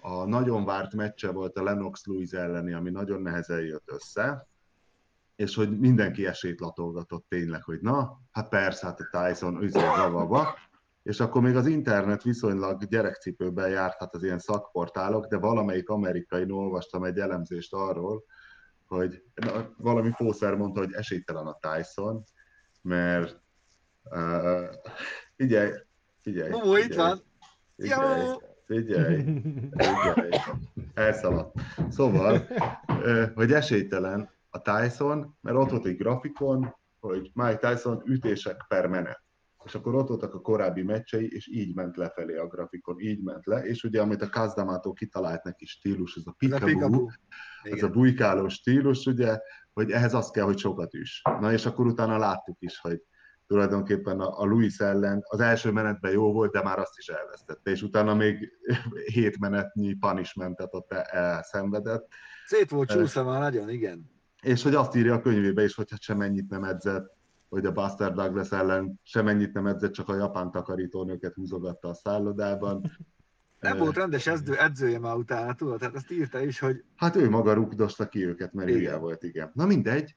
a 0.00 0.24
nagyon 0.24 0.64
várt 0.64 0.94
meccse 0.94 1.30
volt 1.30 1.56
a 1.56 1.62
Lennox 1.62 2.06
Lewis 2.06 2.30
elleni, 2.30 2.72
ami 2.72 2.90
nagyon 2.90 3.22
nehezen 3.22 3.60
jött 3.60 3.90
össze, 3.90 4.48
és 5.36 5.54
hogy 5.54 5.78
mindenki 5.78 6.26
esélyt 6.26 6.60
latolgatott 6.60 7.26
tényleg, 7.28 7.62
hogy 7.62 7.80
na, 7.80 8.20
hát 8.30 8.48
persze, 8.48 8.86
hát 8.86 9.00
a 9.00 9.08
Tyson 9.10 9.62
üzé 9.62 9.78
zavaba, 9.80 10.58
és 11.02 11.20
akkor 11.20 11.42
még 11.42 11.56
az 11.56 11.66
internet 11.66 12.22
viszonylag 12.22 12.84
gyerekcipőben 12.84 13.68
járt, 13.68 13.98
hát 13.98 14.14
az 14.14 14.22
ilyen 14.22 14.38
szakportálok, 14.38 15.26
de 15.26 15.36
valamelyik 15.36 15.88
amerikai 15.88 16.50
olvastam 16.50 17.04
egy 17.04 17.18
elemzést 17.18 17.72
arról, 17.72 18.24
hogy 18.86 19.22
na, 19.34 19.74
valami 19.76 20.10
fószer 20.10 20.54
mondta, 20.54 20.80
hogy 20.80 20.92
esélytelen 20.92 21.46
a 21.46 21.58
Tyson, 21.60 22.24
mert 22.82 23.40
uh, 24.10 24.64
figyelj, 25.36 25.70
figyelj. 26.20 26.52
Ó, 26.52 26.76
itt 26.76 26.94
van. 26.94 27.22
Figyelj, 27.76 28.30
figyelj, 28.66 29.22
figyelj, 29.76 30.30
elszaladt. 30.94 31.60
Szóval, 31.88 32.46
hogy 33.34 33.52
esélytelen, 33.52 34.33
a 34.54 34.62
Tyson, 34.62 35.36
mert 35.40 35.56
ott 35.56 35.70
volt 35.70 35.86
egy 35.86 35.96
grafikon, 35.96 36.76
hogy 37.00 37.30
Mike 37.34 37.56
Tyson 37.56 38.02
ütések 38.04 38.64
per 38.68 38.86
menet. 38.86 39.22
És 39.64 39.74
akkor 39.74 39.94
ott 39.94 40.08
voltak 40.08 40.34
a 40.34 40.40
korábbi 40.40 40.82
meccsei, 40.82 41.28
és 41.30 41.48
így 41.48 41.74
ment 41.74 41.96
lefelé 41.96 42.36
a 42.36 42.46
grafikon, 42.46 43.00
így 43.00 43.22
ment 43.22 43.46
le, 43.46 43.64
és 43.64 43.84
ugye 43.84 44.00
amit 44.00 44.22
a 44.22 44.28
Kazdamátó 44.28 44.92
kitalált 44.92 45.42
neki 45.42 45.66
stílus, 45.66 46.16
ez 46.16 46.22
a 46.26 46.34
pikabú, 46.38 47.08
ez 47.62 47.82
a 47.82 47.88
bujkáló 47.88 48.48
stílus, 48.48 49.06
ugye, 49.06 49.38
hogy 49.72 49.90
ehhez 49.90 50.14
az 50.14 50.30
kell, 50.30 50.44
hogy 50.44 50.58
sokat 50.58 50.94
is. 50.94 51.22
Na 51.40 51.52
és 51.52 51.66
akkor 51.66 51.86
utána 51.86 52.18
láttuk 52.18 52.56
is, 52.60 52.78
hogy 52.78 53.02
tulajdonképpen 53.46 54.20
a, 54.20 54.40
a 54.40 54.44
Louis 54.44 54.78
ellen 54.78 55.22
az 55.28 55.40
első 55.40 55.70
menetben 55.70 56.12
jó 56.12 56.32
volt, 56.32 56.52
de 56.52 56.62
már 56.62 56.78
azt 56.78 56.98
is 56.98 57.08
elvesztette, 57.08 57.70
és 57.70 57.82
utána 57.82 58.14
még 58.14 58.52
hét 59.04 59.38
menetnyi 59.38 59.94
punishmentet 59.94 60.74
ott 60.74 60.92
elszenvedett. 60.92 62.06
Szét 62.46 62.70
volt 62.70 62.88
csúszva 62.88 63.24
már 63.24 63.40
nagyon, 63.40 63.68
igen 63.68 64.13
és 64.44 64.62
hogy 64.62 64.74
azt 64.74 64.96
írja 64.96 65.14
a 65.14 65.20
könyvébe 65.20 65.64
is, 65.64 65.74
hogy 65.74 65.88
semennyit 66.00 66.48
nem 66.48 66.64
edzett, 66.64 67.16
hogy 67.48 67.66
a 67.66 67.72
Buster 67.72 68.12
Douglas 68.12 68.50
ellen 68.50 69.00
semennyit 69.02 69.52
nem 69.52 69.66
edzett, 69.66 69.92
csak 69.92 70.08
a 70.08 70.16
japán 70.16 70.50
takarítónőket 70.50 71.34
húzogatta 71.34 71.88
a 71.88 71.94
szállodában. 71.94 72.90
Nem 73.60 73.78
volt 73.78 73.96
rendes 73.96 74.26
edző, 74.26 74.56
edzője 74.56 74.98
már 74.98 75.16
utána, 75.16 75.54
tudod? 75.54 75.78
Tehát 75.78 75.94
ezt 75.94 76.10
írta 76.10 76.40
is, 76.40 76.58
hogy... 76.58 76.84
Hát 76.96 77.16
ő 77.16 77.28
maga 77.28 77.52
rugdosta 77.52 78.08
ki 78.08 78.26
őket, 78.26 78.52
mert 78.52 78.68
igen. 78.68 79.00
volt, 79.00 79.22
igen. 79.22 79.50
Na 79.54 79.66
mindegy, 79.66 80.16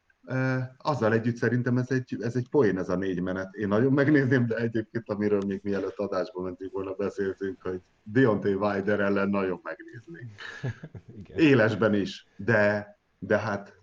azzal 0.78 1.14
együtt 1.14 1.36
szerintem 1.36 1.78
ez 1.78 1.92
egy, 1.92 2.18
ez 2.20 2.36
egy 2.36 2.50
poén 2.50 2.78
ez 2.78 2.90
a 2.90 2.96
négy 2.96 3.22
menet. 3.22 3.54
Én 3.54 3.68
nagyon 3.68 3.94
megnézném, 3.94 4.46
de 4.46 4.56
egyébként, 4.56 5.10
amiről 5.10 5.42
még 5.48 5.60
mielőtt 5.64 5.98
adásba 5.98 6.42
mentünk 6.42 6.72
volna 6.72 6.94
beszéltünk, 6.94 7.62
hogy 7.62 7.82
Deontay 8.04 8.54
Wilder 8.54 9.00
ellen 9.00 9.30
nagyon 9.30 9.60
megnézni. 9.64 10.32
Élesben 11.50 11.94
is, 11.94 12.28
de, 12.36 12.97
de 13.20 13.38
hát 13.38 13.74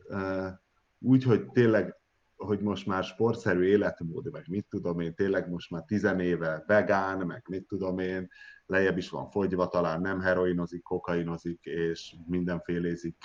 úgy, 0.98 1.22
hogy 1.22 1.46
tényleg, 1.50 1.96
hogy 2.36 2.60
most 2.60 2.86
már 2.86 3.04
sportszerű 3.04 3.64
életmód, 3.64 4.30
meg 4.32 4.44
mit 4.48 4.66
tudom 4.68 5.00
én, 5.00 5.14
tényleg 5.14 5.50
most 5.50 5.70
már 5.70 5.82
tizenéve 5.86 6.64
vegán, 6.66 7.26
meg 7.26 7.44
mit 7.48 7.66
tudom 7.66 7.98
én, 7.98 8.28
lejjebb 8.66 8.96
is 8.96 9.10
van 9.10 9.30
fogyva, 9.30 9.68
talán 9.68 10.00
nem 10.00 10.20
heroinozik, 10.20 10.82
kokainozik, 10.82 11.64
és 11.64 12.14
mindenfélézik 12.26 13.16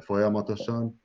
folyamatosan. 0.00 1.02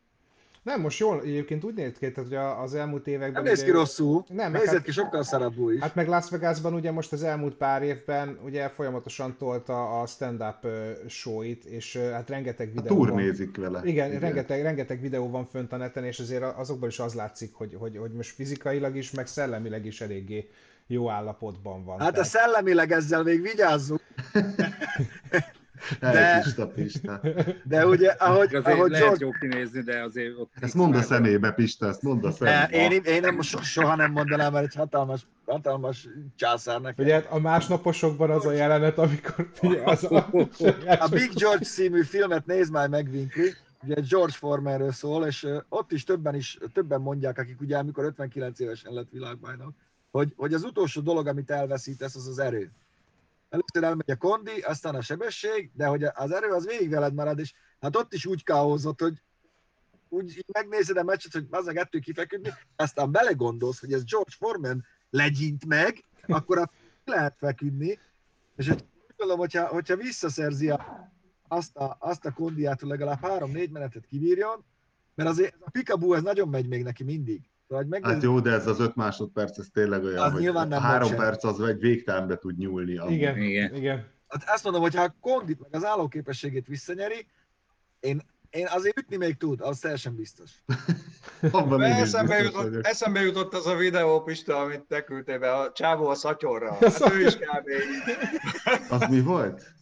Nem, 0.64 0.82
most 0.82 1.00
jól, 1.00 1.22
egyébként 1.22 1.64
úgy 1.64 1.74
néz 1.74 1.94
ki, 2.00 2.12
hogy 2.16 2.36
az 2.36 2.74
elmúlt 2.76 3.08
években... 3.08 3.44
Nem 3.44 3.44
néz 3.44 3.64
ki 3.64 3.72
rosszul, 3.72 4.24
nem, 4.28 4.52
nézett 4.52 4.68
hát, 4.68 4.84
ki 4.84 4.92
sokkal 4.92 5.24
szarabbul 5.24 5.74
is. 5.74 5.80
Hát 5.80 5.96
meg 5.96 6.08
Las 6.08 6.30
Vegasban 6.30 6.74
ugye 6.74 6.92
most 6.92 7.14
az 7.14 7.24
elmúlt 7.24 7.56
pár 7.56 7.82
évben 7.82 8.40
ugye 8.44 8.70
folyamatosan 8.70 9.38
tolta 9.38 10.02
a 10.02 10.06
stand-up 10.06 10.68
showit, 11.08 11.66
és 11.66 11.98
hát 11.98 12.30
rengeteg 12.30 12.74
videó 12.74 13.04
a 13.04 13.08
van. 13.08 13.16
nézik 13.16 13.58
vele. 13.58 13.82
Igen, 13.84 14.08
igen, 14.08 14.20
Rengeteg, 14.20 14.62
rengeteg 14.62 15.02
videó 15.02 15.30
van 15.30 15.46
fönt 15.46 15.74
a 15.74 15.78
neten, 15.78 16.04
és 16.04 16.20
azért 16.20 16.44
azokból 16.44 16.88
is 16.88 17.00
az 17.00 17.14
látszik, 17.14 17.54
hogy, 17.54 17.76
hogy, 17.80 17.98
hogy 17.98 18.12
most 18.12 18.36
fizikailag 18.36 18.96
is, 18.96 19.12
meg 19.12 19.28
szellemileg 19.28 19.86
is 19.86 20.02
eléggé 20.02 20.50
jó 20.88 21.10
állapotban 21.10 21.84
van. 21.86 22.00
Hát 22.00 22.18
a 22.18 22.24
szellemileg 22.24 22.92
ezzel 22.92 23.24
még 23.24 23.42
vigyázzunk. 23.42 24.02
De, 26.00 26.42
Pista, 26.44 26.68
Pista. 26.68 27.22
de 27.64 27.88
ugye, 27.88 28.10
ahogy, 28.10 28.56
azért 28.56 28.68
ahogy 28.68 28.92
lehet 28.92 29.06
George... 29.06 29.26
jó 29.26 29.32
kinézni, 29.32 29.82
de 29.82 30.04
azért 30.04 30.40
ott... 30.40 30.52
Ezt 30.60 30.74
mondd 30.74 30.96
a 30.96 31.02
szemébe, 31.02 31.52
Pista, 31.52 31.88
ezt 31.88 32.02
mondd 32.02 32.26
a 32.26 32.32
szemébe. 32.32 32.94
én, 32.94 33.02
én 33.04 33.22
nem, 33.22 33.42
so, 33.42 33.62
soha 33.62 33.96
nem 33.96 34.12
mondanám, 34.12 34.54
mert 34.54 34.66
egy 34.66 34.76
hatalmas, 34.76 35.28
hatalmas 35.46 36.08
császár 36.36 36.82
nekem. 36.82 37.06
Ugye 37.06 37.18
a 37.18 37.40
másnaposokban 37.40 38.30
az 38.30 38.46
a 38.46 38.52
jelenet, 38.52 38.98
amikor 38.98 39.52
az 39.84 40.04
a... 40.04 40.30
A 41.00 41.08
Big 41.10 41.32
George 41.34 41.66
című 41.66 42.04
filmet 42.04 42.46
nézd 42.46 42.72
már 42.72 42.90
meg, 42.90 43.12
Vinkli, 43.12 43.54
ugye 43.84 44.02
George 44.10 44.34
Foremanről 44.34 44.92
szól, 44.92 45.26
és 45.26 45.48
ott 45.70 45.92
is 45.92 46.04
többen, 46.04 46.36
is 46.36 46.58
többen 46.74 47.02
mondják, 47.02 47.38
akik 47.38 47.62
ugye 47.62 47.78
amikor 47.78 48.04
59 48.04 48.60
évesen 48.60 48.94
lett 48.94 49.10
világbajnok, 49.12 49.74
hogy, 50.12 50.34
hogy 50.36 50.54
az 50.54 50.64
utolsó 50.64 51.02
dolog, 51.02 51.28
amit 51.28 51.52
elveszítesz, 51.52 52.16
az 52.16 52.28
az 52.28 52.40
erő. 52.40 52.72
Először 53.52 53.84
elmegy 53.84 54.12
a 54.12 54.16
kondi, 54.16 54.60
aztán 54.60 54.96
a 54.96 55.02
sebesség, 55.02 55.72
de 55.74 55.86
hogy 55.86 56.04
az 56.04 56.32
erő 56.32 56.50
az 56.50 56.66
végig 56.66 56.90
veled 56.90 57.14
marad, 57.14 57.40
és 57.40 57.54
hát 57.80 57.96
ott 57.96 58.14
is 58.14 58.26
úgy 58.26 58.44
káozott, 58.44 59.00
hogy 59.00 59.22
úgy 60.10 60.46
megnézed 60.54 60.98
a 60.98 61.04
meccset, 61.04 61.32
hogy 61.32 61.48
az 61.50 61.68
a 61.68 61.72
kettő 61.72 62.00
kifeküdni, 62.00 62.54
aztán 62.76 63.12
belegondolsz, 63.12 63.80
hogy 63.80 63.94
ez 63.94 64.04
George 64.04 64.32
Foreman 64.38 64.86
legyint 65.10 65.66
meg, 65.66 66.04
akkor 66.28 66.58
a 66.58 66.72
lehet 67.06 67.36
feküdni, 67.38 68.00
és 68.56 68.68
hogy 68.68 68.86
gondolom, 69.08 69.40
hogyha, 69.40 69.68
hogyha 69.68 69.96
visszaszerzi 69.96 70.70
a, 70.70 71.12
azt, 71.48 71.76
a, 71.78 71.98
azt 72.00 72.26
a 72.26 72.34
kondiát, 72.34 72.80
hogy 72.80 72.90
legalább 72.90 73.22
három-négy 73.22 73.72
menetet 73.72 74.06
kibírjon, 74.06 74.66
mert 75.16 75.30
azért 75.30 75.56
a 75.60 75.70
pikabú 75.70 76.14
ez 76.14 76.22
nagyon 76.22 76.50
megy 76.50 76.68
még 76.68 76.84
neki 76.84 77.04
mindig. 77.04 77.51
Szóval, 77.72 77.86
hogy 77.90 78.12
Hát 78.12 78.24
jó, 78.24 78.40
de 78.40 78.52
ez 78.52 78.68
az 78.68 78.80
öt 78.80 78.96
másodperc, 78.96 79.58
ez 79.58 79.68
tényleg 79.74 80.04
olyan, 80.04 80.24
Az 80.24 80.32
hogy 80.32 80.42
nyilván 80.42 80.68
nem 80.68 80.82
három 80.82 81.08
volt 81.08 81.22
perc 81.22 81.44
az 81.44 81.62
egy 81.62 81.80
végtelenbe 81.80 82.38
tud 82.38 82.58
nyúlni. 82.58 82.98
amúgy. 82.98 83.14
Igen, 83.14 83.38
Igen. 83.38 83.76
igen. 83.76 84.08
hát 84.28 84.44
azt 84.48 84.64
mondom, 84.64 84.82
hogy 84.82 84.96
ha 84.96 85.04
a 85.04 85.16
kondit 85.22 85.60
meg 85.60 85.76
az 85.76 85.86
állóképességét 85.86 86.68
visszanyeri, 86.68 87.28
én, 88.00 88.22
én 88.50 88.68
azért 88.70 89.00
ütni 89.00 89.16
még 89.16 89.38
tud, 89.38 89.62
az 89.62 89.80
teljesen 89.80 90.16
biztos. 90.16 90.52
Abban 91.52 91.82
Eszembe 91.82 92.42
biztos 92.42 92.64
jutott, 92.64 92.86
eszembe 92.86 93.22
jutott 93.22 93.54
az 93.54 93.68
a 93.68 93.76
videó, 93.76 94.22
Pista, 94.22 94.60
amit 94.60 94.82
te 94.82 95.04
küldtél 95.04 95.40
be, 95.40 95.54
a 95.54 95.72
csávó 95.72 96.08
a 96.08 96.16
szatyorra. 96.16 96.74
Hát 96.82 97.14
ő 97.14 97.26
is 97.26 97.36
kb. 97.36 97.70
Az 99.02 99.10
mi 99.10 99.22
volt? 99.22 99.74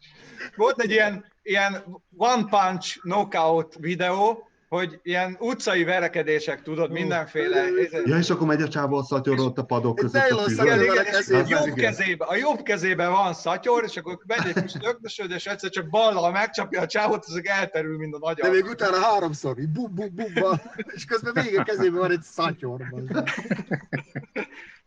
Volt 0.55 0.81
egy 0.81 0.91
ilyen, 0.91 1.25
ilyen 1.41 1.83
one 2.17 2.45
punch 2.49 2.99
knockout 2.99 3.75
videó, 3.79 4.48
hogy 4.69 4.99
ilyen 5.03 5.37
utcai 5.39 5.83
verekedések, 5.83 6.61
tudod, 6.61 6.91
mindenféle... 6.91 7.65
Ja, 8.05 8.17
és 8.17 8.29
akkor 8.29 8.47
megy 8.47 8.61
a 8.61 8.67
csávó 8.67 8.97
a 8.97 9.21
ott 9.37 9.57
a 9.57 9.63
padok 9.63 9.95
között 9.95 10.29
a. 10.29 10.45
Igen, 10.47 10.79
a 10.79 10.83
és 10.83 11.09
kezében. 11.09 11.45
a 11.45 11.65
jobb, 11.65 11.75
kezébe, 11.75 12.25
a 12.25 12.35
jobb 12.35 12.61
kezében 12.61 13.11
van 13.11 13.33
szatyor, 13.33 13.83
és 13.83 13.97
akkor 13.97 14.19
megy 14.25 14.47
egy 14.55 14.61
kis 14.63 14.73
lökdösöd, 14.81 15.31
és 15.31 15.45
egyszer 15.45 15.69
csak 15.69 15.89
ballal 15.89 16.31
megcsapja 16.31 16.81
a 16.81 16.85
csávot, 16.85 17.25
azok 17.25 17.47
elterül, 17.47 17.97
mint 17.97 18.15
a 18.15 18.17
nagy 18.17 18.35
De 18.35 18.49
még 18.49 18.65
utána 18.65 18.97
háromszor, 18.97 19.59
így 19.59 19.69
bum 19.69 19.95
bum 19.95 20.15
bum 20.15 20.33
bum, 20.33 20.61
és 20.95 21.05
közben 21.05 21.45
még 21.45 21.59
a 21.59 21.63
kezében 21.63 21.99
van 21.99 22.11
egy 22.11 22.23
szatyor. 22.23 22.81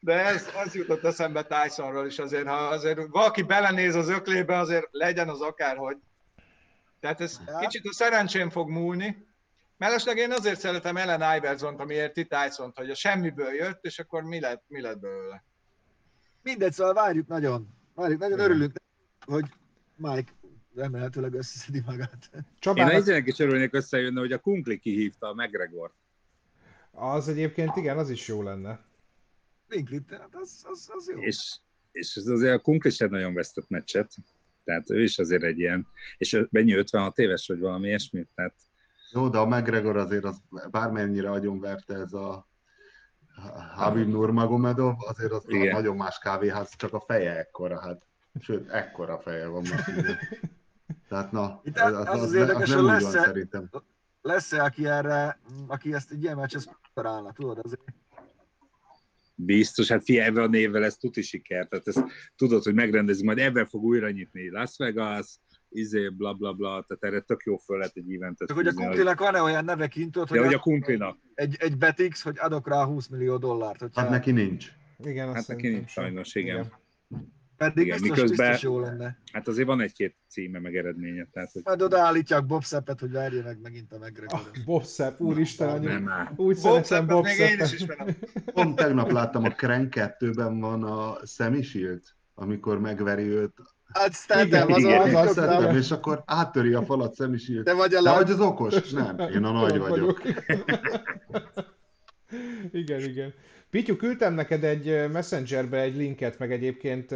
De 0.01 0.25
ez, 0.27 0.47
az 0.65 0.75
jutott 0.75 1.05
eszembe 1.05 1.43
Tysonról 1.43 2.07
is 2.07 2.19
azért, 2.19 2.47
ha 2.47 2.55
azért 2.55 3.01
valaki 3.11 3.43
belenéz 3.43 3.95
az 3.95 4.09
öklébe, 4.09 4.59
azért 4.59 4.89
legyen 4.91 5.29
az 5.29 5.41
akárhogy. 5.41 5.97
Tehát 7.01 7.21
ez 7.21 7.41
Ja. 7.47 7.59
kicsit 7.59 7.87
a 7.87 7.93
szerencsém 7.93 8.51
fog 8.51 8.69
múlni. 8.69 9.31
Mellesleg 9.83 10.17
én 10.17 10.31
azért 10.31 10.61
szeretem 10.61 10.97
Ellen 10.97 11.37
Iverson-t, 11.37 11.81
amiért 11.81 12.13
ti 12.13 12.27
Tyson-t, 12.27 12.77
hogy 12.77 12.91
a 12.91 12.95
semmiből 12.95 13.53
jött, 13.53 13.85
és 13.85 13.99
akkor 13.99 14.23
mi 14.23 14.41
lett, 14.41 14.65
mi 14.69 14.81
lett 14.81 14.99
belőle. 14.99 15.45
Mindegy, 16.43 16.73
szóval 16.73 16.95
várjuk 16.95 17.27
nagyon. 17.27 17.69
Várjuk, 17.95 18.21
nagyon 18.21 18.39
Igen. 18.39 18.51
örülünk, 18.51 18.77
hogy 19.27 19.45
Mike 19.97 20.33
remélhetőleg 20.75 21.35
összeszedi 21.35 21.83
magát. 21.87 22.31
Én 22.35 22.47
Csabának 22.59 22.93
egyzenek 22.93 23.27
is 23.27 23.39
örülnék 23.39 23.75
összejönne, 23.75 24.21
hogy 24.21 24.33
a 24.33 24.39
Kunkli 24.39 24.79
kihívta 24.79 25.29
a 25.29 25.35
McGregor. 25.35 25.93
az 26.91 27.29
egyébként 27.29 27.77
igen, 27.77 27.99
az 27.99 28.11
is 28.11 28.29
jó 28.29 28.43
lenne. 28.43 28.85
Winklit, 29.71 30.11
hát 30.11 30.35
az, 30.35 30.65
az, 30.69 30.91
az 30.93 31.09
jó. 31.09 31.21
És, 31.21 31.59
és 31.93 32.17
ez 32.17 32.27
azért 32.27 32.55
a 32.55 32.63
Kunkli 32.63 32.91
sem 32.91 33.11
nagyon 33.11 33.35
vesztett 33.35 33.69
meccset. 33.69 34.15
Tehát 34.65 34.91
ő 34.91 35.03
is 35.03 35.19
azért 35.19 35.43
egy 35.43 35.59
ilyen, 35.59 35.87
és 36.17 36.45
mennyi 36.51 36.73
56 36.73 37.19
éves, 37.19 37.47
vagy 37.47 37.59
valami 37.59 37.87
ilyesmi, 37.87 38.27
tehát 38.35 38.55
Jó, 39.13 39.29
de 39.29 39.39
a 39.39 39.47
McGregor 39.47 39.97
azért 39.97 40.25
az 40.25 40.43
bármennyire 40.71 41.31
agyonverte 41.31 41.95
ez 41.95 42.13
a 42.13 42.49
Habib 43.75 44.09
Nurmagomedov, 44.09 44.95
azért 44.99 45.33
az 45.33 45.45
Igen. 45.47 45.75
nagyon 45.75 45.97
más 45.97 46.19
kávéház, 46.19 46.77
csak 46.77 46.93
a 46.93 47.01
feje 47.01 47.39
ekkora, 47.39 47.81
hát. 47.81 48.03
Sőt, 48.41 48.71
ekkora 48.71 49.19
feje 49.19 49.47
van 49.47 49.63
ugye. 49.97 50.17
Tehát 51.09 51.33
na, 51.33 51.61
Itt 51.65 51.79
az, 51.79 51.95
az 51.95 52.07
az, 52.09 52.23
az 52.23 52.33
érdekes, 52.33 52.63
az 52.63 52.69
nem 52.69 52.79
úgy 52.79 52.85
van 52.85 53.01
lesz-e- 53.01 53.25
szerintem. 53.25 53.71
Lesz-e, 54.23 54.63
aki 54.63 54.87
erre, 54.87 55.39
aki 55.67 55.95
ezt 55.95 56.11
egy 56.11 56.23
ilyen 56.23 56.37
meccshez 56.37 56.69
preparálna, 56.81 57.33
tudod? 57.33 57.59
Azért 57.63 57.81
biztos, 59.35 59.89
hát 59.89 60.05
fia, 60.05 60.23
ebben 60.23 60.43
a 60.43 60.47
névvel 60.47 60.85
ez 60.85 60.97
tuti 60.97 61.23
siker, 61.23 61.67
tehát 61.67 61.89
ezt 61.89 62.05
tudod, 62.37 62.63
hogy 62.63 62.75
megrendezik, 62.75 63.25
majd 63.25 63.39
ebben 63.39 63.67
fog 63.67 63.83
újra 63.83 64.11
nyitni 64.11 64.51
Las 64.51 64.77
Vegas, 64.77 65.39
izé, 65.73 66.09
bla 66.09 66.33
bla 66.33 66.53
bla, 66.53 66.85
tehát 66.89 67.05
erre 67.05 67.21
tök 67.21 67.43
jó 67.45 67.57
föl 67.57 67.79
lehet 67.79 67.97
egy 67.97 68.15
eventet 68.15 68.49
Csak 68.49 68.57
hogy 68.57 68.67
a 68.67 68.71
fűzni, 68.71 68.85
Kunklinak 68.85 69.19
van-e 69.21 69.41
olyan 69.43 69.65
neve 69.65 69.87
kint, 69.89 70.17
Ja, 70.17 70.25
hogy 70.29 70.39
a 70.39 70.47
hogy 70.47 70.59
Kunklinak. 70.59 71.19
egy, 71.35 71.57
egy 71.59 71.77
betix, 71.79 72.23
hogy 72.23 72.37
adok 72.41 72.69
rá 72.69 72.85
20 72.85 73.09
millió 73.09 73.37
dollárt. 73.37 73.81
Hogyha 73.81 74.01
Hát 74.01 74.11
neki 74.11 74.31
nincs. 74.31 74.73
Igen, 74.99 75.35
Hát 75.35 75.47
neki 75.47 75.69
nincs 75.69 75.91
sem. 75.91 76.05
sajnos, 76.05 76.35
igen. 76.35 76.73
Pedig 77.57 77.87
igen, 77.87 77.99
biztos, 78.01 78.19
miközben- 78.19 78.49
biztos 78.51 78.63
jó 78.71 78.81
lenne. 78.81 79.19
Hát 79.33 79.49
azért 79.49 79.67
van 79.67 79.81
egy-két 79.81 80.17
címe, 80.29 80.59
meg 80.59 80.77
eredménye, 80.77 81.29
tehát 81.33 81.53
hogy 81.53 81.63
Majd 81.65 81.83
odaállítják 81.83 82.47
Bob 82.47 82.65
Seppet, 82.65 83.01
hogy 83.01 83.11
verje 83.11 83.43
meg 83.43 83.61
megint 83.61 83.93
a 83.93 83.97
Ah, 83.97 84.01
McGregor. 84.09 84.41
Bob 84.65 84.85
Sepp, 84.87 85.21
úristen, 85.21 85.67
nem 85.67 85.77
annyira. 85.77 86.01
már. 86.01 86.33
Úgy 86.37 86.37
Bob 86.37 86.55
szeretem 86.57 86.83
Seppet 86.99 87.07
Bob 87.15 87.25
még 87.25 87.39
én 87.39 87.61
is 87.61 87.73
ismerem. 87.73 88.07
Pont 88.55 88.77
tegnap 88.77 89.11
láttam 89.11 89.45
a 89.45 89.51
Crank 89.51 89.93
2-ben 89.97 90.61
van 90.61 90.83
a 90.85 91.27
Sammy 91.27 91.63
Shield, 91.63 92.03
amikor 92.35 92.81
megveri 92.81 93.23
őt. 93.23 93.55
Hát 93.93 94.47
Igen, 94.47 94.71
az 94.71 94.79
igen, 94.79 95.15
az 95.15 95.35
Tettem, 95.35 95.77
és 95.77 95.91
akkor 95.91 96.23
áttöri 96.27 96.73
a 96.73 96.83
falat 96.83 97.17
Shield. 97.39 97.65
Te 97.65 97.73
vagy 97.73 97.95
a 97.95 98.01
lány. 98.01 98.15
vagy 98.15 98.31
az 98.31 98.41
okos? 98.41 98.91
Nem, 98.91 99.19
én 99.19 99.45
a 99.45 99.53
nagy 99.53 99.79
vagyok. 99.79 100.23
igen, 102.73 103.01
igen. 103.01 103.35
Pityu, 103.71 103.97
küldtem 103.97 104.35
neked 104.35 104.65
egy 104.65 105.11
messengerbe 105.11 105.81
egy 105.81 105.97
linket, 105.97 106.39
meg 106.39 106.53
egyébként 106.53 107.15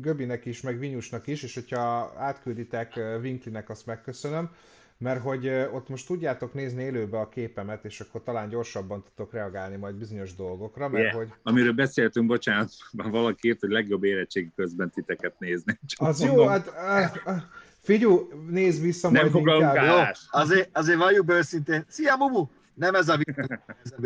Göbinek 0.00 0.44
is, 0.44 0.60
meg 0.60 0.78
Vinyusnak 0.78 1.26
is, 1.26 1.42
és 1.42 1.54
hogyha 1.54 2.12
átkülditek 2.16 3.00
Winklinek, 3.22 3.70
azt 3.70 3.86
megköszönöm, 3.86 4.50
mert 4.98 5.22
hogy 5.22 5.48
ott 5.48 5.88
most 5.88 6.06
tudjátok 6.06 6.54
nézni 6.54 6.82
élőbe 6.82 7.18
a 7.18 7.28
képemet, 7.28 7.84
és 7.84 8.00
akkor 8.00 8.22
talán 8.22 8.48
gyorsabban 8.48 9.02
tudtok 9.02 9.32
reagálni 9.32 9.76
majd 9.76 9.94
bizonyos 9.94 10.34
dolgokra, 10.34 10.88
mert 10.88 11.04
Yeah. 11.04 11.16
hogy 11.16 11.32
Amiről 11.42 11.72
beszéltünk, 11.72 12.26
bocsánat, 12.26 12.72
már 12.92 13.10
valaki 13.10 13.48
írt, 13.48 13.60
hogy 13.60 13.70
legjobb 13.70 14.04
érettségi 14.04 14.52
közben 14.56 14.90
titeket 14.90 15.38
nézni. 15.38 15.78
Csak 15.86 16.08
az 16.08 16.20
jó, 16.20 16.26
mondom, 16.26 16.48
hát 16.48 16.66
ah, 16.66 17.26
ah, 17.26 17.42
figyú, 17.80 18.28
nézd 18.48 18.82
vissza 18.82 19.10
Nem 19.10 19.30
majd 19.32 19.60
inkább. 19.60 19.86
Jó, 19.86 20.12
azért, 20.40 20.68
azért 20.72 20.98
valljuk 20.98 21.26
be 21.26 21.34
őszintén. 21.34 21.84
Szia, 21.88 22.16
Mumu! 22.16 22.46
Nem 22.74 22.94
ez 22.94 23.08
a 23.08 23.16
vicc, 23.16 23.36
ez 23.84 23.92
a 23.96 24.00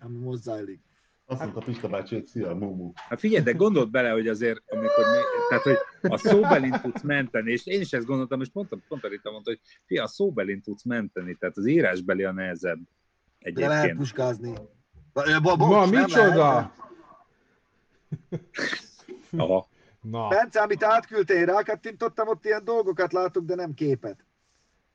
ami 0.00 0.36
zajlik. 0.36 0.80
Azt 1.26 1.40
mondta 1.40 1.60
Pista 1.60 1.88
bácsi, 1.88 2.14
hogy 2.14 2.26
szia, 2.26 2.54
Mumu. 2.54 2.92
Hát 2.94 3.18
figyelj, 3.18 3.42
de 3.42 3.52
gondold 3.52 3.90
bele, 3.90 4.10
hogy 4.10 4.28
azért, 4.28 4.62
amikor 4.66 5.04
mi, 5.04 5.18
tehát, 5.48 5.62
hogy 5.64 5.76
a 6.10 6.16
szóbelin 6.16 6.80
tudsz 6.82 7.02
menteni, 7.02 7.52
és 7.52 7.66
én 7.66 7.80
is 7.80 7.92
ezt 7.92 8.06
gondoltam, 8.06 8.40
és 8.40 8.48
pont, 8.48 8.68
pont 8.88 9.04
a 9.04 9.08
Rita 9.08 9.30
mondta, 9.30 9.50
hogy 9.50 9.60
fia, 9.86 10.02
a 10.02 10.06
szóbelin 10.06 10.62
tudsz 10.62 10.84
menteni, 10.84 11.34
tehát 11.34 11.56
az 11.56 11.66
írásbeli 11.66 12.24
a 12.24 12.32
nehezebb 12.32 12.78
De 13.38 13.52
lehet 13.54 13.72
egyébként. 13.72 13.98
puskázni. 13.98 14.52
Ma, 15.42 15.86
micsoda? 15.86 16.34
lehet. 16.36 16.70
Aha. 19.36 19.68
Na, 20.00 20.28
Bence, 20.28 20.60
amit 20.60 20.82
átküldtél, 20.84 21.44
rákattintottam, 21.44 22.28
ott 22.28 22.44
ilyen 22.44 22.64
dolgokat 22.64 23.12
látok, 23.12 23.44
de 23.44 23.54
nem 23.54 23.74
képet. 23.74 24.24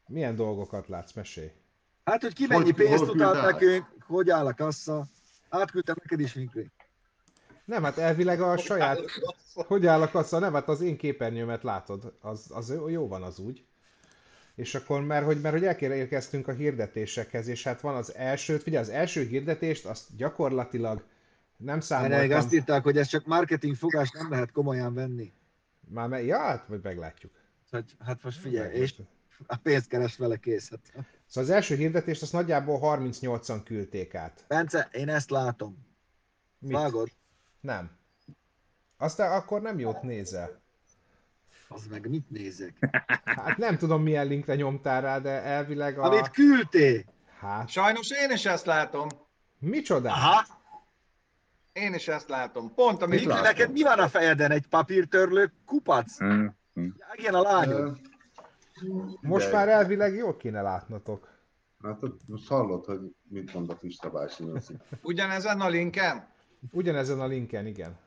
milyen 0.07 0.36
dolgokat 0.36 0.88
látsz, 0.88 1.13
mesélj? 1.13 1.51
Hát, 2.03 2.21
hogy 2.21 2.34
ki 2.34 2.45
mennyi 2.47 2.71
pénzt 2.71 3.21
át? 3.21 3.51
nekünk, 3.51 3.86
hogy 4.07 4.30
áll 4.30 4.45
a 4.45 4.53
kassa. 4.53 5.05
Átküldtem 5.49 5.95
neked 6.01 6.19
is, 6.19 6.35
Winkli. 6.35 6.71
Nem, 7.65 7.83
hát 7.83 7.97
elvileg 7.97 8.41
a 8.41 8.57
saját... 8.57 8.99
Hogy 9.53 9.85
áll 9.85 10.01
a 10.01 10.09
kassa? 10.09 10.39
Nem, 10.39 10.53
hát 10.53 10.67
az 10.69 10.81
én 10.81 10.97
képernyőmet 10.97 11.63
látod. 11.63 12.13
Az, 12.21 12.45
az 12.49 12.73
jó 12.89 13.07
van 13.07 13.23
az 13.23 13.39
úgy. 13.39 13.65
és 14.55 14.75
akkor, 14.75 15.01
mert 15.01 15.25
hogy, 15.25 15.41
mert 15.41 15.59
hogy 15.59 15.83
elérkeztünk 15.83 16.47
a 16.47 16.51
hirdetésekhez, 16.51 17.47
és 17.47 17.63
hát 17.63 17.81
van 17.81 17.95
az 17.95 18.15
első, 18.15 18.57
figyelj, 18.57 18.83
az 18.83 18.89
első 18.91 19.23
hirdetést, 19.23 19.85
azt 19.85 20.15
gyakorlatilag 20.15 21.03
nem 21.57 21.79
számoltam. 21.79 22.19
Erre 22.19 22.35
azt 22.37 22.53
írták, 22.53 22.83
hogy 22.83 22.97
ez 22.97 23.07
csak 23.07 23.25
marketing 23.25 23.75
fogás, 23.75 24.11
nem 24.11 24.29
lehet 24.31 24.51
komolyan 24.51 24.93
venni. 24.93 25.33
Már 25.87 26.07
me- 26.07 26.25
ja, 26.25 26.39
hát 26.39 26.69
majd 26.69 26.83
meglátjuk. 26.83 27.31
Hát, 27.71 27.85
hát 28.05 28.23
most 28.23 28.39
figyelj, 28.39 28.75
és 28.75 28.93
a 29.45 29.55
pénzt 29.55 29.87
keres 29.87 30.17
vele 30.17 30.37
kész. 30.37 30.69
Hát. 30.69 31.05
Szóval 31.28 31.49
az 31.49 31.55
első 31.55 31.75
hirdetést 31.75 32.21
azt 32.21 32.34
nagyjából 32.34 32.80
38-an 32.82 33.61
küldték 33.63 34.15
át. 34.15 34.45
Bence, 34.47 34.89
én 34.91 35.09
ezt 35.09 35.30
látom. 35.30 35.78
Mit? 36.59 36.71
Vágod? 36.71 37.09
Nem. 37.59 37.91
Aztán 38.97 39.32
akkor 39.32 39.61
nem 39.61 39.80
jót 39.80 40.01
nézel. 40.01 40.61
Az 41.67 41.88
meg 41.88 42.09
mit 42.09 42.30
nézek? 42.30 42.78
Hát 43.23 43.57
nem 43.57 43.78
tudom 43.78 44.01
milyen 44.03 44.28
linkre 44.28 44.55
nyomtál 44.55 45.01
rá, 45.01 45.19
de 45.19 45.30
elvileg 45.41 45.99
a... 45.99 46.03
Amit 46.03 46.30
küldtél! 46.30 47.03
Hát, 47.39 47.69
Sajnos 47.69 48.09
én 48.11 48.32
is 48.32 48.45
ezt 48.45 48.65
látom. 48.65 49.07
micsoda? 49.59 50.09
Aha! 50.09 50.45
Én 51.73 51.93
is 51.93 52.07
ezt 52.07 52.30
látom. 52.30 52.73
Pont 52.73 53.01
amit 53.01 53.23
látom? 53.25 53.43
neked 53.43 53.71
mi 53.71 53.82
van 53.82 53.99
a 53.99 54.09
fejedben? 54.09 54.51
Egy 54.51 54.67
papírtörlő 54.67 55.53
kupac? 55.65 56.17
Hm. 56.17 56.47
Igen, 57.13 57.34
a 57.34 57.41
lányod. 57.41 57.99
Most 59.21 59.45
figyelj, 59.45 59.65
már 59.65 59.69
elvileg 59.69 60.15
jól 60.15 60.38
kéne 60.38 60.61
látnotok. 60.61 61.36
Hát 61.84 61.97
most 62.25 62.47
hallod, 62.47 62.86
hogy 62.86 63.15
mit 63.30 63.53
mond 63.53 63.69
a 63.69 63.75
Pista 63.75 64.09
bácsi 64.09 64.43
ugyanezen 65.01 65.61
a 65.61 65.67
linken. 65.67 66.28
Ugyanezen 66.71 67.19
a 67.19 67.25
linken, 67.25 67.65
igen. 67.65 67.97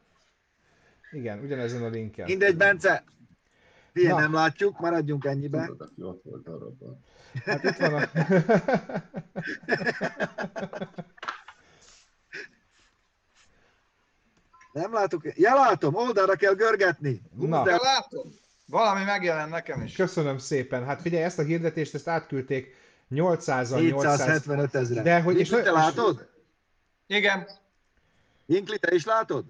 Igen, 1.11 1.41
ugyanezen 1.41 1.83
a 1.83 1.89
linken. 1.89 2.27
Mindegy, 2.27 2.57
Bence. 2.57 3.05
Ilyen 3.93 4.17
nem 4.17 4.33
látjuk, 4.33 4.79
maradjunk 4.79 5.25
ennyibe. 5.25 5.65
Tudod, 5.67 5.81
aki 5.81 6.03
ott 6.03 6.23
volt 6.23 6.43
darabban. 6.43 7.01
Hát 7.45 7.65
itt 7.65 7.77
van 7.77 7.95
a... 7.95 8.09
Nem 14.73 14.93
látok. 14.93 15.39
Ja, 15.39 15.55
látom, 15.55 15.95
oldalra 15.95 16.35
kell 16.35 16.55
görgetni. 16.55 17.23
Na. 17.37 17.63
De 17.63 17.77
látom. 17.77 18.31
Valami 18.71 19.05
megjelent 19.05 19.51
nekem 19.51 19.83
is. 19.83 19.95
Köszönöm 19.97 20.39
szépen. 20.39 20.85
Hát 20.85 21.01
figyelj, 21.01 21.23
ezt 21.25 21.39
a 21.39 21.43
hirdetést 21.43 21.95
ezt 21.95 22.09
átküldték 22.09 22.75
800-an, 23.11 23.81
800... 23.81 24.21
775 24.21 24.75
ezre. 24.75 25.03
De 25.03 25.21
hogy- 25.21 25.39
és- 25.39 25.49
Vinkli, 25.49 25.65
te 25.67 25.71
látod? 25.73 26.29
Igen. 27.07 27.49
Vinkli, 28.47 28.79
te 28.79 28.95
is 28.95 29.05
látod? 29.05 29.45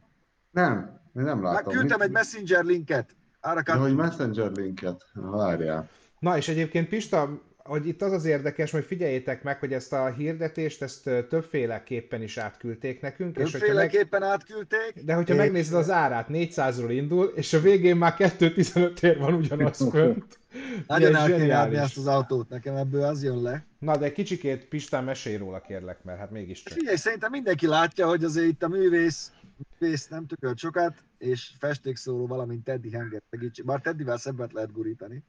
Nem, 0.51 1.01
én 1.17 1.23
nem 1.23 1.39
Már 1.39 1.53
látom. 1.53 1.73
küldtem 1.73 1.99
Mit- 1.99 2.07
egy 2.07 2.13
messenger 2.13 2.65
linket. 2.65 3.11
Arra 3.41 3.63
Ja, 3.67 3.77
hogy 3.77 3.95
messenger 3.95 4.51
linket. 4.51 5.05
Várjál. 5.15 5.89
Na 6.19 6.37
és 6.37 6.49
egyébként 6.49 6.89
Pista, 6.89 7.41
hogy 7.65 7.87
itt 7.87 8.03
az 8.03 8.13
az 8.13 8.25
érdekes, 8.25 8.71
hogy 8.71 8.85
figyeljétek 8.85 9.43
meg, 9.43 9.59
hogy 9.59 9.73
ezt 9.73 9.93
a 9.93 10.07
hirdetést, 10.13 10.83
ezt 10.83 11.03
többféleképpen 11.03 12.23
is 12.23 12.37
átküldték 12.39 13.01
nekünk, 13.01 13.37
és 13.37 13.43
hogyha 13.43 13.59
meg, 13.59 13.67
Többféleképpen 13.69 14.23
átküldték. 14.23 15.05
de 15.05 15.15
hogyha 15.15 15.33
és- 15.35 15.41
megnézed 15.41 15.75
az 15.75 15.91
árát, 15.91 16.27
400-ról 16.31 16.91
indul, 16.91 17.33
és 17.35 17.53
a 17.53 17.61
végén 17.61 17.97
már 17.97 18.15
2.15 18.19 19.03
ér 19.03 19.19
van 19.19 19.35
ugyanaz 19.35 19.89
fönt. 19.91 20.39
Nagyon 20.87 21.17
el 21.17 21.27
kéne 21.27 21.59
adni 21.61 21.77
ezt 21.77 21.97
az 21.97 22.07
autót, 22.07 22.49
nekem 22.49 22.77
ebből 22.77 23.03
az 23.03 23.23
jön 23.23 23.43
le. 23.43 23.65
Na 23.79 23.97
de 23.97 24.13
kicsikét 24.13 24.65
Pistán 24.65 25.05
mesélj 25.05 25.37
róla 25.37 25.61
kérlek, 25.61 26.05
mert 26.05 26.19
hát 26.19 26.31
mégiscsak. 26.31 26.73
Figyelj, 26.79 26.97
szerintem 26.97 27.31
mindenki 27.31 27.67
látja, 27.67 28.07
hogy 28.09 28.25
azért 28.25 28.47
itt 28.47 28.63
a 28.63 28.69
művész, 28.69 29.33
művész 29.79 30.09
nem 30.09 30.27
tökölt 30.27 30.59
sokat, 30.59 30.95
és 31.19 31.51
festékszóró, 31.59 32.27
valamint 32.27 32.65
Teddy 32.65 32.91
Henger 32.91 33.23
segítség. 33.31 33.65
Bár 33.65 33.81
Teddyvel 33.81 34.17
szebbet 34.17 34.53
lehet 34.53 34.73
gurítani. 34.73 35.23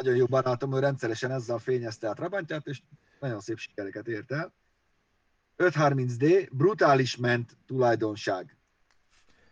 Nagyon 0.00 0.16
jó 0.16 0.26
barátom, 0.26 0.74
ő 0.74 0.78
rendszeresen 0.78 1.30
ezzel 1.30 1.58
fényezte 1.58 2.08
a 2.08 2.14
Trabantját, 2.14 2.66
és 2.66 2.82
nagyon 3.18 3.40
szép 3.40 3.58
sikereket 3.58 4.08
ért 4.08 4.32
el. 4.32 4.52
530D, 5.58 6.48
brutális 6.52 7.16
ment 7.16 7.56
tulajdonság. 7.66 8.56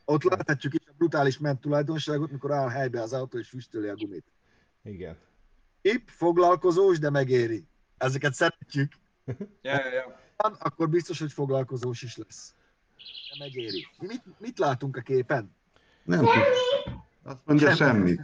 Ott 0.05 0.23
láthatjuk 0.23 0.75
is 0.75 0.81
a 0.87 0.93
brutális 0.97 1.39
ment 1.39 1.61
tulajdonságot, 1.61 2.31
mikor 2.31 2.53
áll 2.53 2.69
helybe 2.69 3.03
az 3.03 3.13
autó 3.13 3.39
és 3.39 3.49
füstöli 3.49 3.89
a 3.89 3.95
gumit. 3.95 4.25
Igen. 4.83 5.17
Ip, 5.81 6.09
foglalkozós, 6.09 6.99
de 6.99 7.11
megéri. 7.11 7.67
Ezeket 7.97 8.35
szeretjük. 8.35 8.93
Ja, 9.63 9.73
ja, 9.73 9.93
ja. 9.93 10.21
van, 10.37 10.53
akkor 10.53 10.89
biztos, 10.89 11.19
hogy 11.19 11.33
foglalkozós 11.33 12.03
is 12.03 12.17
lesz. 12.17 12.55
De 13.31 13.45
megéri. 13.45 13.87
Mi 13.99 14.07
Mit, 14.07 14.23
mit 14.39 14.59
látunk 14.59 14.97
a 14.97 15.01
képen? 15.01 15.55
Nem. 16.05 16.27
Azt 17.23 17.39
mondja 17.45 17.75
semmit. 17.75 18.21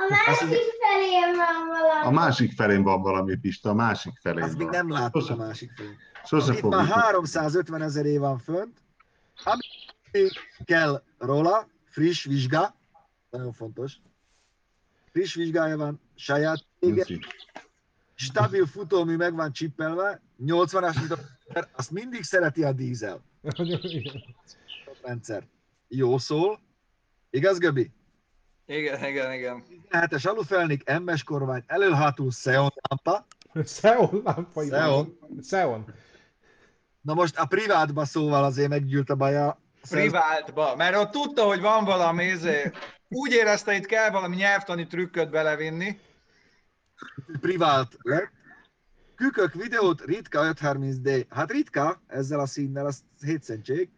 A 0.00 0.06
másik 0.10 0.48
felén 0.80 1.36
van 1.36 1.66
valami. 1.66 2.06
A 2.06 2.10
másik 2.10 2.52
felén 2.52 2.82
van 2.82 3.02
valami 3.02 3.36
Pista, 3.36 3.70
a 3.70 3.74
másik 3.74 4.18
felén 4.20 4.42
Azt 4.42 4.56
még 4.56 4.62
van. 4.66 4.70
nem 4.76 4.90
láttuk 4.90 5.14
a 5.14 5.20
Sose, 5.20 5.34
másik 5.34 5.70
felén. 5.76 5.96
sose 6.24 6.52
Itt 6.54 6.62
már 6.62 6.80
fogjuk. 6.86 7.02
350 7.02 7.82
ezer 7.82 8.06
év 8.06 8.18
van 8.20 8.38
fönt. 8.38 8.78
Ami 9.44 9.60
kell 10.64 11.02
róla, 11.18 11.68
friss 11.84 12.24
vizsga, 12.24 12.74
nagyon 13.30 13.52
fontos. 13.52 13.96
Friss 15.12 15.34
vizsgája 15.34 15.76
van, 15.76 16.00
saját 16.14 16.64
Nyuszi. 16.80 17.20
stabil 18.14 18.66
futómű 18.66 19.16
meg 19.16 19.34
van 19.34 19.52
csippelve, 19.52 20.22
80-as, 20.46 20.94
mint 20.98 21.10
a 21.12 21.18
azt 21.72 21.90
mindig 21.90 22.22
szereti 22.22 22.64
a 22.64 22.72
dízel 22.72 23.22
rendszer. 25.02 25.46
Jó 25.88 26.18
szól. 26.18 26.60
Igaz, 27.30 27.58
Göbi? 27.58 27.92
Igen, 28.70 29.04
igen, 29.04 29.32
igen. 29.32 29.64
17-es 29.90 30.28
alufelnik, 30.28 30.98
MS 31.00 31.22
kormány, 31.22 31.62
elől-hátul 31.66 32.28
Xeon 32.28 32.72
lámpa. 32.88 33.26
Xeon 33.64 34.22
lámpa. 34.24 34.60
Xeon. 34.60 35.18
Xeon. 35.40 35.94
Na 37.00 37.14
most 37.14 37.38
a 37.38 37.46
privátba 37.46 38.04
szóval 38.04 38.44
azért 38.44 38.68
meggyűlt 38.68 39.10
a 39.10 39.14
baja. 39.14 39.60
Privátba, 39.88 40.76
mert 40.76 40.96
ott 40.96 41.10
tudta, 41.10 41.44
hogy 41.44 41.60
van 41.60 41.84
valami, 41.84 42.24
izé, 42.24 42.70
úgy 43.08 43.32
érezte, 43.32 43.74
itt 43.74 43.86
kell 43.86 44.10
valami 44.10 44.36
nyelvtani 44.36 44.86
trükköt 44.86 45.30
belevinni. 45.30 46.00
Privát 47.40 47.96
lett. 48.02 48.30
Kükök 49.14 49.54
videót, 49.54 50.04
ritka 50.04 50.52
530D. 50.54 51.24
Hát 51.28 51.50
ritka, 51.50 52.02
ezzel 52.06 52.40
a 52.40 52.46
színnel, 52.46 52.86
az 52.86 53.04
hétszentség. 53.20 53.90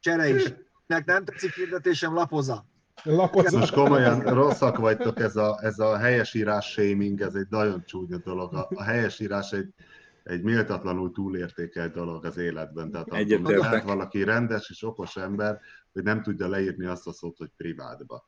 Csere 0.00 0.28
is. 0.28 0.52
Nek 0.86 1.04
nem 1.04 1.24
tetszik 1.24 1.54
hirdetésem, 1.54 2.14
lapoza. 2.14 2.66
Lapozza. 3.02 3.58
Most 3.58 3.72
komolyan 3.72 4.20
rosszak 4.20 4.78
vagytok, 4.78 5.20
ez 5.20 5.36
a, 5.36 5.58
ez 5.62 5.78
a 5.78 5.96
helyesírás 5.96 6.70
shaming, 6.70 7.20
ez 7.20 7.34
egy 7.34 7.46
nagyon 7.50 7.84
csúnya 7.86 8.16
dolog. 8.16 8.54
A, 8.54 8.68
a 8.74 8.82
helyesírás 8.82 9.52
egy, 9.52 9.74
egy 10.22 10.42
méltatlanul 10.42 11.12
túlértékelt 11.12 11.92
dolog 11.92 12.24
az 12.24 12.36
életben. 12.36 12.90
Tehát 12.90 13.12
Egyetértek. 13.12 13.58
lehet 13.58 13.84
valaki 13.84 14.24
rendes 14.24 14.70
és 14.70 14.82
okos 14.82 15.16
ember, 15.16 15.60
hogy 15.92 16.02
nem 16.02 16.22
tudja 16.22 16.48
leírni 16.48 16.86
azt 16.86 17.06
a 17.06 17.12
szót, 17.12 17.36
hogy 17.36 17.50
privátba. 17.56 18.24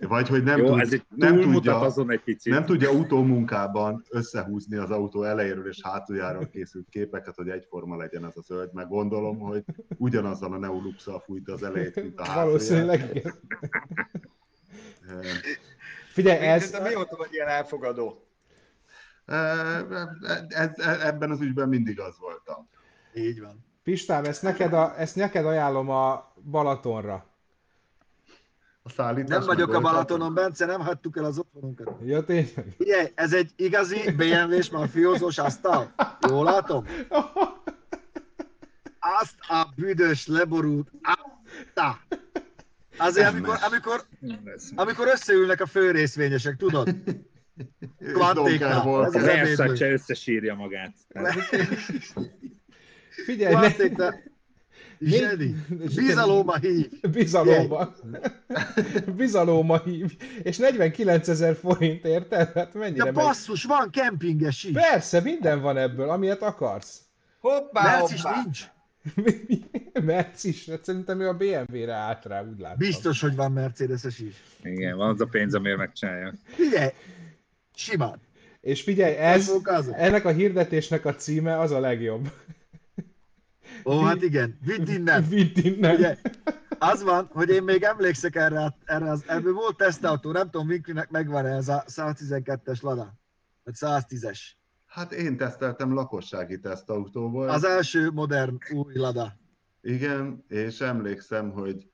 Vagy 0.00 0.28
hogy 0.28 0.42
nem, 0.42 0.58
Jó, 0.58 0.66
tud, 0.66 0.80
ez 0.80 0.92
egy 0.92 1.02
nem, 1.08 1.40
tudja, 1.40 1.80
azon 1.80 2.10
egy 2.10 2.20
picit. 2.20 2.52
nem 2.52 2.64
tudja 2.64 2.90
utómunkában 2.90 4.04
összehúzni 4.10 4.76
az 4.76 4.90
autó 4.90 5.22
elejéről 5.22 5.68
és 5.68 5.80
hátuljáról 5.82 6.48
készült 6.48 6.88
képeket, 6.88 7.34
hogy 7.34 7.48
egyforma 7.48 7.96
legyen 7.96 8.24
az 8.24 8.36
a 8.36 8.40
zöld, 8.40 8.72
meg 8.72 8.88
gondolom, 8.88 9.38
hogy 9.38 9.64
ugyanazzal 9.96 10.52
a 10.52 10.58
neoluxal 10.58 11.20
fújta 11.20 11.52
az 11.52 11.62
elejét, 11.62 11.94
mint 11.94 12.18
a 12.18 12.24
hátulját. 12.24 12.46
Valószínűleg 12.46 13.10
igen. 13.14 13.34
Figyelj, 16.12 16.38
ez, 16.38 16.72
Ez... 16.72 16.82
Mióta 16.82 17.16
vagy 17.16 17.32
ilyen 17.32 17.48
elfogadó? 17.48 18.26
Ez, 19.26 19.82
ez, 20.48 20.78
ebben 21.02 21.30
az 21.30 21.40
ügyben 21.40 21.68
mindig 21.68 22.00
az 22.00 22.18
voltam. 22.18 22.68
Így 23.14 23.40
van. 23.40 23.64
Pistám, 23.82 24.24
ezt 24.24 24.42
neked, 24.42 24.72
a, 24.72 25.00
ezt 25.00 25.16
neked 25.16 25.46
ajánlom 25.46 25.90
a 25.90 26.32
Balatonra. 26.50 27.33
A 28.86 28.90
szállítás 28.90 29.38
Nem 29.38 29.46
vagyok 29.46 29.74
a. 29.74 29.80
Balatonon, 29.80 30.34
Bence, 30.34 30.66
nem 30.66 30.80
hagytuk 30.80 31.16
el 31.16 31.24
az 31.24 31.38
otthonunkat. 31.38 31.96
Ja, 32.04 32.24
tényleg? 32.24 32.74
Ugye, 32.78 33.10
ez 33.14 33.32
egy 33.32 33.52
igazi 33.56 34.10
BMW-s 34.16 34.70
mafiózós 34.70 35.38
asztal. 35.38 35.94
Jól 36.28 36.44
látom? 36.44 36.86
Azt 39.20 39.34
a 39.48 39.72
büdös 39.76 40.26
leborult 40.26 40.90
átta. 41.02 41.98
Azért, 42.96 43.28
amikor, 43.28 43.58
amikor, 43.66 44.04
amikor 44.74 45.06
összeülnek 45.06 45.60
a 45.60 45.66
főrészvényesek, 45.66 46.56
tudod? 46.56 46.94
Kvantéknál. 47.98 48.88
Az 48.88 49.12
Versace 49.12 49.90
összesírja 49.92 50.54
magát. 50.54 50.94
Figyelj, 53.24 53.54
ne. 53.96 54.08
Zseni. 55.04 55.54
Bizalomba 55.94 56.56
hív. 56.58 56.90
bizalomba. 57.10 57.94
bizalomba 59.16 59.82
hív. 59.84 60.16
És 60.42 60.56
49 60.56 61.28
ezer 61.28 61.56
forint, 61.56 62.04
érted? 62.04 62.52
Hát 62.52 62.74
mennyire 62.74 63.04
De 63.04 63.12
megy? 63.12 63.24
basszus, 63.24 63.64
van 63.64 63.90
kempinges 63.90 64.64
is. 64.64 64.72
Persze, 64.72 65.20
minden 65.20 65.60
van 65.60 65.76
ebből, 65.76 66.10
amilyet 66.10 66.42
akarsz. 66.42 67.02
Hoppá, 67.40 67.82
Merc 67.82 68.12
is 68.12 68.22
nincs. 68.22 68.72
Merc 70.04 70.44
is, 70.44 70.68
hát 70.68 70.84
szerintem 70.84 71.20
ő 71.20 71.28
a 71.28 71.34
BMW-re 71.36 71.92
állt 71.94 72.24
rá, 72.24 72.42
úgy 72.42 72.58
látom. 72.58 72.78
Biztos, 72.78 73.20
hogy 73.20 73.36
van 73.36 73.52
Mercedes-es 73.52 74.18
is. 74.18 74.34
Igen, 74.62 74.96
van 74.96 75.08
az 75.08 75.20
a 75.20 75.26
pénz, 75.26 75.54
amiért 75.54 75.78
megcsinálja. 75.78 76.32
Figyelj, 76.44 76.90
simán. 77.74 78.20
És 78.60 78.82
figyelj, 78.82 79.16
ez, 79.16 79.52
ennek 79.92 80.24
a 80.24 80.30
hirdetésnek 80.30 81.04
a 81.04 81.14
címe 81.14 81.58
az 81.58 81.70
a 81.70 81.80
legjobb. 81.80 82.30
Ó, 83.84 84.00
hát 84.00 84.22
igen, 84.22 84.58
vidd 84.64 84.88
innen. 84.88 85.28
Vidd 85.28 85.56
innen. 85.62 85.94
Ugye, 85.94 86.16
az 86.78 87.02
van, 87.02 87.28
hogy 87.32 87.48
én 87.48 87.62
még 87.62 87.82
emlékszek 87.82 88.36
erre, 88.36 88.76
erre 88.84 89.10
az, 89.10 89.24
ebből 89.26 89.52
volt 89.52 89.76
tesztautó, 89.76 90.32
nem 90.32 90.50
tudom, 90.50 90.66
Winklinek 90.66 91.10
megvan 91.10 91.46
ez 91.46 91.68
a 91.68 91.84
112-es 91.86 92.82
Lada, 92.82 93.14
vagy 93.64 93.74
110-es. 93.76 94.38
Hát 94.86 95.12
én 95.12 95.36
teszteltem 95.36 95.94
lakossági 95.94 96.60
tesztautóból. 96.60 97.48
Az 97.48 97.64
első 97.64 98.10
modern 98.10 98.58
új 98.72 98.94
Lada. 98.94 99.36
Igen, 99.80 100.44
és 100.48 100.80
emlékszem, 100.80 101.50
hogy 101.50 101.88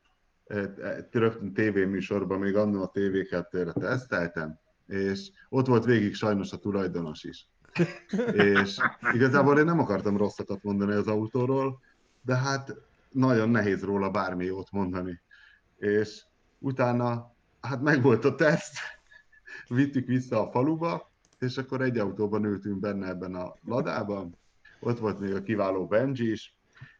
eh, 0.44 0.62
eh, 0.62 0.96
rögtön 1.10 1.52
tévéműsorban 1.52 2.38
még 2.38 2.56
annó 2.56 2.82
a 2.82 2.90
TV2-re 2.90 3.72
teszteltem, 3.72 4.58
és 4.86 5.30
ott 5.48 5.66
volt 5.66 5.84
végig 5.84 6.14
sajnos 6.14 6.52
a 6.52 6.56
tulajdonos 6.56 7.24
is. 7.24 7.48
És 8.32 8.76
igazából 9.12 9.58
én 9.58 9.64
nem 9.64 9.78
akartam 9.78 10.16
rosszakat 10.16 10.62
mondani 10.62 10.92
az 10.92 11.06
autóról, 11.06 11.80
de 12.22 12.36
hát 12.36 12.74
nagyon 13.10 13.48
nehéz 13.48 13.82
róla 13.82 14.10
bármi 14.10 14.44
jót 14.44 14.70
mondani. 14.70 15.20
És 15.76 16.24
utána, 16.58 17.34
hát 17.60 17.82
megvolt 17.82 18.24
a 18.24 18.34
teszt, 18.34 18.78
vittük 19.68 20.06
vissza 20.06 20.46
a 20.46 20.50
faluba, 20.50 21.10
és 21.38 21.58
akkor 21.58 21.80
egy 21.82 21.98
autóban 21.98 22.44
ültünk 22.44 22.80
benne 22.80 23.08
ebben 23.08 23.34
a 23.34 23.54
ladában, 23.64 24.38
ott 24.80 24.98
volt 24.98 25.20
még 25.20 25.34
a 25.34 25.42
kiváló 25.42 25.86
Benji 25.86 26.30
is, 26.30 26.54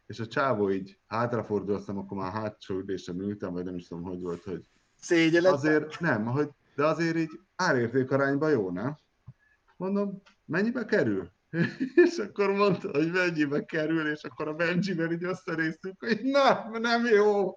és 0.05 0.19
a 0.19 0.27
csávó 0.27 0.71
így 0.71 0.97
hátrafordul, 1.07 1.75
azt 1.75 1.85
hiszem, 1.85 1.97
akkor 1.97 2.17
már 2.17 2.31
hátsó 2.31 2.75
ülésem 2.75 3.21
ültem, 3.21 3.53
vagy 3.53 3.63
nem 3.63 3.75
is 3.75 3.87
tudom, 3.87 4.03
hogy 4.03 4.21
volt, 4.21 4.43
hogy 4.43 4.63
Szégyelet. 4.99 5.51
azért 5.51 5.99
nem, 5.99 6.25
hogy, 6.25 6.49
de 6.75 6.85
azért 6.85 7.15
így 7.15 7.39
árérték 7.55 8.11
arányban 8.11 8.51
jó, 8.51 8.71
nem? 8.71 8.97
Mondom, 9.77 10.21
mennyibe 10.45 10.85
kerül? 10.85 11.31
és 12.05 12.17
akkor 12.17 12.51
mondta, 12.51 12.89
hogy 12.89 13.11
mennyibe 13.11 13.65
kerül, 13.65 14.11
és 14.11 14.23
akkor 14.23 14.47
a 14.47 14.53
Benjivel 14.53 15.11
így 15.11 15.23
összenéztük, 15.23 15.95
hogy 15.99 16.19
na, 16.23 16.69
nem 16.79 17.05
jó. 17.05 17.51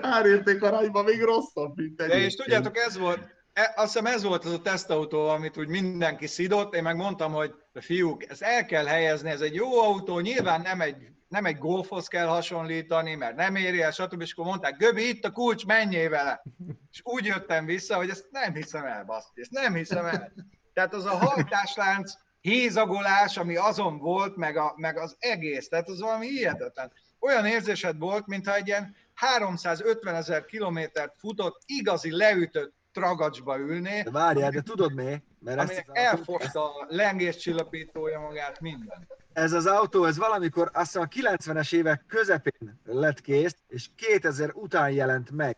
Árérték 0.00 0.62
arányban 0.62 1.04
még 1.04 1.22
rosszabb, 1.22 1.76
mint 1.76 1.96
De 1.96 2.04
és 2.04 2.10
egyébként. 2.12 2.36
tudjátok, 2.36 2.76
ez 2.76 2.98
volt, 2.98 3.20
e- 3.52 3.72
azt 3.76 3.92
hiszem 3.92 4.06
ez 4.14 4.22
volt 4.22 4.44
az 4.44 4.52
a 4.52 4.62
tesztautó, 4.62 5.28
amit 5.28 5.56
úgy 5.56 5.68
mindenki 5.68 6.26
szidott, 6.26 6.74
én 6.74 6.82
meg 6.82 6.96
mondtam, 6.96 7.32
hogy 7.32 7.54
fiúk, 7.80 8.30
ezt 8.30 8.42
el 8.42 8.66
kell 8.66 8.84
helyezni, 8.84 9.30
ez 9.30 9.40
egy 9.40 9.54
jó 9.54 9.80
autó, 9.82 10.20
nyilván 10.20 10.60
nem 10.60 10.80
egy, 10.80 10.96
nem 11.28 11.44
egy 11.44 11.58
golfhoz 11.58 12.06
kell 12.08 12.26
hasonlítani, 12.26 13.14
mert 13.14 13.36
nem 13.36 13.56
éri 13.56 13.82
el, 13.82 13.90
stb. 13.90 14.20
És 14.20 14.32
akkor 14.32 14.44
mondták, 14.44 14.76
Göbi, 14.76 15.08
itt 15.08 15.24
a 15.24 15.30
kulcs, 15.30 15.66
menjél 15.66 16.08
vele. 16.08 16.42
És 16.90 17.00
úgy 17.02 17.24
jöttem 17.24 17.64
vissza, 17.64 17.96
hogy 17.96 18.08
ezt 18.08 18.26
nem 18.30 18.54
hiszem 18.54 18.84
el, 18.84 19.04
baszki, 19.04 19.40
ezt 19.40 19.50
nem 19.50 19.74
hiszem 19.74 20.06
el. 20.06 20.32
Tehát 20.80 20.94
az 20.94 21.04
a 21.04 21.16
hajtáslánc 21.26 22.12
hézagolás, 22.40 23.36
ami 23.36 23.56
azon 23.56 23.98
volt, 23.98 24.36
meg, 24.36 24.56
a, 24.56 24.74
meg 24.76 24.98
az 24.98 25.16
egész, 25.18 25.68
tehát 25.68 25.88
az 25.88 26.00
valami 26.00 26.26
hihetetlen. 26.28 26.92
Olyan 27.18 27.46
érzésed 27.46 27.98
volt, 27.98 28.26
mintha 28.26 28.54
egy 28.54 28.66
ilyen 28.66 28.96
350 29.14 30.14
ezer 30.14 30.44
kilométert 30.44 31.14
futott, 31.18 31.62
igazi 31.66 32.16
leütött 32.16 32.74
tragacsba 32.92 33.58
ülné, 33.58 34.02
De 34.02 34.10
várjál, 34.10 34.50
de 34.50 34.60
tudod 34.60 34.94
mi? 34.94 35.22
Mert 35.38 35.70
ezt 35.70 35.84
elfoszta 35.92 36.64
a 36.64 36.86
lengéscsillapítója 36.88 38.20
magát, 38.20 38.60
minden. 38.60 39.06
ez 39.32 39.52
az 39.52 39.66
autó, 39.66 40.04
ez 40.04 40.16
valamikor 40.16 40.70
azt 40.72 40.96
a 40.96 41.08
90-es 41.08 41.74
évek 41.74 42.04
közepén 42.08 42.80
lett 42.84 43.20
kész, 43.20 43.56
és 43.68 43.88
2000 43.96 44.50
után 44.54 44.90
jelent 44.90 45.30
meg. 45.30 45.56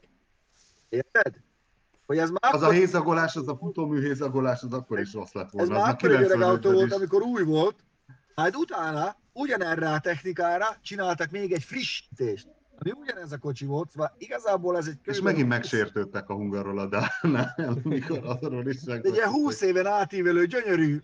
Érted? 0.89 1.35
Hogy 2.13 2.21
ez 2.21 2.31
már 2.31 2.55
Az 2.55 2.63
a 2.63 2.71
hézagolás, 2.71 3.37
az 3.37 3.49
a 3.49 3.57
futómű 3.57 4.01
hézagolás, 4.01 4.63
az 4.63 4.73
akkor 4.73 4.99
is 4.99 5.13
rossz 5.13 5.33
lett 5.33 5.45
ez 5.45 5.53
volna. 5.53 5.73
már 5.73 5.83
Az 5.83 5.89
a 5.89 5.93
akkor 5.93 6.11
egy 6.11 6.23
öreg 6.23 6.41
autó 6.41 6.71
95-ben 6.71 6.75
volt, 6.75 6.93
amikor 6.93 7.23
új 7.23 7.43
volt, 7.43 7.75
majd 8.35 8.57
utána 8.57 9.17
ugyanerre 9.33 9.91
a 9.91 9.99
technikára 9.99 10.67
csináltak 10.83 11.31
még 11.31 11.53
egy 11.53 11.63
frissítést. 11.63 12.49
Ami 12.79 12.91
ugyanez 13.01 13.33
a 13.33 13.39
kocsi 13.39 13.65
volt, 13.65 13.91
szóval 13.91 14.15
igazából 14.19 14.77
ez 14.77 14.87
egy 14.87 14.99
És 15.03 15.21
megint 15.21 15.45
20 15.45 15.53
megsértődtek 15.53 16.29
a 16.29 16.35
hungaroladánál, 16.35 17.55
amikor 17.85 18.21
arról 18.25 18.69
is 18.69 18.83
Egy 18.83 19.15
ilyen 19.15 19.29
20 19.29 19.61
éven 19.61 19.87
átívelő, 19.87 20.47
gyönyörű, 20.47 21.01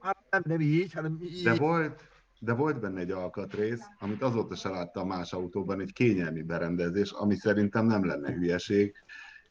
hát 0.00 0.18
nem, 0.30 0.42
nem 0.44 0.60
így, 0.60 0.92
hanem 0.92 1.18
így. 1.22 1.42
De 1.42 1.54
volt, 1.54 2.00
de 2.38 2.52
volt 2.52 2.80
benne 2.80 3.00
egy 3.00 3.10
alkatrész, 3.10 3.82
amit 3.98 4.22
azóta 4.22 4.54
se 4.54 4.68
láttam 4.68 5.06
más 5.06 5.32
autóban, 5.32 5.80
egy 5.80 5.92
kényelmi 5.92 6.42
berendezés, 6.42 7.10
ami 7.10 7.34
szerintem 7.36 7.86
nem 7.86 8.06
lenne 8.06 8.32
hülyeség, 8.32 8.94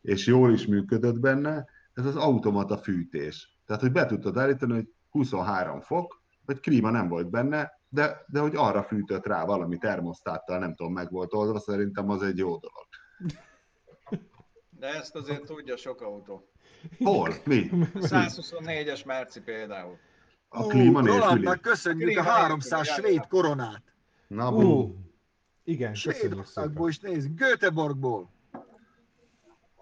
és 0.01 0.25
jól 0.25 0.53
is 0.53 0.65
működött 0.65 1.19
benne, 1.19 1.65
ez 1.93 2.05
az 2.05 2.15
automata 2.15 2.77
fűtés. 2.77 3.57
Tehát, 3.65 3.81
hogy 3.81 3.91
be 3.91 4.05
tudtad 4.05 4.37
állítani, 4.37 4.73
hogy 4.73 4.89
23 5.09 5.81
fok, 5.81 6.21
vagy 6.45 6.59
klíma 6.59 6.89
nem 6.89 7.07
volt 7.07 7.29
benne, 7.29 7.71
de, 7.89 8.25
de 8.27 8.39
hogy 8.39 8.55
arra 8.55 8.83
fűtött 8.83 9.25
rá 9.25 9.45
valami 9.45 9.77
termosztáttal, 9.77 10.59
nem 10.59 10.75
tudom, 10.75 10.93
meg 10.93 11.11
volt 11.11 11.33
oldva, 11.33 11.59
szerintem 11.59 12.09
az 12.09 12.21
egy 12.21 12.37
jó 12.37 12.57
dolog. 12.57 12.87
De 14.69 14.87
ezt 14.87 15.15
azért 15.15 15.45
tudja 15.45 15.77
sok 15.77 16.01
autó. 16.01 16.49
Hol? 17.03 17.33
Mi? 17.45 17.69
A 17.93 17.97
124-es 17.97 19.05
Merci 19.05 19.41
például. 19.41 19.97
A 20.49 20.67
klíma 20.67 21.01
nélküli? 21.01 21.59
Köszönjük 21.61 22.09
a 22.09 22.11
Klíma 22.11 22.29
300 22.29 22.87
nélküli, 22.87 23.07
svéd 23.07 23.15
jaj. 23.15 23.27
koronát. 23.27 23.83
Na, 24.27 24.51
bú. 24.51 24.61
Ú, 24.61 24.95
igen, 25.63 25.91
köszönjük 25.91 26.19
szépen. 26.19 26.29
Svédországból 26.29 26.89
is 26.89 26.99
nézd, 26.99 27.29
Göteborgból. 27.35 28.29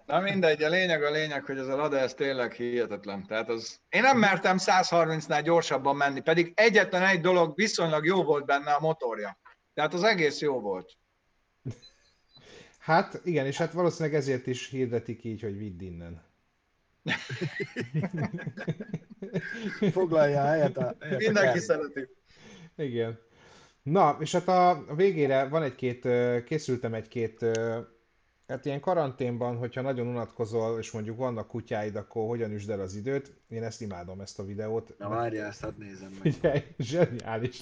Na 0.08 0.20
mindegy, 0.20 0.64
a 0.64 0.70
lényeg 0.70 1.04
a 1.04 1.12
lényeg, 1.12 1.46
hogy 1.46 1.58
ez 1.58 1.68
a 1.68 1.76
Lada, 1.76 1.98
ez 1.98 2.14
tényleg 2.14 2.52
hihetetlen. 2.52 3.26
Tehát 3.26 3.50
az... 3.50 3.80
Én 3.90 4.02
nem 4.02 4.18
mertem 4.18 4.58
130-nál 4.60 5.42
gyorsabban 5.44 5.96
menni, 5.96 6.22
pedig 6.22 6.52
egyetlen 6.56 7.04
egy 7.04 7.22
dolog 7.22 7.56
viszonylag 7.56 8.06
jó 8.06 8.24
volt 8.24 8.46
benne 8.46 8.72
a 8.72 8.80
motorja. 8.80 9.40
Tehát 9.74 9.94
az 9.94 10.04
egész 10.04 10.40
jó 10.40 10.60
volt. 10.60 10.98
Hát 12.80 13.22
igen, 13.24 13.46
és 13.46 13.58
hát 13.58 13.72
valószínűleg 13.72 14.18
ezért 14.18 14.48
is 14.48 14.70
hirdetik 14.70 15.24
így, 15.24 15.42
hogy 15.42 15.58
vidd 15.58 15.82
innen. 15.82 16.26
Foglalja 19.92 20.42
a 20.42 20.46
helyet 20.46 20.78
a, 20.78 20.96
helyet 21.00 21.16
a 21.16 21.24
Mindenki 21.24 21.52
kert. 21.52 21.64
szereti. 21.64 22.08
Igen. 22.76 23.20
Na, 23.84 24.18
és 24.20 24.32
hát 24.32 24.48
a 24.48 24.70
a 24.70 24.96
végére 24.96 25.48
van 25.48 25.64
egy-két, 25.64 26.08
készültem 26.44 26.94
egy-két, 26.94 27.46
hát 28.48 28.66
ilyen 28.66 28.80
karanténban, 28.80 29.58
hogyha 29.58 29.82
nagyon 29.82 30.08
unatkozol, 30.08 30.80
és 30.80 30.92
mondjuk 30.92 31.18
vannak 31.18 31.48
kutyáid, 31.48 31.96
akkor 31.96 32.28
hogyan 32.28 32.52
üsd 32.52 32.70
el 32.70 32.80
az 32.80 32.96
időt. 32.96 33.34
Én 33.48 33.64
ezt 33.64 33.82
imádom, 33.82 34.22
ezt 34.22 34.40
a 34.40 34.46
videót. 34.46 34.98
Na 34.98 35.10
várjál, 35.10 35.48
ezt 35.48 35.62
hát 35.62 35.78
nézem 35.78 36.12
meg. 36.24 36.34
Figyelj, 36.34 36.64
zseniális. 36.78 37.62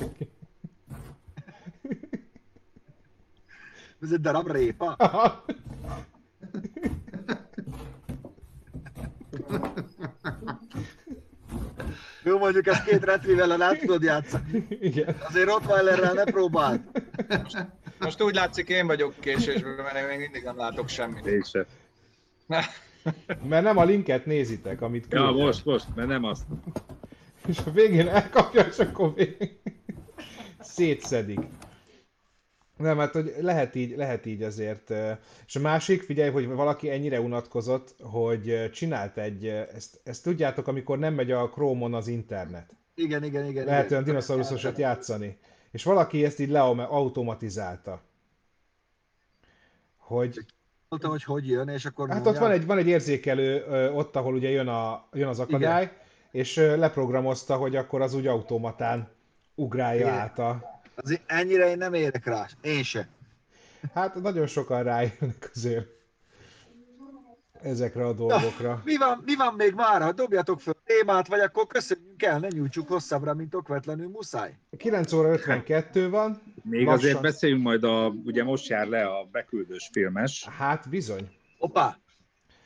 Ez 4.01 4.11
egy 4.11 4.21
darab 4.21 4.51
répa. 4.51 4.95
Aha. 4.97 5.45
Jó, 12.23 12.38
mondjuk 12.38 12.67
ezt 12.67 12.83
két 12.83 13.03
retrievel 13.03 13.61
át 13.61 13.79
tudod 13.79 14.03
játszani. 14.03 14.67
Igen. 14.69 15.15
Azért 15.27 15.47
Rottweilerrel 15.47 16.13
ne 16.13 16.23
próbáld. 16.23 16.81
Most 18.00 18.22
úgy 18.22 18.36
látszik, 18.36 18.70
én 18.70 18.88
vagyok 18.88 19.14
késésben, 19.20 19.76
mert 19.76 19.96
én 19.96 20.08
még 20.08 20.20
mindig 20.20 20.43
nem 20.43 20.58
látok 20.58 20.88
semmit. 20.89 21.26
Én 21.26 21.43
se. 21.43 21.66
Mert 23.43 23.64
nem 23.64 23.78
a 23.78 23.84
linket 23.84 24.26
nézitek, 24.26 24.82
amit 24.82 25.06
Ja, 25.10 25.20
küldtem. 25.20 25.46
most, 25.46 25.66
most, 25.66 25.96
mert 25.96 26.08
nem 26.08 26.24
azt. 26.24 26.43
És 27.48 27.58
a 27.66 27.72
végén 27.72 28.08
elkapja, 28.08 28.62
és 28.62 28.78
akkor 28.78 29.14
végén 29.14 29.60
szétszedik. 30.60 31.39
Nem, 32.78 32.98
hát 32.98 33.12
hogy 33.14 33.34
lehet 33.39 33.76
így, 33.76 33.96
lehet 33.96 34.26
így 34.26 34.43
azért. 34.43 34.93
És 35.48 35.56
a 35.56 35.60
másik, 35.60 36.02
figyelj, 36.02 36.30
hogy 36.32 36.48
valaki 36.48 36.89
ennyire 36.89 37.20
unatkozott, 37.22 37.96
hogy 38.00 38.70
csinált 38.74 39.18
egy, 39.18 39.46
ezt, 39.48 40.00
ezt 40.04 40.24
tudjátok, 40.24 40.68
amikor 40.68 41.00
nem 41.00 41.14
megy 41.14 41.32
a 41.32 41.50
Chrome-on 41.50 41.93
az 41.93 42.08
internet. 42.08 42.70
Igen, 42.96 43.24
igen, 43.24 43.46
igen. 43.46 43.66
Lehet 43.66 43.84
igen. 43.84 43.91
olyan 43.93 44.04
dinoszauruszosat 44.04 44.78
játszani. 44.78 45.38
És 45.76 45.84
valaki 45.84 46.26
ezt 46.26 46.39
így 46.39 46.49
leautomatizálta. 46.49 48.01
Hogy 49.97 50.45
Mondta, 50.89 51.09
hogy 51.09 51.23
hogy 51.23 51.47
jön, 51.47 51.67
és 51.67 51.86
akkor 51.86 52.09
Hát 52.09 52.17
ott 52.17 52.23
mondja. 52.23 52.41
van 52.41 52.51
egy, 52.51 52.65
van 52.65 52.78
egy 52.78 52.88
érzékelő 52.88 53.63
ott, 53.93 54.15
ahol 54.15 54.34
ugye 54.34 54.49
jön, 54.49 54.67
a, 54.67 55.07
jön 55.13 55.28
az 55.28 55.39
akadály, 55.39 55.84
Igen. 55.84 55.95
és 56.32 56.55
leprogramozta, 56.55 57.55
hogy 57.55 57.76
akkor 57.76 58.01
az 58.01 58.13
úgy 58.13 58.28
automatán 58.28 59.09
ugrálja 59.55 60.07
Igen. 60.07 60.19
át 60.19 60.39
a... 60.39 60.82
Azért 60.95 61.21
ennyire 61.26 61.69
én 61.69 61.78
nem 61.78 61.93
érek 61.93 62.26
rá. 62.26 62.47
Én 62.61 62.84
se. 62.84 63.07
Hát 63.93 64.15
nagyon 64.15 64.47
sokan 64.47 64.84
rájönnek 64.84 65.51
azért 65.55 65.88
ezekre 67.62 68.06
a 68.06 68.14
dolgokra. 68.14 68.82
Mi 68.86 68.97
van, 68.97 69.22
mi 69.26 69.36
van 69.36 69.53
még 69.53 69.74
mára? 69.74 70.12
Dobjatok 70.12 70.60
föl 70.60 70.74
témát, 70.86 71.28
vagy 71.28 71.39
akkor 71.39 71.68
köszönjünk 71.68 72.24
el, 72.24 72.39
ne 72.39 72.47
nyújtsuk 72.47 72.88
hosszabbra, 72.88 73.34
mint 73.34 73.56
okvetlenül 73.56 74.08
muszáj. 74.10 74.53
9 74.78 75.12
óra 75.14 75.32
52 75.32 76.10
van. 76.10 76.41
Még 76.64 76.86
Lassan. 76.86 76.99
azért 76.99 77.22
beszéljünk 77.22 77.64
majd 77.64 77.84
a, 77.84 78.08
ugye 78.26 78.43
most 78.43 78.68
jár 78.68 78.88
le 78.88 79.06
a 79.06 79.28
beküldős 79.32 79.89
filmes, 79.91 80.47
Hát 80.58 80.89
bizony. 80.89 81.30
Hoppá! 81.60 81.97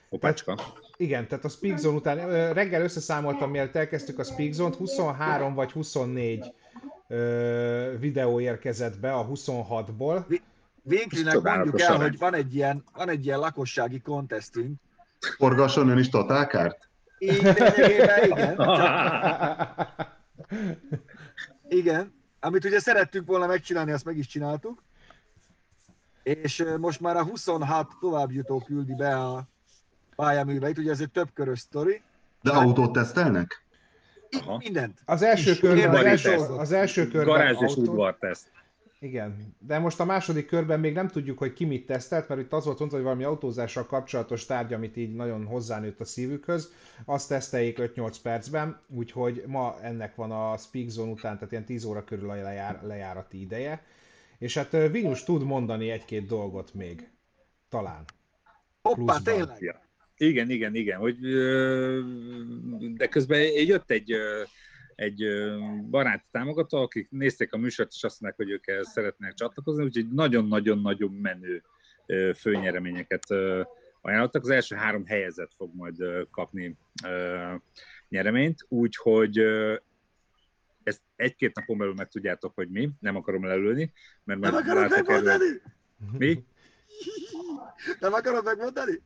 Opácska. 0.09 0.57
Igen, 0.97 1.27
tehát 1.27 1.45
a 1.45 1.49
Speak 1.49 1.77
Zone 1.77 1.95
után 1.97 2.53
reggel 2.53 2.81
összeszámoltam, 2.81 3.51
mielőtt 3.51 3.75
elkezdtük 3.75 4.19
a 4.19 4.23
Speak 4.23 4.51
Zone-t, 4.51 4.75
23 4.75 5.53
vagy 5.53 5.71
24 5.71 6.53
ö, 7.07 7.93
videó 7.99 8.39
érkezett 8.39 8.99
be 8.99 9.13
a 9.13 9.27
26-ból. 9.27 10.39
Csodálatos 10.97 11.43
mondjuk 11.43 11.79
el, 11.79 11.97
hogy 11.97 12.17
van 12.17 12.33
egy 12.33 12.55
ilyen, 12.55 12.83
van 12.93 13.09
egy 13.09 13.25
ilyen 13.25 13.39
lakossági 13.39 13.99
kontesztünk. 13.99 14.79
Forgasson 15.37 15.89
ön 15.89 15.97
is 15.97 16.09
totálkárt? 16.09 16.89
Így 17.17 17.41
lényegében 17.41 18.23
igen. 18.23 18.57
Igen, 21.69 22.13
amit 22.39 22.65
ugye 22.65 22.79
szerettünk 22.79 23.27
volna 23.27 23.47
megcsinálni, 23.47 23.91
azt 23.91 24.05
meg 24.05 24.17
is 24.17 24.27
csináltuk. 24.27 24.83
És 26.23 26.65
most 26.77 26.99
már 26.99 27.15
a 27.15 27.23
26 27.23 27.87
továbbjutó 27.99 28.59
küldi 28.59 28.95
be 28.95 29.15
a 29.15 29.47
pályaműveit, 30.15 30.77
ugye 30.77 30.91
ez 30.91 30.99
egy 30.99 31.11
több 31.11 31.29
körös 31.33 31.59
sztori. 31.59 32.01
De 32.41 32.51
autót 32.51 32.91
tesztelnek? 32.91 33.63
Aha. 34.41 34.57
mindent. 34.57 34.99
Az 35.05 35.21
első 35.21 35.55
körben, 35.55 35.89
az 35.95 36.03
első, 36.05 36.35
az 36.35 36.71
első 36.71 37.07
körben 37.07 37.35
Garázs 37.35 37.61
és 37.61 37.69
autó- 37.69 37.81
udvarteszt. 37.81 38.51
Igen, 39.01 39.55
de 39.59 39.79
most 39.79 39.99
a 39.99 40.05
második 40.05 40.45
körben 40.45 40.79
még 40.79 40.93
nem 40.93 41.07
tudjuk, 41.07 41.37
hogy 41.37 41.53
ki 41.53 41.65
mit 41.65 41.85
tesztelt, 41.85 42.27
mert 42.27 42.41
itt 42.41 42.53
az 42.53 42.65
volt 42.65 42.79
mondva, 42.79 42.95
hogy 42.97 43.05
valami 43.05 43.23
autózással 43.23 43.85
kapcsolatos 43.85 44.45
tárgy, 44.45 44.73
amit 44.73 44.97
így 44.97 45.15
nagyon 45.15 45.45
hozzánőtt 45.45 45.99
a 45.99 46.05
szívükhöz, 46.05 46.73
azt 47.05 47.27
teszteljék 47.27 47.77
5-8 47.81 48.15
percben, 48.23 48.81
úgyhogy 48.87 49.43
ma 49.47 49.79
ennek 49.81 50.15
van 50.15 50.31
a 50.31 50.57
Speak 50.57 50.89
Zone 50.89 51.11
után, 51.11 51.35
tehát 51.35 51.51
ilyen 51.51 51.65
10 51.65 51.83
óra 51.83 52.03
körül 52.03 52.29
a 52.29 52.33
lejár, 52.33 52.79
lejárati 52.83 53.41
ideje. 53.41 53.83
És 54.37 54.53
hát 54.57 54.71
Vinus 54.71 55.23
tud 55.23 55.43
mondani 55.43 55.89
egy-két 55.89 56.25
dolgot 56.25 56.73
még. 56.73 57.09
Talán. 57.69 58.05
Hoppá, 58.81 59.17
tényleg. 59.23 59.75
Igen, 60.17 60.49
igen, 60.49 60.75
igen. 60.75 60.99
Hogy, 60.99 61.19
de 62.95 63.07
közben 63.07 63.41
jött 63.41 63.91
egy, 63.91 64.13
egy 64.99 65.25
barát 65.89 66.25
támogató, 66.31 66.77
akik 66.77 67.09
nézték 67.09 67.53
a 67.53 67.57
műsort, 67.57 67.91
és 67.93 68.03
azt 68.03 68.21
mondták, 68.21 68.45
hogy 68.45 68.53
ők 68.53 68.67
ehhez 68.67 68.87
szeretnének 68.87 69.35
csatlakozni, 69.35 69.83
úgyhogy 69.83 70.09
nagyon-nagyon-nagyon 70.09 71.11
menő 71.11 71.63
főnyereményeket 72.35 73.25
ajánlottak. 74.01 74.43
Az 74.43 74.49
első 74.49 74.75
három 74.75 75.05
helyezett 75.05 75.51
fog 75.57 75.75
majd 75.75 75.95
kapni 76.31 76.77
nyereményt, 78.09 78.65
úgyhogy 78.67 79.37
ezt 80.83 81.01
egy-két 81.15 81.55
napon 81.55 81.77
belül 81.77 81.93
meg 81.93 82.07
tudjátok, 82.07 82.55
hogy 82.55 82.69
mi, 82.69 82.89
nem 82.99 83.15
akarom 83.15 83.45
lelőni, 83.45 83.93
mert 84.23 84.39
Nem 84.39 84.53
akarod 84.55 84.89
látok 84.89 85.09
erről- 85.09 85.23
megmondani? 85.23 85.61
Mi? 86.17 86.43
Nem 87.99 88.13
akarod 88.13 88.43
megmondani? 88.43 89.01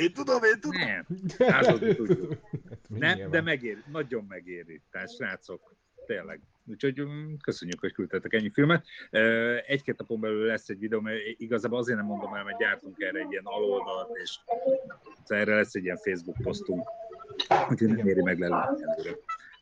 Én 0.00 0.12
tudom, 0.12 0.42
én 0.42 0.60
tudom. 0.60 0.80
Nem, 0.80 1.06
Házadni 1.52 1.94
tudjuk. 1.94 2.28
Nem, 2.88 3.14
Nyilván. 3.14 3.30
de 3.30 3.40
megéri, 3.40 3.82
nagyon 3.90 4.24
megéri. 4.28 4.82
Tehát 4.90 5.14
srácok, 5.14 5.74
tényleg. 6.06 6.40
Úgyhogy 6.68 7.00
mm, 7.00 7.34
köszönjük, 7.42 7.80
hogy 7.80 7.92
küldtetek 7.92 8.32
ennyi 8.32 8.50
filmet. 8.50 8.86
Egy-két 9.66 9.98
napon 9.98 10.20
belül 10.20 10.46
lesz 10.46 10.68
egy 10.68 10.78
videó, 10.78 11.00
mert 11.00 11.18
igazából 11.36 11.78
azért 11.78 11.98
nem 11.98 12.06
mondom 12.06 12.34
el, 12.34 12.44
mert 12.44 12.58
gyártunk 12.58 13.00
erre 13.00 13.18
egy 13.20 13.30
ilyen 13.30 13.44
aloldalt, 13.44 14.16
és 14.16 14.38
erre 15.26 15.54
lesz 15.54 15.74
egy 15.74 15.84
ilyen 15.84 15.96
Facebook 15.96 16.36
posztunk. 16.42 16.88
Úgyhogy 17.70 17.88
nem 17.88 18.06
éri 18.06 18.22
meg 18.22 18.38
lelőni 18.38 18.82
előre. 18.82 19.16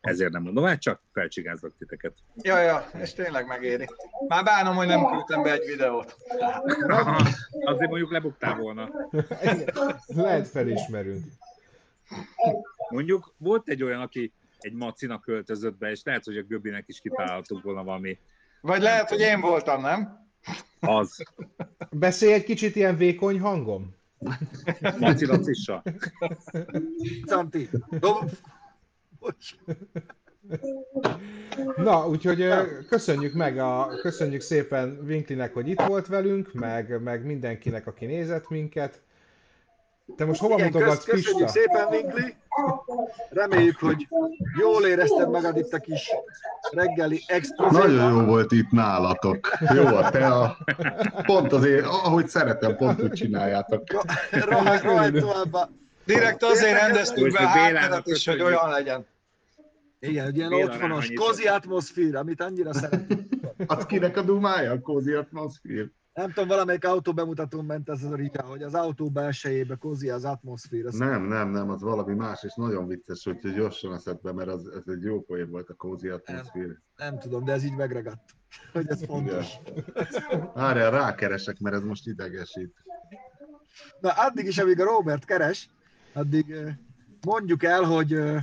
Ezért 0.04 0.32
nem 0.32 0.42
mondom 0.42 0.64
el, 0.64 0.78
csak 0.78 1.00
felcsigázlak 1.12 1.72
titeket. 1.78 2.12
Ja, 2.36 2.58
ja, 2.58 2.88
és 3.00 3.12
tényleg 3.12 3.46
megéri. 3.46 3.88
Már 4.28 4.44
bánom, 4.44 4.76
hogy 4.76 4.86
nem 4.86 5.06
küldtem 5.06 5.42
be 5.42 5.52
egy 5.52 5.66
videót. 5.66 6.16
Azért 7.64 7.90
mondjuk 7.90 8.10
lebuktál 8.10 8.56
volna. 8.56 8.90
Lehet 10.06 10.48
felismerünk. 10.48 11.24
Mondjuk 12.88 13.34
volt 13.36 13.68
egy 13.68 13.82
olyan, 13.82 14.00
aki 14.00 14.32
egy 14.58 14.72
macina 14.72 15.20
költözött 15.20 15.76
be, 15.78 15.90
és 15.90 16.00
lehet, 16.04 16.24
hogy 16.24 16.36
a 16.36 16.42
Göbinek 16.42 16.84
is 16.86 17.00
kitaláltuk 17.00 17.62
volna 17.62 17.84
valami 17.84 18.18
Vagy 18.60 18.82
lehet, 18.82 19.08
hogy 19.08 19.20
én 19.20 19.40
voltam, 19.40 19.80
nem? 19.80 20.28
az 20.80 21.22
Beszélj 21.90 22.32
egy 22.32 22.44
kicsit 22.44 22.76
ilyen 22.76 22.96
vékony 22.96 23.40
hangom. 23.40 23.94
macilacissa. 24.98 25.82
Santi. 27.26 27.68
Dob... 27.90 28.30
Bocs. 29.24 29.54
Na, 31.76 32.08
úgyhogy 32.08 32.48
köszönjük 32.88 33.34
meg 33.34 33.58
a, 33.58 33.88
köszönjük 34.00 34.40
szépen 34.40 34.98
Winklinek, 35.06 35.54
hogy 35.54 35.68
itt 35.68 35.80
volt 35.80 36.06
velünk, 36.06 36.52
meg, 36.52 37.02
meg 37.02 37.24
mindenkinek, 37.24 37.86
aki 37.86 38.06
nézett 38.06 38.48
minket. 38.48 39.00
Te 40.16 40.24
most 40.24 40.40
hova 40.40 40.54
Igen, 40.54 40.66
mutogatsz, 40.66 41.04
kösz, 41.04 41.14
köszönjük 41.24 41.46
Pista? 41.46 41.60
szépen, 41.60 41.86
Winkli. 41.88 42.34
Reméljük, 43.30 43.78
hogy 43.78 44.08
jól 44.58 44.86
érezted 44.86 45.30
magad 45.30 45.56
itt 45.56 45.72
a 45.72 45.78
kis 45.78 46.10
reggeli 46.70 47.22
extra. 47.26 47.70
Nagyon 47.70 48.12
jó 48.12 48.24
volt 48.24 48.52
itt 48.52 48.70
nálatok. 48.70 49.48
Jó 49.74 49.84
a 49.84 50.10
tea. 50.10 50.56
Pont 51.26 51.52
azért, 51.52 51.84
ahogy 51.84 52.28
szeretem, 52.28 52.76
pont 52.76 53.02
úgy 53.02 53.12
csináljátok. 53.12 53.82
Rohanj 54.30 55.18
tovább. 55.20 55.68
Direkt 56.04 56.42
azért 56.42 56.80
rendeztük 56.80 57.32
be 57.32 57.38
a 57.38 57.46
hátteret 57.46 58.06
is, 58.06 58.26
hogy 58.26 58.36
köszönjük. 58.36 58.46
olyan 58.46 58.70
legyen. 58.70 59.06
Igen, 60.08 60.26
egy 60.26 60.36
ilyen 60.36 60.52
otthonos, 60.52 61.12
kozi 61.14 61.46
atmoszféra, 61.46 62.18
amit 62.18 62.40
annyira 62.40 62.72
szeretünk. 62.72 63.32
Az 63.66 63.86
kinek 63.86 64.16
a 64.16 64.22
dumája? 64.22 64.72
A 64.72 64.80
Cozy 64.80 65.12
Atmosphere? 65.12 65.90
Nem 66.14 66.32
tudom, 66.32 66.48
valamelyik 66.48 66.84
autó 66.84 67.12
bemutatón 67.12 67.64
ment 67.64 67.88
ez 67.88 68.02
a 68.02 68.14
Rita, 68.14 68.42
hogy 68.42 68.62
az 68.62 68.74
autó 68.74 69.10
belsejébe 69.10 69.74
kozi 69.74 70.10
az 70.10 70.24
atmoszféra. 70.24 70.90
Nem, 70.92 71.22
nem, 71.22 71.50
nem, 71.50 71.70
az 71.70 71.82
valami 71.82 72.14
más, 72.14 72.42
és 72.42 72.54
nagyon 72.54 72.86
vicces, 72.86 73.26
úgyhogy 73.26 73.54
gyorsan 73.54 73.94
eszedbe, 73.94 74.32
mert 74.32 74.48
az, 74.48 74.68
ez 74.68 74.94
egy 74.94 75.02
jó 75.02 75.22
poén 75.22 75.50
volt 75.50 75.68
a 75.68 75.74
Cozy 75.74 76.08
Atmosphere. 76.08 76.82
Nem 76.96 77.18
tudom, 77.18 77.44
de 77.44 77.52
ez 77.52 77.64
így 77.64 77.76
megragadt, 77.76 78.22
hogy 78.72 78.88
ez 78.88 79.04
fontos. 79.04 79.46
Várjál, 80.54 80.90
rákeresek, 80.90 81.58
mert 81.58 81.76
ez 81.76 81.82
most 81.82 82.06
idegesít. 82.06 82.74
Na, 84.00 84.10
addig 84.10 84.46
is, 84.46 84.58
amíg 84.58 84.80
a 84.80 84.84
Robert 84.84 85.24
keres, 85.24 85.68
addig 86.12 86.50
ö, 86.50 86.68
mondjuk 87.26 87.62
el, 87.62 87.82
hogy 87.82 88.12
ö, 88.12 88.38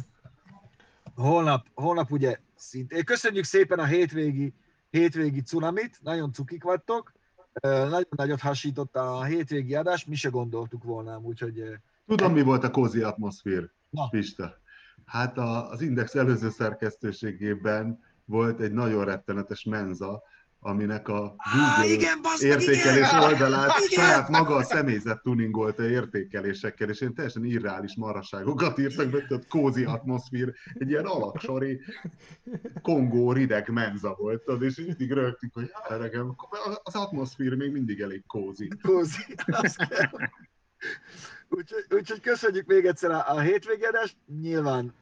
holnap, 1.16 1.68
holnap 1.74 2.12
ugye 2.12 2.38
szintén. 2.56 3.04
Köszönjük 3.04 3.44
szépen 3.44 3.80
a 3.80 3.86
hétvégi, 3.86 4.54
hétvégi 4.90 5.42
cunamit, 5.42 6.00
nagyon 6.02 6.34
cukik 6.34 6.64
vagytok. 6.64 7.14
Nagyon 7.62 8.04
nagyot 8.10 8.40
hasított 8.40 8.96
a 8.96 9.24
hétvégi 9.24 9.76
adás, 9.76 10.06
mi 10.06 10.16
se 10.16 10.30
gondoltuk 10.30 10.84
volna, 10.84 11.18
úgyhogy 11.18 11.64
Tudom, 12.08 12.34
mi 12.34 12.42
volt 12.42 12.64
a 12.64 12.72
Cozy 12.72 13.02
Atmosphere, 13.02 13.74
Na. 13.90 14.08
Pista? 14.10 14.60
Hát 15.06 15.38
a, 15.38 15.70
az 15.70 15.82
Index 15.82 16.16
előző 16.16 16.50
szerkesztőségében 16.50 18.00
volt 18.26 18.60
egy 18.60 18.72
nagyon 18.72 19.06
rettenetes 19.06 19.64
menza, 19.64 20.24
aminek 20.64 21.08
a 21.08 21.36
Google 21.54 22.16
bazd 22.22 22.44
értékelés 22.44 23.12
oldalát 23.12 23.70
Igen. 23.78 24.06
saját 24.06 24.30
maga 24.30 24.56
a 24.56 24.64
személyzet 24.64 25.22
tuningolta 25.22 25.88
értékelésekkel, 25.88 26.90
és 26.90 27.02
én 27.02 27.14
teljesen 27.14 27.46
irreális 27.46 27.96
marhaságokat 27.96 28.78
írtak 28.78 29.10
be, 29.10 29.26
tehát 29.28 29.48
Cozy 29.48 29.84
Atmosphere, 29.84 30.54
egy 30.74 30.90
ilyen 30.90 31.06
alaksori 31.06 31.82
Kongó 32.82 33.32
rideg 33.32 33.70
menza 33.70 34.16
volt, 34.20 34.44
tudod, 34.44 34.62
és 34.62 34.76
mindig 34.76 35.12
rögtük, 35.12 35.54
hogy 35.54 35.72
nekem, 35.90 36.36
az 36.84 36.96
atmoszfér 36.96 37.56
még 37.56 37.72
mindig 37.72 38.02
elég 38.02 38.24
kózi. 38.28 38.72
Kózi, 38.82 39.36
az. 39.46 39.76
Úgyhogy, 41.50 41.86
úgyhogy 41.90 42.20
köszönjük 42.20 42.66
még 42.66 42.86
egyszer 42.86 43.12
a, 43.12 43.24
a 43.28 43.40
hétvégi 43.40 43.84
adást. 43.84 44.18
Nyilván 44.42 44.94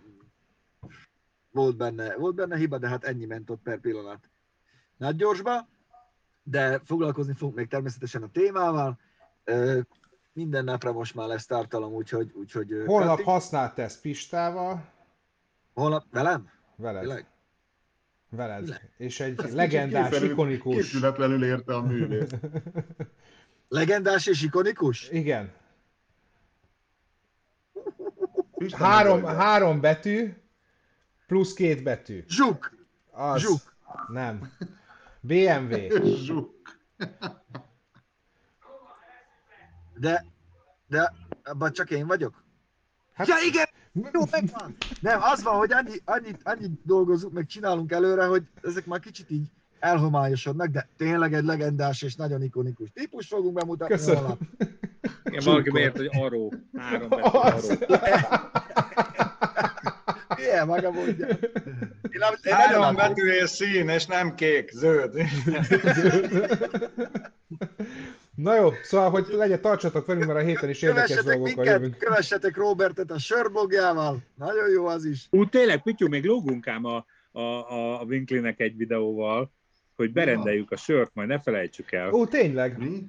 volt 1.51 1.77
benne, 1.77 2.15
volt 2.15 2.35
benne 2.35 2.57
hiba, 2.57 2.77
de 2.77 2.87
hát 2.87 3.03
ennyi 3.03 3.25
ment 3.25 3.49
ott 3.49 3.61
per 3.61 3.79
pillanat. 3.79 4.29
Nagy 4.99 5.15
gyorsba, 5.15 5.67
de 6.43 6.79
foglalkozni 6.85 7.33
fogunk 7.33 7.57
még 7.57 7.67
természetesen 7.67 8.23
a 8.23 8.29
témával. 8.31 8.99
Minden 10.33 10.63
napra 10.63 10.91
most 10.91 11.15
már 11.15 11.27
lesz 11.27 11.45
tartalom, 11.45 11.93
úgyhogy... 11.93 12.31
úgyhogy 12.33 12.83
Holnap 12.85 13.09
Kati- 13.09 13.23
használt 13.23 13.73
tesz 13.75 13.99
Pistával, 13.99 14.91
Holnap 15.73 16.05
velem? 16.11 16.49
veled. 16.75 17.01
Tényleg? 17.01 17.27
Veled. 18.29 18.81
És 18.97 19.19
egy 19.19 19.39
Ezt 19.43 19.53
legendás, 19.53 20.09
készülő- 20.09 20.31
ikonikus. 20.31 20.75
Készületlenül 20.75 21.43
érte 21.43 21.75
a 21.75 21.81
művész. 21.81 22.29
Legendás 23.67 24.25
és 24.27 24.41
ikonikus? 24.43 25.09
Igen. 25.09 25.51
Három, 28.71 29.23
három 29.23 29.79
betű, 29.81 30.33
plusz 31.27 31.53
két 31.53 31.83
betű. 31.83 32.23
Zsuk! 32.27 32.71
Az. 33.11 33.41
Zsuk. 33.41 33.75
Nem. 34.07 34.51
BMW. 35.21 35.75
Zsuk. 36.15 36.79
De, 39.99 40.25
de 40.87 41.13
abban 41.43 41.71
csak 41.73 41.89
én 41.91 42.07
vagyok? 42.07 42.43
Hát- 43.13 43.27
ja 43.27 43.35
igen! 43.47 43.67
Jó, 44.13 44.21
megvan! 44.31 44.75
Nem, 45.01 45.19
az 45.21 45.43
van, 45.43 45.55
hogy 45.57 45.71
annyi, 45.71 45.95
annyi, 46.05 46.31
annyit 46.43 46.71
dolgozunk, 46.85 47.33
meg 47.33 47.45
csinálunk 47.45 47.91
előre, 47.91 48.25
hogy 48.25 48.43
ezek 48.61 48.85
már 48.85 48.99
kicsit 48.99 49.29
így 49.29 49.47
elhomályosodnak, 49.79 50.67
de 50.67 50.87
tényleg 50.97 51.33
egy 51.33 51.43
legendás 51.43 52.01
és 52.01 52.15
nagyon 52.15 52.41
ikonikus 52.43 52.89
típus 52.93 53.27
fogunk 53.27 53.53
bemutatni 53.53 53.95
Köszönöm. 53.95 54.17
holnap. 54.19 54.39
Igen, 55.23 55.43
valaki 55.43 55.69
beért, 55.69 55.97
hogy 55.97 56.09
aró. 56.11 56.53
Három 56.77 57.09
betű 57.09 57.21
aró. 57.21 57.59
Ilyen 60.41 60.67
maga 60.67 60.91
mondja. 60.91 61.27
Én, 61.27 62.21
én 62.43 62.55
nagyon 62.67 62.95
betű 62.95 63.29
és 63.29 63.49
szín, 63.49 63.89
és 63.89 64.05
nem 64.05 64.35
kék, 64.35 64.69
zöld. 64.69 65.13
Na 68.35 68.55
jó, 68.55 68.69
szóval, 68.83 69.09
hogy 69.09 69.25
legyen, 69.29 69.61
tartsatok 69.61 70.05
velünk, 70.05 70.25
mert 70.25 70.39
a 70.39 70.43
héten 70.43 70.69
is 70.69 70.81
érdekes 70.81 71.07
Kövessetek 71.07 71.33
dolgokkal 71.33 71.63
minket, 71.63 71.81
jövünk. 71.81 71.97
kövessetek 71.97 72.57
Robertet 72.57 73.11
a 73.11 73.19
sörbogjával. 73.19 74.17
Nagyon 74.35 74.69
jó 74.69 74.85
az 74.85 75.05
is. 75.05 75.27
Ú, 75.29 75.45
tényleg, 75.49 75.81
Pityu, 75.81 76.07
még 76.07 76.25
lógunk 76.25 76.67
ám 76.67 76.85
a, 76.85 77.05
a, 77.31 77.41
a, 77.41 78.03
Winklinek 78.03 78.59
egy 78.59 78.77
videóval, 78.77 79.51
hogy 79.95 80.11
berendeljük 80.11 80.71
a 80.71 80.75
sört, 80.75 81.11
majd 81.13 81.27
ne 81.27 81.39
felejtsük 81.39 81.91
el. 81.91 82.13
Ó, 82.13 82.25
tényleg? 82.25 82.77
Mi? 82.77 83.03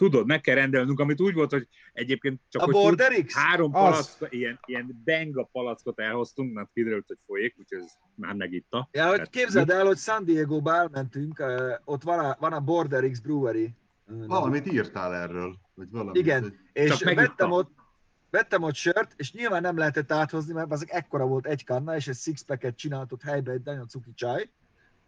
Tudod, 0.00 0.26
meg 0.26 0.40
kell 0.40 0.54
rendelnünk, 0.54 1.00
amit 1.00 1.20
úgy 1.20 1.34
volt, 1.34 1.50
hogy 1.50 1.68
egyébként 1.92 2.40
csak 2.48 2.62
A 2.62 2.64
hogy 2.64 2.74
Border 2.74 3.12
három 3.32 3.74
Az. 3.74 4.16
palack, 4.16 4.34
ilyen, 4.34 4.58
ilyen 4.64 5.00
benga 5.04 5.48
palackot 5.52 6.00
elhoztunk, 6.00 6.52
mert 6.54 6.68
kiderült, 6.74 7.06
hogy 7.06 7.18
folyik, 7.26 7.54
úgyhogy 7.58 7.78
ez 7.78 7.92
már 8.14 8.34
megitta. 8.34 8.88
Ja, 8.92 9.02
hogy 9.06 9.14
Tehát- 9.14 9.30
képzeld 9.30 9.70
el, 9.70 9.86
hogy 9.86 9.96
San 9.98 10.24
Diego-ba 10.24 10.74
elmentünk, 10.74 11.42
ott 11.84 12.02
van 12.02 12.18
a, 12.18 12.36
van 12.40 12.52
a 12.52 12.60
Border 12.60 13.10
X 13.10 13.18
Brewery. 13.18 13.74
Valamit 14.06 14.72
írtál 14.72 15.14
erről, 15.14 15.56
vagy 15.74 15.90
valamit. 15.90 16.16
Igen. 16.22 16.42
hogy- 16.42 16.58
És 16.72 16.96
Csak 16.96 17.14
vettem 17.14 17.50
ott, 17.50 17.70
vettem 18.30 18.62
ott 18.62 18.74
sört, 18.74 19.12
és 19.16 19.32
nyilván 19.32 19.62
nem 19.62 19.76
lehetett 19.78 20.12
áthozni, 20.12 20.52
mert 20.52 20.72
azok 20.72 20.90
ekkora 20.90 21.26
volt 21.26 21.46
egy 21.46 21.64
kanna, 21.64 21.96
és 21.96 22.08
egy 22.08 22.16
six-packet 22.16 22.76
csinált 22.76 23.12
ott 23.12 23.22
helybe 23.22 23.52
egy 23.52 23.62
nagyon 23.64 23.88
cuki 23.88 24.12
csaj. 24.14 24.50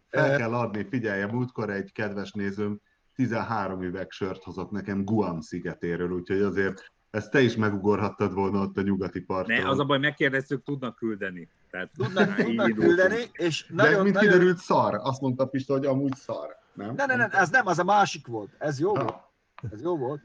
Fel 0.09 0.37
kell 0.37 0.53
adni, 0.53 0.85
figyelj, 0.89 1.23
múltkor 1.31 1.69
egy 1.69 1.91
kedves 1.91 2.31
nézőm 2.31 2.79
13 3.15 3.81
üveg 3.81 4.11
sört 4.11 4.43
hozott 4.43 4.71
nekem 4.71 5.03
Guam 5.03 5.39
szigetéről, 5.41 6.11
úgyhogy 6.11 6.41
azért 6.41 6.91
ezt 7.09 7.31
te 7.31 7.41
is 7.41 7.55
megugorhattad 7.55 8.33
volna 8.33 8.61
ott 8.61 8.77
a 8.77 8.81
nyugati 8.81 9.21
parton. 9.21 9.55
Ne, 9.55 9.69
az 9.69 9.79
a 9.79 9.83
baj, 9.85 9.99
megkérdeztük, 9.99 10.63
tudnak 10.63 10.95
küldeni. 10.95 11.49
Tehát, 11.71 11.89
Tudnak, 11.95 12.35
tudnak 12.35 12.73
küldeni, 12.73 13.29
és 13.31 13.65
De 13.69 13.83
nagyon, 13.83 14.03
mint 14.03 14.15
nagyon... 14.15 14.31
kiderült, 14.31 14.57
szar. 14.57 14.99
Azt 15.01 15.21
mondta 15.21 15.45
Pista, 15.45 15.73
hogy 15.73 15.85
amúgy 15.85 16.15
szar. 16.15 16.55
Nem? 16.73 16.93
Ne, 16.95 17.05
ne, 17.05 17.15
ne, 17.15 17.27
ez 17.27 17.49
nem, 17.49 17.67
az 17.67 17.79
a 17.79 17.83
másik 17.83 18.27
volt. 18.27 18.55
Ez 18.57 18.79
jó 18.79 18.93
volt. 18.93 19.09
Ah, 19.09 19.71
Ez 19.71 19.81
jó 19.81 19.97
volt. 19.97 20.21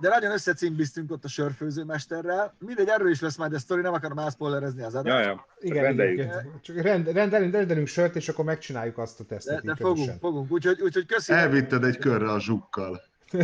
De 0.00 0.08
nagyon 0.08 0.32
összecimbiztünk 0.32 1.10
ott 1.10 1.24
a 1.24 1.28
sörfőzőmesterrel. 1.28 2.54
Mindegy, 2.58 2.88
erről 2.88 3.10
is 3.10 3.20
lesz 3.20 3.36
majd 3.36 3.52
a 3.54 3.58
sztori, 3.58 3.80
nem 3.80 3.92
akarom 3.92 4.18
elszpoilerezni 4.18 4.82
az 4.82 4.92
Ja, 4.94 4.98
adást. 5.00 5.24
ja. 5.28 5.46
Igen, 5.60 5.82
rendeljük. 5.82 6.18
igen. 6.18 6.50
Csak 6.62 6.80
rend, 6.80 7.08
rendelünk, 7.12 7.52
rendelünk 7.52 7.86
sört, 7.86 8.16
és 8.16 8.28
akkor 8.28 8.44
megcsináljuk 8.44 8.98
azt 8.98 9.20
a 9.20 9.22
De, 9.22 9.34
tesztet. 9.34 9.62
de 9.64 9.70
így 9.70 9.76
fogunk, 9.78 9.96
közösen. 9.96 10.18
fogunk. 10.18 10.50
Úgyhogy, 10.52 10.80
úgyhogy 10.80 11.06
köszi. 11.06 11.32
Elvitted 11.32 11.84
egy 11.84 11.98
körre 11.98 12.30
a 12.32 12.40
zsukkal. 12.40 13.02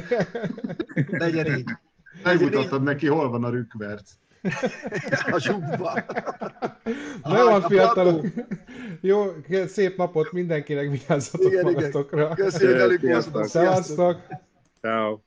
Legyen 1.11 1.47
így. 1.57 1.71
Megmutattad 2.23 2.83
neki, 2.83 3.07
hol 3.07 3.31
van 3.31 3.45
a 3.45 3.51
rükverc. 3.51 4.11
A 5.33 5.39
zsukba. 5.39 6.05
Na 7.23 7.39
jó 7.39 7.49
van, 7.51 7.63
fiatalok! 7.63 8.27
Jó, 9.01 9.27
szép 9.67 9.97
napot 9.97 10.33
mindenkinek, 10.33 10.91
vigyázzatok 10.91 11.47
Igen, 11.53 11.61
igen. 11.69 11.73
magatokra! 11.73 12.27
Voltatok. 12.27 12.99
Sziasztok. 13.01 13.45
Szevasztok! 13.47 14.21
Ciao. 14.81 15.19